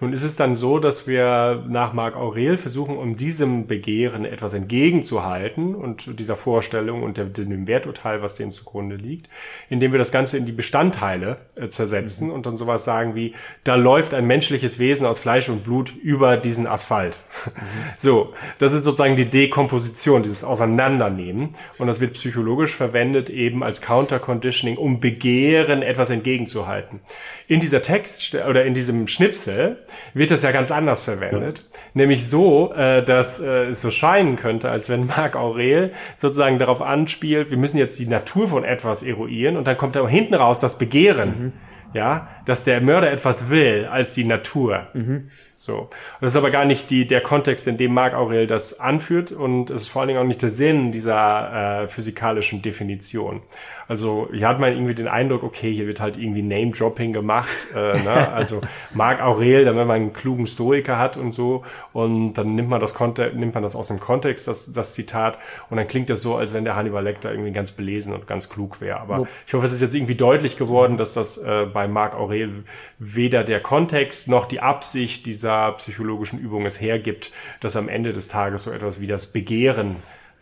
Nun 0.00 0.12
ist 0.12 0.24
es 0.24 0.36
dann 0.36 0.54
so, 0.54 0.78
dass 0.78 1.06
wir 1.06 1.64
nach 1.68 1.94
Marc 1.94 2.16
Aurel 2.16 2.58
versuchen, 2.58 2.98
um 2.98 3.14
diesem 3.14 3.66
Begehren 3.66 4.26
etwas 4.26 4.52
entgegenzuhalten 4.52 5.74
und 5.74 6.20
dieser 6.20 6.36
Vorstellung 6.36 7.02
und 7.02 7.16
dem 7.16 7.66
Werturteil, 7.66 8.20
was 8.20 8.34
dem 8.34 8.50
zugrunde 8.50 8.96
liegt, 8.96 9.30
indem 9.70 9.92
wir 9.92 9.98
das 9.98 10.12
Ganze 10.12 10.36
in 10.36 10.44
die 10.44 10.52
Bestandteile 10.52 11.38
äh, 11.56 11.68
zersetzen 11.68 12.28
mhm. 12.28 12.34
und 12.34 12.46
dann 12.46 12.56
sowas 12.56 12.84
sagen 12.84 13.14
wie, 13.14 13.34
da 13.64 13.74
läuft 13.74 14.12
ein 14.12 14.26
menschliches 14.26 14.78
Wesen 14.78 15.06
aus 15.06 15.18
Fleisch 15.18 15.48
und 15.48 15.64
Blut 15.64 15.94
über 15.94 16.36
diesen 16.36 16.66
Asphalt. 16.66 17.20
Mhm. 17.46 17.50
So, 17.98 18.34
das 18.58 18.72
ist 18.72 18.84
sozusagen 18.84 19.16
die 19.16 19.24
Dekomposition, 19.24 20.22
dieses 20.22 20.44
Auseinandernehmen 20.44 21.50
und 21.78 21.86
das 21.86 22.00
wird 22.00 22.12
psychologisch 22.12 22.76
verwendet 22.76 23.30
eben 23.30 23.62
als 23.62 23.80
Counter-Conditioning, 23.80 24.76
um 24.76 25.00
Begehren 25.00 25.82
etwas 25.82 26.10
entgegenzuhalten. 26.10 27.00
In 27.48 27.60
dieser 27.60 27.80
Text 27.80 28.34
oder 28.34 28.64
in 28.64 28.74
diesem 28.74 29.06
Schnipsel 29.08 29.78
wird 30.14 30.30
das 30.30 30.42
ja 30.42 30.52
ganz 30.52 30.70
anders 30.70 31.04
verwendet. 31.04 31.58
Ja. 31.58 31.80
Nämlich 31.94 32.28
so, 32.28 32.72
äh, 32.72 33.02
dass 33.02 33.40
äh, 33.40 33.66
es 33.66 33.82
so 33.82 33.90
scheinen 33.90 34.36
könnte, 34.36 34.70
als 34.70 34.88
wenn 34.88 35.06
Marc 35.06 35.36
Aurel 35.36 35.92
sozusagen 36.16 36.58
darauf 36.58 36.82
anspielt, 36.82 37.50
wir 37.50 37.58
müssen 37.58 37.78
jetzt 37.78 37.98
die 37.98 38.06
Natur 38.06 38.48
von 38.48 38.64
etwas 38.64 39.02
eruieren 39.02 39.56
und 39.56 39.66
dann 39.66 39.76
kommt 39.76 39.96
da 39.96 40.06
hinten 40.06 40.34
raus 40.34 40.60
das 40.60 40.78
Begehren. 40.78 41.28
Mhm. 41.28 41.52
Ja, 41.94 42.28
dass 42.44 42.62
der 42.62 42.82
Mörder 42.82 43.10
etwas 43.10 43.48
will 43.48 43.88
als 43.90 44.12
die 44.12 44.24
Natur. 44.24 44.88
Mhm. 44.92 45.30
So. 45.66 45.78
Und 45.78 45.90
das 46.20 46.32
ist 46.32 46.36
aber 46.36 46.50
gar 46.50 46.64
nicht 46.64 46.90
die, 46.90 47.06
der 47.06 47.20
Kontext, 47.20 47.66
in 47.66 47.76
dem 47.76 47.94
Marc 47.94 48.14
Aurel 48.14 48.46
das 48.46 48.78
anführt 48.78 49.32
und 49.32 49.70
es 49.70 49.82
ist 49.82 49.88
vor 49.88 50.02
allen 50.02 50.08
Dingen 50.08 50.20
auch 50.20 50.26
nicht 50.26 50.42
der 50.42 50.50
Sinn 50.50 50.92
dieser 50.92 51.82
äh, 51.82 51.88
physikalischen 51.88 52.62
Definition. 52.62 53.42
Also 53.88 54.28
hier 54.32 54.48
hat 54.48 54.58
man 54.58 54.72
irgendwie 54.72 54.94
den 54.94 55.08
Eindruck, 55.08 55.42
okay, 55.42 55.72
hier 55.72 55.86
wird 55.86 56.00
halt 56.00 56.16
irgendwie 56.16 56.42
Name-Dropping 56.42 57.12
gemacht. 57.12 57.66
Äh, 57.74 58.02
ne? 58.02 58.32
Also 58.36 58.60
Marc 58.92 59.22
Aurel, 59.22 59.64
dann 59.64 59.76
wenn 59.76 59.86
man 59.86 59.96
einen 59.96 60.12
klugen 60.12 60.46
Stoiker 60.46 60.98
hat 60.98 61.16
und 61.16 61.32
so 61.32 61.62
und 61.92 62.34
dann 62.34 62.54
nimmt 62.54 62.68
man 62.68 62.80
das, 62.80 62.98
nimmt 62.98 63.54
man 63.54 63.62
das 63.62 63.74
aus 63.76 63.88
dem 63.88 64.00
Kontext, 64.00 64.46
das, 64.48 64.72
das 64.72 64.94
Zitat 64.94 65.38
und 65.70 65.76
dann 65.76 65.86
klingt 65.86 66.10
das 66.10 66.22
so, 66.22 66.36
als 66.36 66.52
wenn 66.52 66.64
der 66.64 66.76
Hannibal 66.76 67.02
Lecter 67.02 67.30
irgendwie 67.30 67.52
ganz 67.52 67.72
belesen 67.72 68.12
und 68.12 68.26
ganz 68.26 68.48
klug 68.48 68.80
wäre. 68.80 69.00
Aber 69.00 69.26
ich 69.46 69.54
hoffe, 69.54 69.64
es 69.66 69.72
ist 69.72 69.80
jetzt 69.80 69.94
irgendwie 69.94 70.16
deutlich 70.16 70.56
geworden, 70.56 70.96
dass 70.96 71.14
das 71.14 71.38
äh, 71.38 71.66
bei 71.72 71.88
Marc 71.88 72.14
Aurel 72.14 72.64
weder 72.98 73.44
der 73.44 73.60
Kontext 73.60 74.28
noch 74.28 74.46
die 74.46 74.60
Absicht 74.60 75.24
dieser 75.26 75.72
psychologischen 75.72 76.38
Übung 76.38 76.64
es 76.66 76.80
hergibt, 76.80 77.30
dass 77.60 77.76
am 77.76 77.88
Ende 77.88 78.12
des 78.12 78.28
Tages 78.28 78.64
so 78.64 78.70
etwas 78.70 79.00
wie 79.00 79.06
das 79.06 79.32
Begehren 79.32 79.96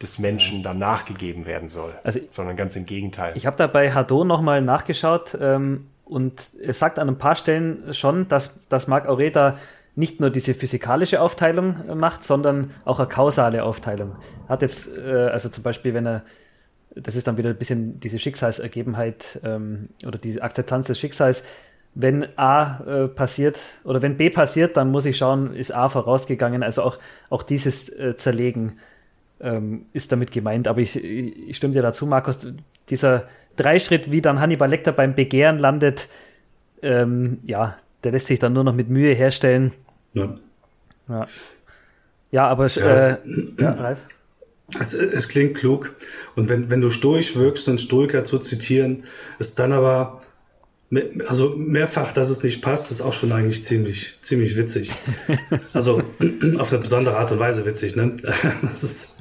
des 0.04 0.18
Menschen 0.18 0.62
dann 0.62 0.78
nachgegeben 0.78 1.46
werden 1.46 1.68
soll, 1.68 1.92
also, 2.04 2.20
sondern 2.30 2.56
ganz 2.56 2.76
im 2.76 2.86
Gegenteil. 2.86 3.32
Ich 3.36 3.46
habe 3.46 3.56
da 3.56 3.66
bei 3.66 3.92
Hadot 3.92 4.26
nochmal 4.26 4.60
nachgeschaut 4.60 5.36
ähm, 5.40 5.86
und 6.04 6.42
es 6.62 6.78
sagt 6.78 6.98
an 6.98 7.08
ein 7.08 7.18
paar 7.18 7.34
Stellen 7.34 7.94
schon, 7.94 8.28
dass, 8.28 8.60
dass 8.68 8.86
Marc 8.86 9.08
Aureta 9.08 9.56
nicht 9.96 10.20
nur 10.20 10.30
diese 10.30 10.54
physikalische 10.54 11.20
Aufteilung 11.20 11.88
äh, 11.88 11.94
macht, 11.94 12.24
sondern 12.24 12.70
auch 12.84 12.98
eine 12.98 13.08
kausale 13.08 13.64
Aufteilung. 13.64 14.16
Hat 14.48 14.62
jetzt, 14.62 14.88
äh, 14.88 15.28
also 15.32 15.48
zum 15.48 15.62
Beispiel, 15.62 15.94
wenn 15.94 16.06
er, 16.06 16.22
das 16.94 17.16
ist 17.16 17.26
dann 17.26 17.36
wieder 17.36 17.50
ein 17.50 17.56
bisschen 17.56 18.00
diese 18.00 18.18
Schicksalsergebenheit 18.18 19.40
ähm, 19.44 19.88
oder 20.06 20.18
die 20.18 20.40
Akzeptanz 20.40 20.86
des 20.88 20.98
Schicksals, 20.98 21.44
wenn 21.94 22.26
A 22.36 22.80
äh, 22.86 23.08
passiert 23.08 23.58
oder 23.84 24.02
wenn 24.02 24.16
B 24.16 24.30
passiert, 24.30 24.76
dann 24.76 24.90
muss 24.90 25.06
ich 25.06 25.16
schauen, 25.16 25.54
ist 25.54 25.72
A 25.72 25.88
vorausgegangen. 25.88 26.64
Also 26.64 26.82
auch, 26.82 26.98
auch 27.30 27.44
dieses 27.44 27.88
äh, 27.88 28.16
Zerlegen 28.16 28.78
ähm, 29.44 29.86
ist 29.92 30.10
damit 30.10 30.32
gemeint. 30.32 30.66
Aber 30.66 30.80
ich, 30.80 30.96
ich 30.96 31.56
stimme 31.56 31.74
dir 31.74 31.82
dazu, 31.82 32.06
Markus, 32.06 32.48
dieser 32.88 33.28
Dreischritt, 33.56 34.10
wie 34.10 34.22
dann 34.22 34.40
Hannibal 34.40 34.68
Lecter 34.68 34.92
beim 34.92 35.14
Begehren 35.14 35.58
landet, 35.58 36.08
ähm, 36.82 37.38
ja, 37.44 37.76
der 38.02 38.12
lässt 38.12 38.26
sich 38.26 38.38
dann 38.38 38.54
nur 38.54 38.64
noch 38.64 38.74
mit 38.74 38.88
Mühe 38.88 39.14
herstellen. 39.14 39.72
Ja. 40.12 40.34
Ja, 41.08 41.26
ja 42.30 42.48
aber 42.48 42.66
ja, 42.66 43.10
äh, 43.10 43.16
ja, 43.60 43.72
Ralf? 43.72 43.98
Es, 44.80 44.94
es, 44.94 45.28
klingt 45.28 45.56
klug. 45.56 45.94
Und 46.36 46.48
wenn, 46.48 46.70
wenn 46.70 46.80
du 46.80 46.90
stoisch 46.90 47.36
wirkst, 47.36 47.68
einen 47.68 47.78
Stoiker 47.78 48.24
zu 48.24 48.38
zitieren, 48.38 49.04
ist 49.38 49.58
dann 49.58 49.72
aber 49.72 50.22
also 51.26 51.54
mehrfach, 51.56 52.12
dass 52.12 52.28
es 52.28 52.42
nicht 52.42 52.62
passt, 52.62 52.90
ist 52.90 53.00
auch 53.00 53.12
schon 53.12 53.32
eigentlich 53.32 53.64
ziemlich, 53.64 54.18
ziemlich 54.20 54.56
witzig. 54.56 54.92
Also 55.72 56.02
auf 56.58 56.70
eine 56.72 56.80
besondere 56.80 57.16
Art 57.16 57.32
und 57.32 57.38
Weise 57.38 57.66
witzig, 57.66 57.96
ne? 57.96 58.14
Das 58.62 58.82
ist 58.82 59.14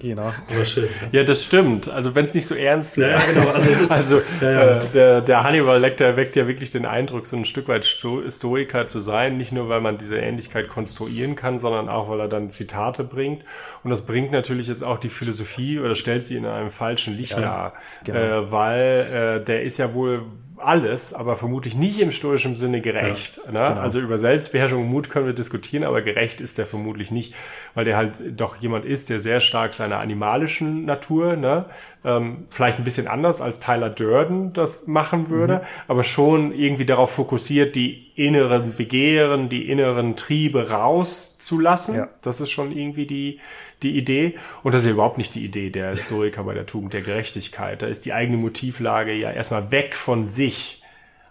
genau. 0.00 0.32
aber 0.48 0.64
schön. 0.64 0.88
Ja, 1.12 1.20
ja 1.20 1.24
das 1.24 1.44
stimmt. 1.44 1.88
Also 1.88 2.14
wenn 2.14 2.24
es 2.24 2.34
nicht 2.34 2.46
so 2.46 2.54
ernst 2.54 2.98
wäre. 2.98 3.12
Ja, 3.12 3.20
genau. 3.32 3.48
Also, 3.50 3.70
es 3.70 3.80
ist, 3.80 3.90
also 3.90 4.20
ja, 4.40 4.78
äh, 4.78 4.84
der, 4.92 5.20
der 5.20 5.42
Hannibal 5.42 5.80
Lecter 5.80 6.16
weckt 6.16 6.36
ja 6.36 6.46
wirklich 6.46 6.70
den 6.70 6.86
Eindruck, 6.86 7.26
so 7.26 7.36
ein 7.36 7.44
Stück 7.44 7.68
weit 7.68 7.84
Sto 7.84 8.22
Stoiker 8.28 8.86
zu 8.86 9.00
sein. 9.00 9.36
Nicht 9.36 9.52
nur, 9.52 9.68
weil 9.68 9.80
man 9.80 9.98
diese 9.98 10.18
Ähnlichkeit 10.18 10.68
konstruieren 10.68 11.34
kann, 11.36 11.58
sondern 11.58 11.88
auch, 11.88 12.08
weil 12.08 12.20
er 12.20 12.28
dann 12.28 12.50
Zitate 12.50 13.04
bringt. 13.04 13.44
Und 13.82 13.90
das 13.90 14.06
bringt 14.06 14.32
natürlich 14.32 14.68
jetzt 14.68 14.82
auch 14.82 14.98
die 14.98 15.10
Philosophie 15.10 15.78
oder 15.78 15.94
stellt 15.94 16.24
sie 16.24 16.36
in 16.36 16.46
einem 16.46 16.70
falschen 16.70 17.16
Licht 17.16 17.36
dar. 17.36 17.74
Genau. 18.04 18.18
Äh, 18.18 18.52
weil 18.52 19.40
äh, 19.40 19.44
der 19.44 19.62
ist 19.62 19.78
ja 19.78 19.94
wohl 19.94 20.22
alles, 20.60 21.14
aber 21.14 21.36
vermutlich 21.36 21.74
nicht 21.74 22.00
im 22.00 22.10
stoischen 22.10 22.56
Sinne 22.56 22.80
gerecht. 22.80 23.40
Ja, 23.46 23.52
ne? 23.52 23.68
genau. 23.68 23.80
Also 23.80 24.00
über 24.00 24.18
Selbstbeherrschung 24.18 24.82
und 24.82 24.88
Mut 24.88 25.10
können 25.10 25.26
wir 25.26 25.32
diskutieren, 25.32 25.84
aber 25.84 26.02
gerecht 26.02 26.40
ist 26.40 26.58
der 26.58 26.66
vermutlich 26.66 27.10
nicht, 27.10 27.34
weil 27.74 27.84
der 27.84 27.96
halt 27.96 28.12
doch 28.36 28.56
jemand 28.56 28.84
ist, 28.84 29.10
der 29.10 29.20
sehr 29.20 29.40
stark 29.40 29.74
seiner 29.74 30.00
animalischen 30.00 30.84
Natur, 30.84 31.36
ne? 31.36 31.66
ähm, 32.04 32.46
vielleicht 32.50 32.78
ein 32.78 32.84
bisschen 32.84 33.08
anders 33.08 33.40
als 33.40 33.60
Tyler 33.60 33.90
Durden 33.90 34.52
das 34.52 34.86
machen 34.86 35.28
würde, 35.30 35.56
mhm. 35.56 35.60
aber 35.88 36.04
schon 36.04 36.52
irgendwie 36.52 36.86
darauf 36.86 37.10
fokussiert, 37.10 37.74
die 37.74 38.07
inneren 38.18 38.74
Begehren, 38.74 39.48
die 39.48 39.70
inneren 39.70 40.16
Triebe 40.16 40.70
rauszulassen. 40.70 41.94
Ja. 41.94 42.08
Das 42.20 42.40
ist 42.40 42.50
schon 42.50 42.76
irgendwie 42.76 43.06
die, 43.06 43.38
die 43.82 43.96
Idee. 43.96 44.34
Und 44.64 44.74
das 44.74 44.82
ist 44.82 44.86
ja 44.86 44.92
überhaupt 44.92 45.18
nicht 45.18 45.36
die 45.36 45.44
Idee 45.44 45.70
der 45.70 45.90
Historiker 45.90 46.42
bei 46.42 46.54
der 46.54 46.66
Tugend 46.66 46.92
der 46.92 47.02
Gerechtigkeit. 47.02 47.80
Da 47.80 47.86
ist 47.86 48.04
die 48.06 48.12
eigene 48.12 48.38
Motivlage 48.38 49.12
ja 49.12 49.30
erstmal 49.30 49.70
weg 49.70 49.94
von 49.94 50.24
sich. 50.24 50.82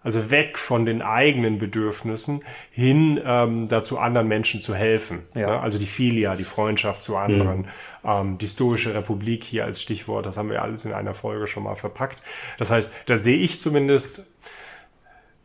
Also 0.04 0.32
weg 0.32 0.58
von 0.58 0.86
den 0.86 1.02
eigenen 1.02 1.60
Bedürfnissen 1.60 2.42
hin 2.72 3.20
ähm, 3.26 3.68
dazu, 3.68 3.98
anderen 3.98 4.30
Menschen 4.30 4.62
zu 4.62 4.74
helfen. 4.74 5.24
Ja. 5.36 5.48
Ne? 5.48 5.60
Also 5.60 5.80
die 5.80 5.88
Filia, 5.88 6.38
die 6.38 6.46
Freundschaft 6.46 7.04
zu 7.04 7.18
anderen, 7.18 7.62
mhm. 7.62 7.66
ähm, 8.06 8.38
die 8.38 8.48
Stoische 8.48 8.94
Republik 8.94 9.44
hier 9.44 9.66
als 9.66 9.82
Stichwort, 9.82 10.26
das 10.26 10.38
haben 10.38 10.50
wir 10.50 10.62
alles 10.62 10.86
in 10.86 10.94
einer 10.94 11.14
Folge 11.14 11.48
schon 11.48 11.64
mal 11.64 11.76
verpackt. 11.76 12.24
Das 12.58 12.72
heißt, 12.72 12.94
da 13.08 13.18
sehe 13.18 13.38
ich 13.38 13.60
zumindest 13.60 14.24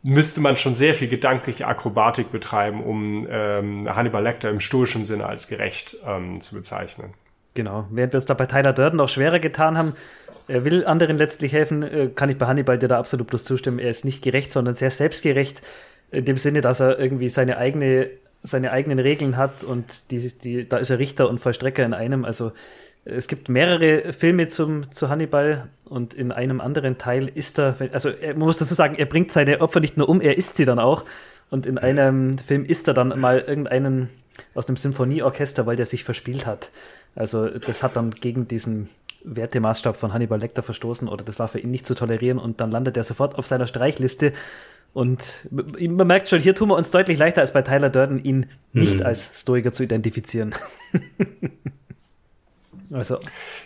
müsste 0.03 0.41
man 0.41 0.57
schon 0.57 0.75
sehr 0.75 0.95
viel 0.95 1.09
gedankliche 1.09 1.67
Akrobatik 1.67 2.33
betreiben, 2.33 2.83
um 2.83 3.27
ähm, 3.31 3.95
Hannibal 3.95 4.23
Lecter 4.23 4.51
im 4.51 4.61
stoischen 4.61 5.05
Sinne 5.05 5.27
als 5.27 5.49
gerecht 5.49 5.97
ähm, 6.07 6.41
zu 6.41 6.55
bezeichnen. 6.55 7.15
Genau. 7.55 7.87
Während 7.91 8.13
wir 8.13 8.19
es 8.19 8.27
da 8.27 8.35
bei 8.35 8.47
Tyler 8.47 8.73
Durden 8.73 9.01
auch 9.01 9.09
schwerer 9.09 9.39
getan 9.39 9.79
haben, 9.79 9.95
er 10.49 10.65
will 10.65 10.85
anderen 10.85 11.19
letztlich 11.19 11.53
helfen, 11.53 11.83
äh, 11.83 12.09
kann 12.15 12.29
ich 12.29 12.39
bei 12.39 12.47
Hannibal 12.47 12.79
dir 12.79 12.89
da 12.89 12.99
absolut 12.99 13.29
bloß 13.29 13.45
zustimmen. 13.45 13.79
Er 13.79 13.91
ist 13.91 14.05
nicht 14.05 14.23
gerecht, 14.23 14.51
sondern 14.51 14.75
sehr 14.75 14.91
selbstgerecht, 14.91 15.63
in 16.11 16.25
dem 16.25 16.37
Sinne, 16.37 16.61
dass 16.61 16.81
er 16.81 16.99
irgendwie 16.99 17.29
seine 17.29 17.57
eigene 17.59 18.11
seine 18.45 18.73
eigenen 18.73 18.99
Regeln 18.99 19.37
hat 19.37 19.63
und 19.63 20.11
die, 20.11 20.29
die, 20.37 20.69
da 20.69 20.79
ist 20.79 20.91
er 20.91 20.99
Richter 20.99 21.29
und 21.29 21.39
Vollstrecker 21.39 21.85
in 21.85 21.95
einem. 21.95 22.25
Also 22.25 22.51
es 23.05 23.27
gibt 23.27 23.49
mehrere 23.49 24.13
Filme 24.13 24.49
zum, 24.49 24.93
zu 24.93 25.09
Hannibal 25.09 25.69
und 25.85 26.15
in 26.15 26.31
einem 26.31 26.61
anderen 26.61 26.99
Teil 26.99 27.29
ist 27.29 27.59
er, 27.59 27.77
also 27.93 28.09
er, 28.09 28.35
man 28.35 28.47
muss 28.47 28.59
dazu 28.59 28.75
sagen, 28.75 28.95
er 28.97 29.07
bringt 29.07 29.33
seine 29.33 29.61
Opfer 29.61 29.81
nicht 29.81 29.97
nur 29.97 30.09
um, 30.09 30.21
er 30.21 30.39
isst 30.39 30.57
sie 30.57 30.65
dann 30.65 30.79
auch. 30.79 31.05
Und 31.51 31.67
in 31.67 31.77
einem 31.77 32.39
Film 32.39 32.65
isst 32.65 32.89
er 32.89 32.95
dann 32.95 33.19
mal 33.21 33.41
irgendeinen 33.41 34.09
aus 34.55 34.67
dem 34.67 34.77
Symphonieorchester, 34.77 35.67
weil 35.67 35.77
der 35.77 35.85
sich 35.85 36.05
verspielt 36.05 36.47
hat. 36.47 36.71
Also 37.15 37.49
das 37.49 37.83
hat 37.83 37.97
dann 37.97 38.13
gegen 38.13 38.49
diesen 38.49 38.89
Wertemaßstab 39.25 39.97
von 39.97 40.13
Hannibal 40.15 40.41
Lecter 40.41 40.63
verstoßen 40.63 41.09
oder 41.09 41.25
das 41.25 41.39
war 41.39 41.49
für 41.49 41.59
ihn 41.59 41.71
nicht 41.71 41.87
zu 41.87 41.95
tolerieren 41.95 42.39
und 42.39 42.61
dann 42.61 42.71
landet 42.71 42.97
er 42.97 43.05
sofort 43.05 43.37
auf 43.37 43.47
seiner 43.47 43.67
Streichliste. 43.67 44.33
Und 44.95 45.49
man 45.51 46.07
merkt 46.07 46.29
schon, 46.29 46.41
hier 46.41 46.55
tun 46.55 46.69
wir 46.69 46.77
uns 46.77 46.91
deutlich 46.91 47.19
leichter 47.19 47.41
als 47.41 47.53
bei 47.53 47.63
Tyler 47.63 47.91
Durden, 47.91 48.23
ihn 48.23 48.47
nicht 48.73 49.01
mhm. 49.01 49.07
als 49.07 49.41
Stoiker 49.41 49.73
zu 49.73 49.83
identifizieren. 49.83 50.55
Also. 52.93 53.19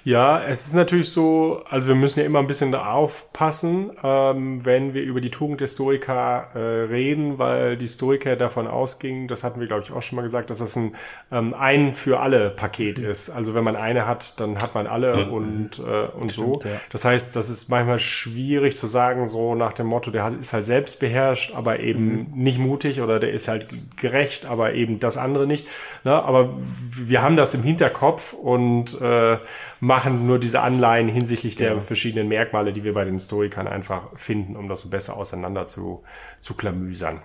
Ja, 0.04 0.42
es 0.42 0.66
ist 0.66 0.74
natürlich 0.74 1.10
so, 1.10 1.62
also 1.68 1.88
wir 1.88 1.94
müssen 1.94 2.20
ja 2.20 2.26
immer 2.26 2.38
ein 2.38 2.46
bisschen 2.46 2.74
aufpassen, 2.74 3.90
ähm, 4.02 4.64
wenn 4.64 4.94
wir 4.94 5.02
über 5.02 5.20
die 5.20 5.30
Tugend 5.30 5.60
der 5.60 5.66
Stoiker 5.66 6.48
äh, 6.54 6.58
reden, 6.58 7.38
weil 7.38 7.76
die 7.76 7.88
Stoiker 7.88 8.36
davon 8.36 8.66
ausgingen, 8.68 9.26
das 9.26 9.42
hatten 9.42 9.58
wir 9.58 9.66
glaube 9.66 9.82
ich 9.82 9.92
auch 9.92 10.02
schon 10.02 10.16
mal 10.16 10.22
gesagt, 10.22 10.50
dass 10.50 10.58
das 10.60 10.76
ein 10.76 10.94
ähm, 11.32 11.54
ein 11.54 11.92
für 11.92 12.20
alle 12.20 12.50
Paket 12.50 12.98
mhm. 12.98 13.06
ist. 13.06 13.30
Also 13.30 13.54
wenn 13.54 13.64
man 13.64 13.74
eine 13.74 14.06
hat, 14.06 14.38
dann 14.38 14.58
hat 14.58 14.74
man 14.74 14.86
alle 14.86 15.26
mhm. 15.26 15.32
und, 15.32 15.78
äh, 15.78 16.06
und 16.06 16.32
Stimmt, 16.32 16.32
so. 16.32 16.60
Ja. 16.64 16.80
Das 16.90 17.04
heißt, 17.04 17.34
das 17.34 17.50
ist 17.50 17.68
manchmal 17.68 17.98
schwierig 17.98 18.76
zu 18.76 18.86
sagen, 18.86 19.26
so 19.26 19.54
nach 19.54 19.72
dem 19.72 19.88
Motto, 19.88 20.10
der 20.10 20.24
hat, 20.24 20.34
ist 20.38 20.52
halt 20.52 20.64
selbst 20.64 21.00
beherrscht, 21.00 21.52
aber 21.54 21.80
eben 21.80 22.30
mhm. 22.30 22.42
nicht 22.42 22.58
mutig 22.58 23.00
oder 23.00 23.18
der 23.18 23.32
ist 23.32 23.48
halt 23.48 23.66
gerecht, 23.96 24.46
aber 24.46 24.74
eben 24.74 25.00
das 25.00 25.16
andere 25.16 25.46
nicht. 25.46 25.66
Ne? 26.04 26.12
Aber 26.12 26.50
wir 26.92 27.22
haben 27.22 27.36
das 27.36 27.54
im 27.54 27.62
Hinterkopf 27.62 28.32
und 28.32 29.00
äh, 29.00 29.15
äh, 29.16 29.38
machen 29.80 30.26
nur 30.26 30.38
diese 30.38 30.60
Anleihen 30.60 31.08
hinsichtlich 31.08 31.56
der 31.56 31.80
verschiedenen 31.80 32.28
Merkmale, 32.28 32.72
die 32.72 32.84
wir 32.84 32.94
bei 32.94 33.04
den 33.04 33.18
Stoikern 33.18 33.66
einfach 33.68 34.12
finden, 34.16 34.56
um 34.56 34.68
das 34.68 34.80
so 34.80 34.90
besser 34.90 35.16
auseinander 35.16 35.66
zu, 35.66 36.02
zu 36.40 36.54
klamüsern. 36.54 37.22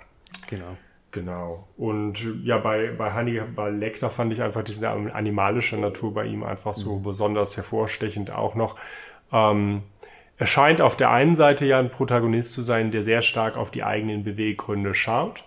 Genau. 0.47 0.77
Genau. 1.11 1.67
Und 1.75 2.25
ja, 2.43 2.57
bei, 2.57 2.91
bei 2.97 3.11
Hannibal 3.11 3.75
Lecter 3.75 4.09
fand 4.09 4.31
ich 4.31 4.41
einfach 4.41 4.63
diese 4.63 4.89
animalische 4.89 5.75
Natur 5.77 6.13
bei 6.13 6.25
ihm 6.25 6.43
einfach 6.43 6.73
so 6.73 6.99
Mhm. 6.99 7.03
besonders 7.03 7.57
hervorstechend 7.57 8.33
auch 8.33 8.55
noch. 8.55 8.77
Ähm, 9.33 9.83
er 10.37 10.47
scheint 10.47 10.81
auf 10.81 10.95
der 10.95 11.11
einen 11.11 11.35
Seite 11.35 11.65
ja 11.65 11.79
ein 11.79 11.89
Protagonist 11.91 12.53
zu 12.53 12.61
sein, 12.61 12.91
der 12.91 13.03
sehr 13.03 13.21
stark 13.21 13.57
auf 13.57 13.71
die 13.71 13.83
eigenen 13.83 14.23
Beweggründe 14.23 14.93
schaut. 14.95 15.43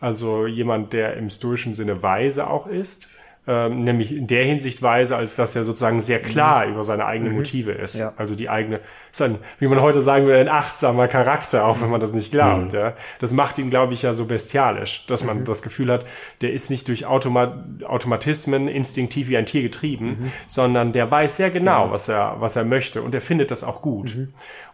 Also 0.00 0.46
jemand, 0.46 0.92
der 0.92 1.14
im 1.16 1.30
stoischen 1.30 1.74
Sinne 1.74 2.02
weise 2.02 2.48
auch 2.48 2.66
ist. 2.68 3.08
Ähm, 3.50 3.82
nämlich 3.82 4.14
in 4.14 4.26
der 4.26 4.44
Hinsicht 4.44 4.82
weise, 4.82 5.16
als 5.16 5.34
dass 5.34 5.56
er 5.56 5.64
sozusagen 5.64 6.02
sehr 6.02 6.20
klar 6.20 6.66
über 6.66 6.84
seine 6.84 7.06
eigenen 7.06 7.32
Motive 7.32 7.72
ist. 7.72 7.98
Ja. 7.98 8.12
Also 8.18 8.34
die 8.34 8.50
eigene, 8.50 8.80
ist 9.10 9.22
ein, 9.22 9.38
wie 9.58 9.66
man 9.68 9.80
heute 9.80 10.02
sagen 10.02 10.26
würde, 10.26 10.38
ein 10.38 10.50
achtsamer 10.50 11.08
Charakter, 11.08 11.64
auch 11.64 11.80
wenn 11.80 11.88
man 11.88 11.98
das 11.98 12.12
nicht 12.12 12.30
glaubt. 12.30 12.74
Ja. 12.74 12.92
Das 13.20 13.32
macht 13.32 13.56
ihn, 13.56 13.70
glaube 13.70 13.94
ich, 13.94 14.02
ja 14.02 14.12
so 14.12 14.26
bestialisch, 14.26 15.06
dass 15.06 15.24
man 15.24 15.46
das 15.46 15.62
Gefühl 15.62 15.90
hat, 15.90 16.04
der 16.42 16.52
ist 16.52 16.68
nicht 16.68 16.88
durch 16.88 17.06
Automa 17.06 17.64
Automatismen 17.84 18.68
instinktiv 18.68 19.30
wie 19.30 19.38
ein 19.38 19.46
Tier 19.46 19.62
getrieben, 19.62 20.30
sondern 20.46 20.92
der 20.92 21.10
weiß 21.10 21.36
sehr 21.36 21.48
genau, 21.48 21.90
was 21.90 22.08
er, 22.08 22.36
was 22.40 22.54
er 22.54 22.66
möchte 22.66 23.00
und 23.00 23.14
er 23.14 23.22
findet 23.22 23.50
das 23.50 23.64
auch 23.64 23.80
gut. 23.80 24.14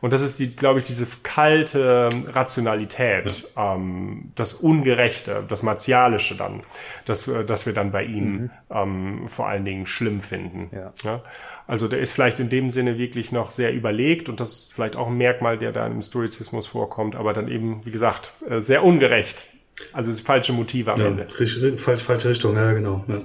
Und 0.01 0.13
das 0.13 0.23
ist 0.23 0.41
die, 0.41 0.51
glaube 0.51 0.81
ich, 0.81 0.85
diese 0.85 1.07
kalte 1.23 2.09
Rationalität, 2.33 3.49
ähm, 3.57 4.33
das 4.35 4.53
Ungerechte, 4.53 5.45
das 5.49 5.63
Martialische 5.63 6.37
dann, 6.37 6.63
das, 7.05 7.29
äh, 7.29 7.45
das 7.45 7.67
wir 7.67 7.73
dann 7.73 7.93
bei 7.93 8.03
ihm 8.03 8.51
ähm, 8.71 9.27
vor 9.29 9.47
allen 9.49 9.65
Dingen 9.65 9.87
schlimm 9.87 10.21
finden. 10.21 10.71
Ja. 11.05 11.23
Also 11.67 11.89
der 11.89 12.01
ist 12.01 12.13
vielleicht 12.13 12.41
in 12.41 12.49
dem 12.49 12.71
Sinne 12.71 12.99
wirklich 12.99 13.33
noch 13.33 13.51
sehr 13.51 13.73
überlegt 13.73 14.29
und 14.29 14.41
das 14.41 14.53
ist 14.53 14.73
vielleicht 14.75 14.97
auch 14.97 15.09
ein 15.09 15.17
Merkmal, 15.17 15.59
der 15.59 15.73
da 15.73 15.87
im 15.87 16.03
Stoizismus 16.03 16.67
vorkommt, 16.67 17.17
aber 17.17 17.33
dann 17.33 17.49
eben, 17.49 17.85
wie 17.85 17.91
gesagt, 17.91 18.33
äh, 18.49 18.61
sehr 18.61 18.83
ungerecht. 18.85 19.45
Also 19.93 20.13
falsche 20.13 20.53
Motive 20.53 20.93
am 20.93 21.01
Ja, 21.01 21.07
Ende. 21.09 21.27
richtig, 21.41 21.81
falsch, 21.81 22.03
falsche 22.03 22.31
Richtung, 22.31 22.57
ja, 22.57 22.73
genau. 22.73 23.05
Ja. 23.09 23.21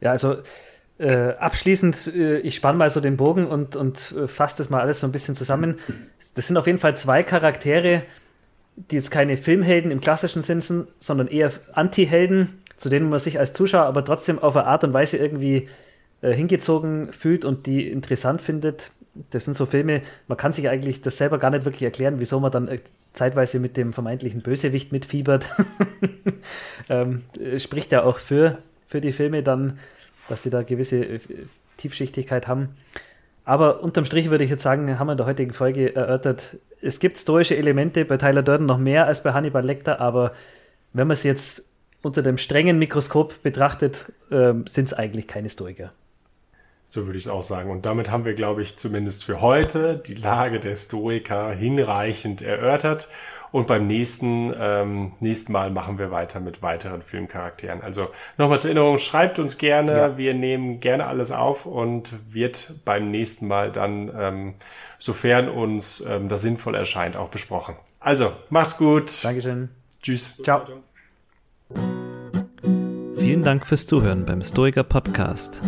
Ja, 0.00 0.10
also 0.10 0.36
äh, 0.98 1.30
abschließend, 1.34 2.12
äh, 2.14 2.38
ich 2.38 2.56
spann 2.56 2.76
mal 2.76 2.90
so 2.90 3.00
den 3.00 3.16
Bogen 3.16 3.46
und, 3.46 3.76
und 3.76 4.14
äh, 4.16 4.26
fasse 4.26 4.58
das 4.58 4.70
mal 4.70 4.80
alles 4.80 5.00
so 5.00 5.06
ein 5.06 5.12
bisschen 5.12 5.34
zusammen. 5.34 5.78
Das 6.34 6.46
sind 6.46 6.56
auf 6.56 6.66
jeden 6.66 6.78
Fall 6.78 6.96
zwei 6.96 7.22
Charaktere, 7.22 8.02
die 8.76 8.96
jetzt 8.96 9.10
keine 9.10 9.36
Filmhelden 9.36 9.90
im 9.90 10.00
klassischen 10.00 10.42
Sinn 10.42 10.60
sind, 10.60 10.88
sondern 11.00 11.28
eher 11.28 11.52
Anti-Helden, 11.72 12.58
zu 12.76 12.88
denen 12.88 13.08
man 13.08 13.18
sich 13.18 13.38
als 13.38 13.52
Zuschauer 13.52 13.84
aber 13.84 14.04
trotzdem 14.04 14.38
auf 14.38 14.56
eine 14.56 14.66
Art 14.66 14.84
und 14.84 14.92
Weise 14.92 15.16
irgendwie 15.16 15.68
äh, 16.22 16.32
hingezogen 16.32 17.12
fühlt 17.12 17.44
und 17.44 17.66
die 17.66 17.88
interessant 17.88 18.40
findet. 18.40 18.92
Das 19.30 19.44
sind 19.44 19.54
so 19.54 19.66
Filme, 19.66 20.00
man 20.26 20.38
kann 20.38 20.52
sich 20.52 20.68
eigentlich 20.68 21.02
das 21.02 21.18
selber 21.18 21.38
gar 21.38 21.50
nicht 21.50 21.66
wirklich 21.66 21.82
erklären, 21.82 22.18
wieso 22.18 22.40
man 22.40 22.50
dann 22.50 22.68
äh, 22.68 22.78
zeitweise 23.12 23.60
mit 23.60 23.76
dem 23.76 23.92
vermeintlichen 23.92 24.40
Bösewicht 24.40 24.90
mitfiebert. 24.90 25.44
ähm, 26.88 27.22
äh, 27.38 27.58
spricht 27.58 27.92
ja 27.92 28.04
auch 28.04 28.18
für, 28.18 28.58
für 28.86 29.00
die 29.00 29.12
Filme 29.12 29.42
dann, 29.42 29.78
dass 30.28 30.40
die 30.40 30.50
da 30.50 30.62
gewisse 30.62 31.04
äh, 31.04 31.20
Tiefschichtigkeit 31.76 32.48
haben. 32.48 32.70
Aber 33.44 33.82
unterm 33.82 34.04
Strich 34.04 34.30
würde 34.30 34.44
ich 34.44 34.50
jetzt 34.50 34.62
sagen, 34.62 34.98
haben 34.98 35.06
wir 35.08 35.12
in 35.12 35.18
der 35.18 35.26
heutigen 35.26 35.52
Folge 35.52 35.94
erörtert, 35.94 36.58
es 36.80 36.98
gibt 36.98 37.16
stoische 37.16 37.56
Elemente 37.56 38.04
bei 38.04 38.16
Tyler 38.16 38.42
Durden 38.42 38.66
noch 38.66 38.78
mehr 38.78 39.06
als 39.06 39.22
bei 39.22 39.32
Hannibal 39.32 39.64
Lecter, 39.64 40.00
aber 40.00 40.32
wenn 40.92 41.06
man 41.06 41.14
es 41.14 41.22
jetzt 41.22 41.64
unter 42.02 42.22
dem 42.22 42.38
strengen 42.38 42.78
Mikroskop 42.78 43.42
betrachtet, 43.42 44.12
ähm, 44.30 44.66
sind 44.66 44.86
es 44.86 44.94
eigentlich 44.94 45.28
keine 45.28 45.48
Stoiker. 45.48 45.92
So 46.84 47.06
würde 47.06 47.18
ich 47.18 47.24
es 47.24 47.30
auch 47.30 47.44
sagen. 47.44 47.70
Und 47.70 47.86
damit 47.86 48.10
haben 48.10 48.24
wir, 48.24 48.34
glaube 48.34 48.60
ich, 48.60 48.76
zumindest 48.76 49.24
für 49.24 49.40
heute 49.40 49.96
die 49.96 50.14
Lage 50.14 50.58
der 50.60 50.76
Stoiker 50.76 51.52
hinreichend 51.52 52.42
erörtert. 52.42 53.08
Und 53.52 53.66
beim 53.66 53.86
nächsten, 53.86 54.52
ähm, 54.58 55.12
nächsten 55.20 55.52
Mal 55.52 55.70
machen 55.70 55.98
wir 55.98 56.10
weiter 56.10 56.40
mit 56.40 56.62
weiteren 56.62 57.02
Filmcharakteren. 57.02 57.82
Also 57.82 58.08
nochmal 58.38 58.58
zur 58.58 58.70
Erinnerung, 58.70 58.98
schreibt 58.98 59.38
uns 59.38 59.58
gerne. 59.58 59.92
Ja. 59.92 60.18
Wir 60.18 60.34
nehmen 60.34 60.80
gerne 60.80 61.06
alles 61.06 61.30
auf 61.30 61.66
und 61.66 62.14
wird 62.32 62.74
beim 62.84 63.10
nächsten 63.10 63.46
Mal 63.46 63.70
dann, 63.70 64.10
ähm, 64.18 64.54
sofern 64.98 65.50
uns 65.50 66.02
ähm, 66.08 66.28
das 66.28 66.42
sinnvoll 66.42 66.74
erscheint, 66.74 67.16
auch 67.16 67.28
besprochen. 67.28 67.76
Also, 68.00 68.32
macht's 68.48 68.78
gut. 68.78 69.22
Dankeschön. 69.22 69.68
Tschüss. 70.00 70.38
Ciao. 70.42 70.62
Vielen 73.14 73.42
Dank 73.42 73.66
fürs 73.66 73.86
Zuhören 73.86 74.24
beim 74.24 74.42
Stoiker 74.42 74.82
Podcast. 74.82 75.62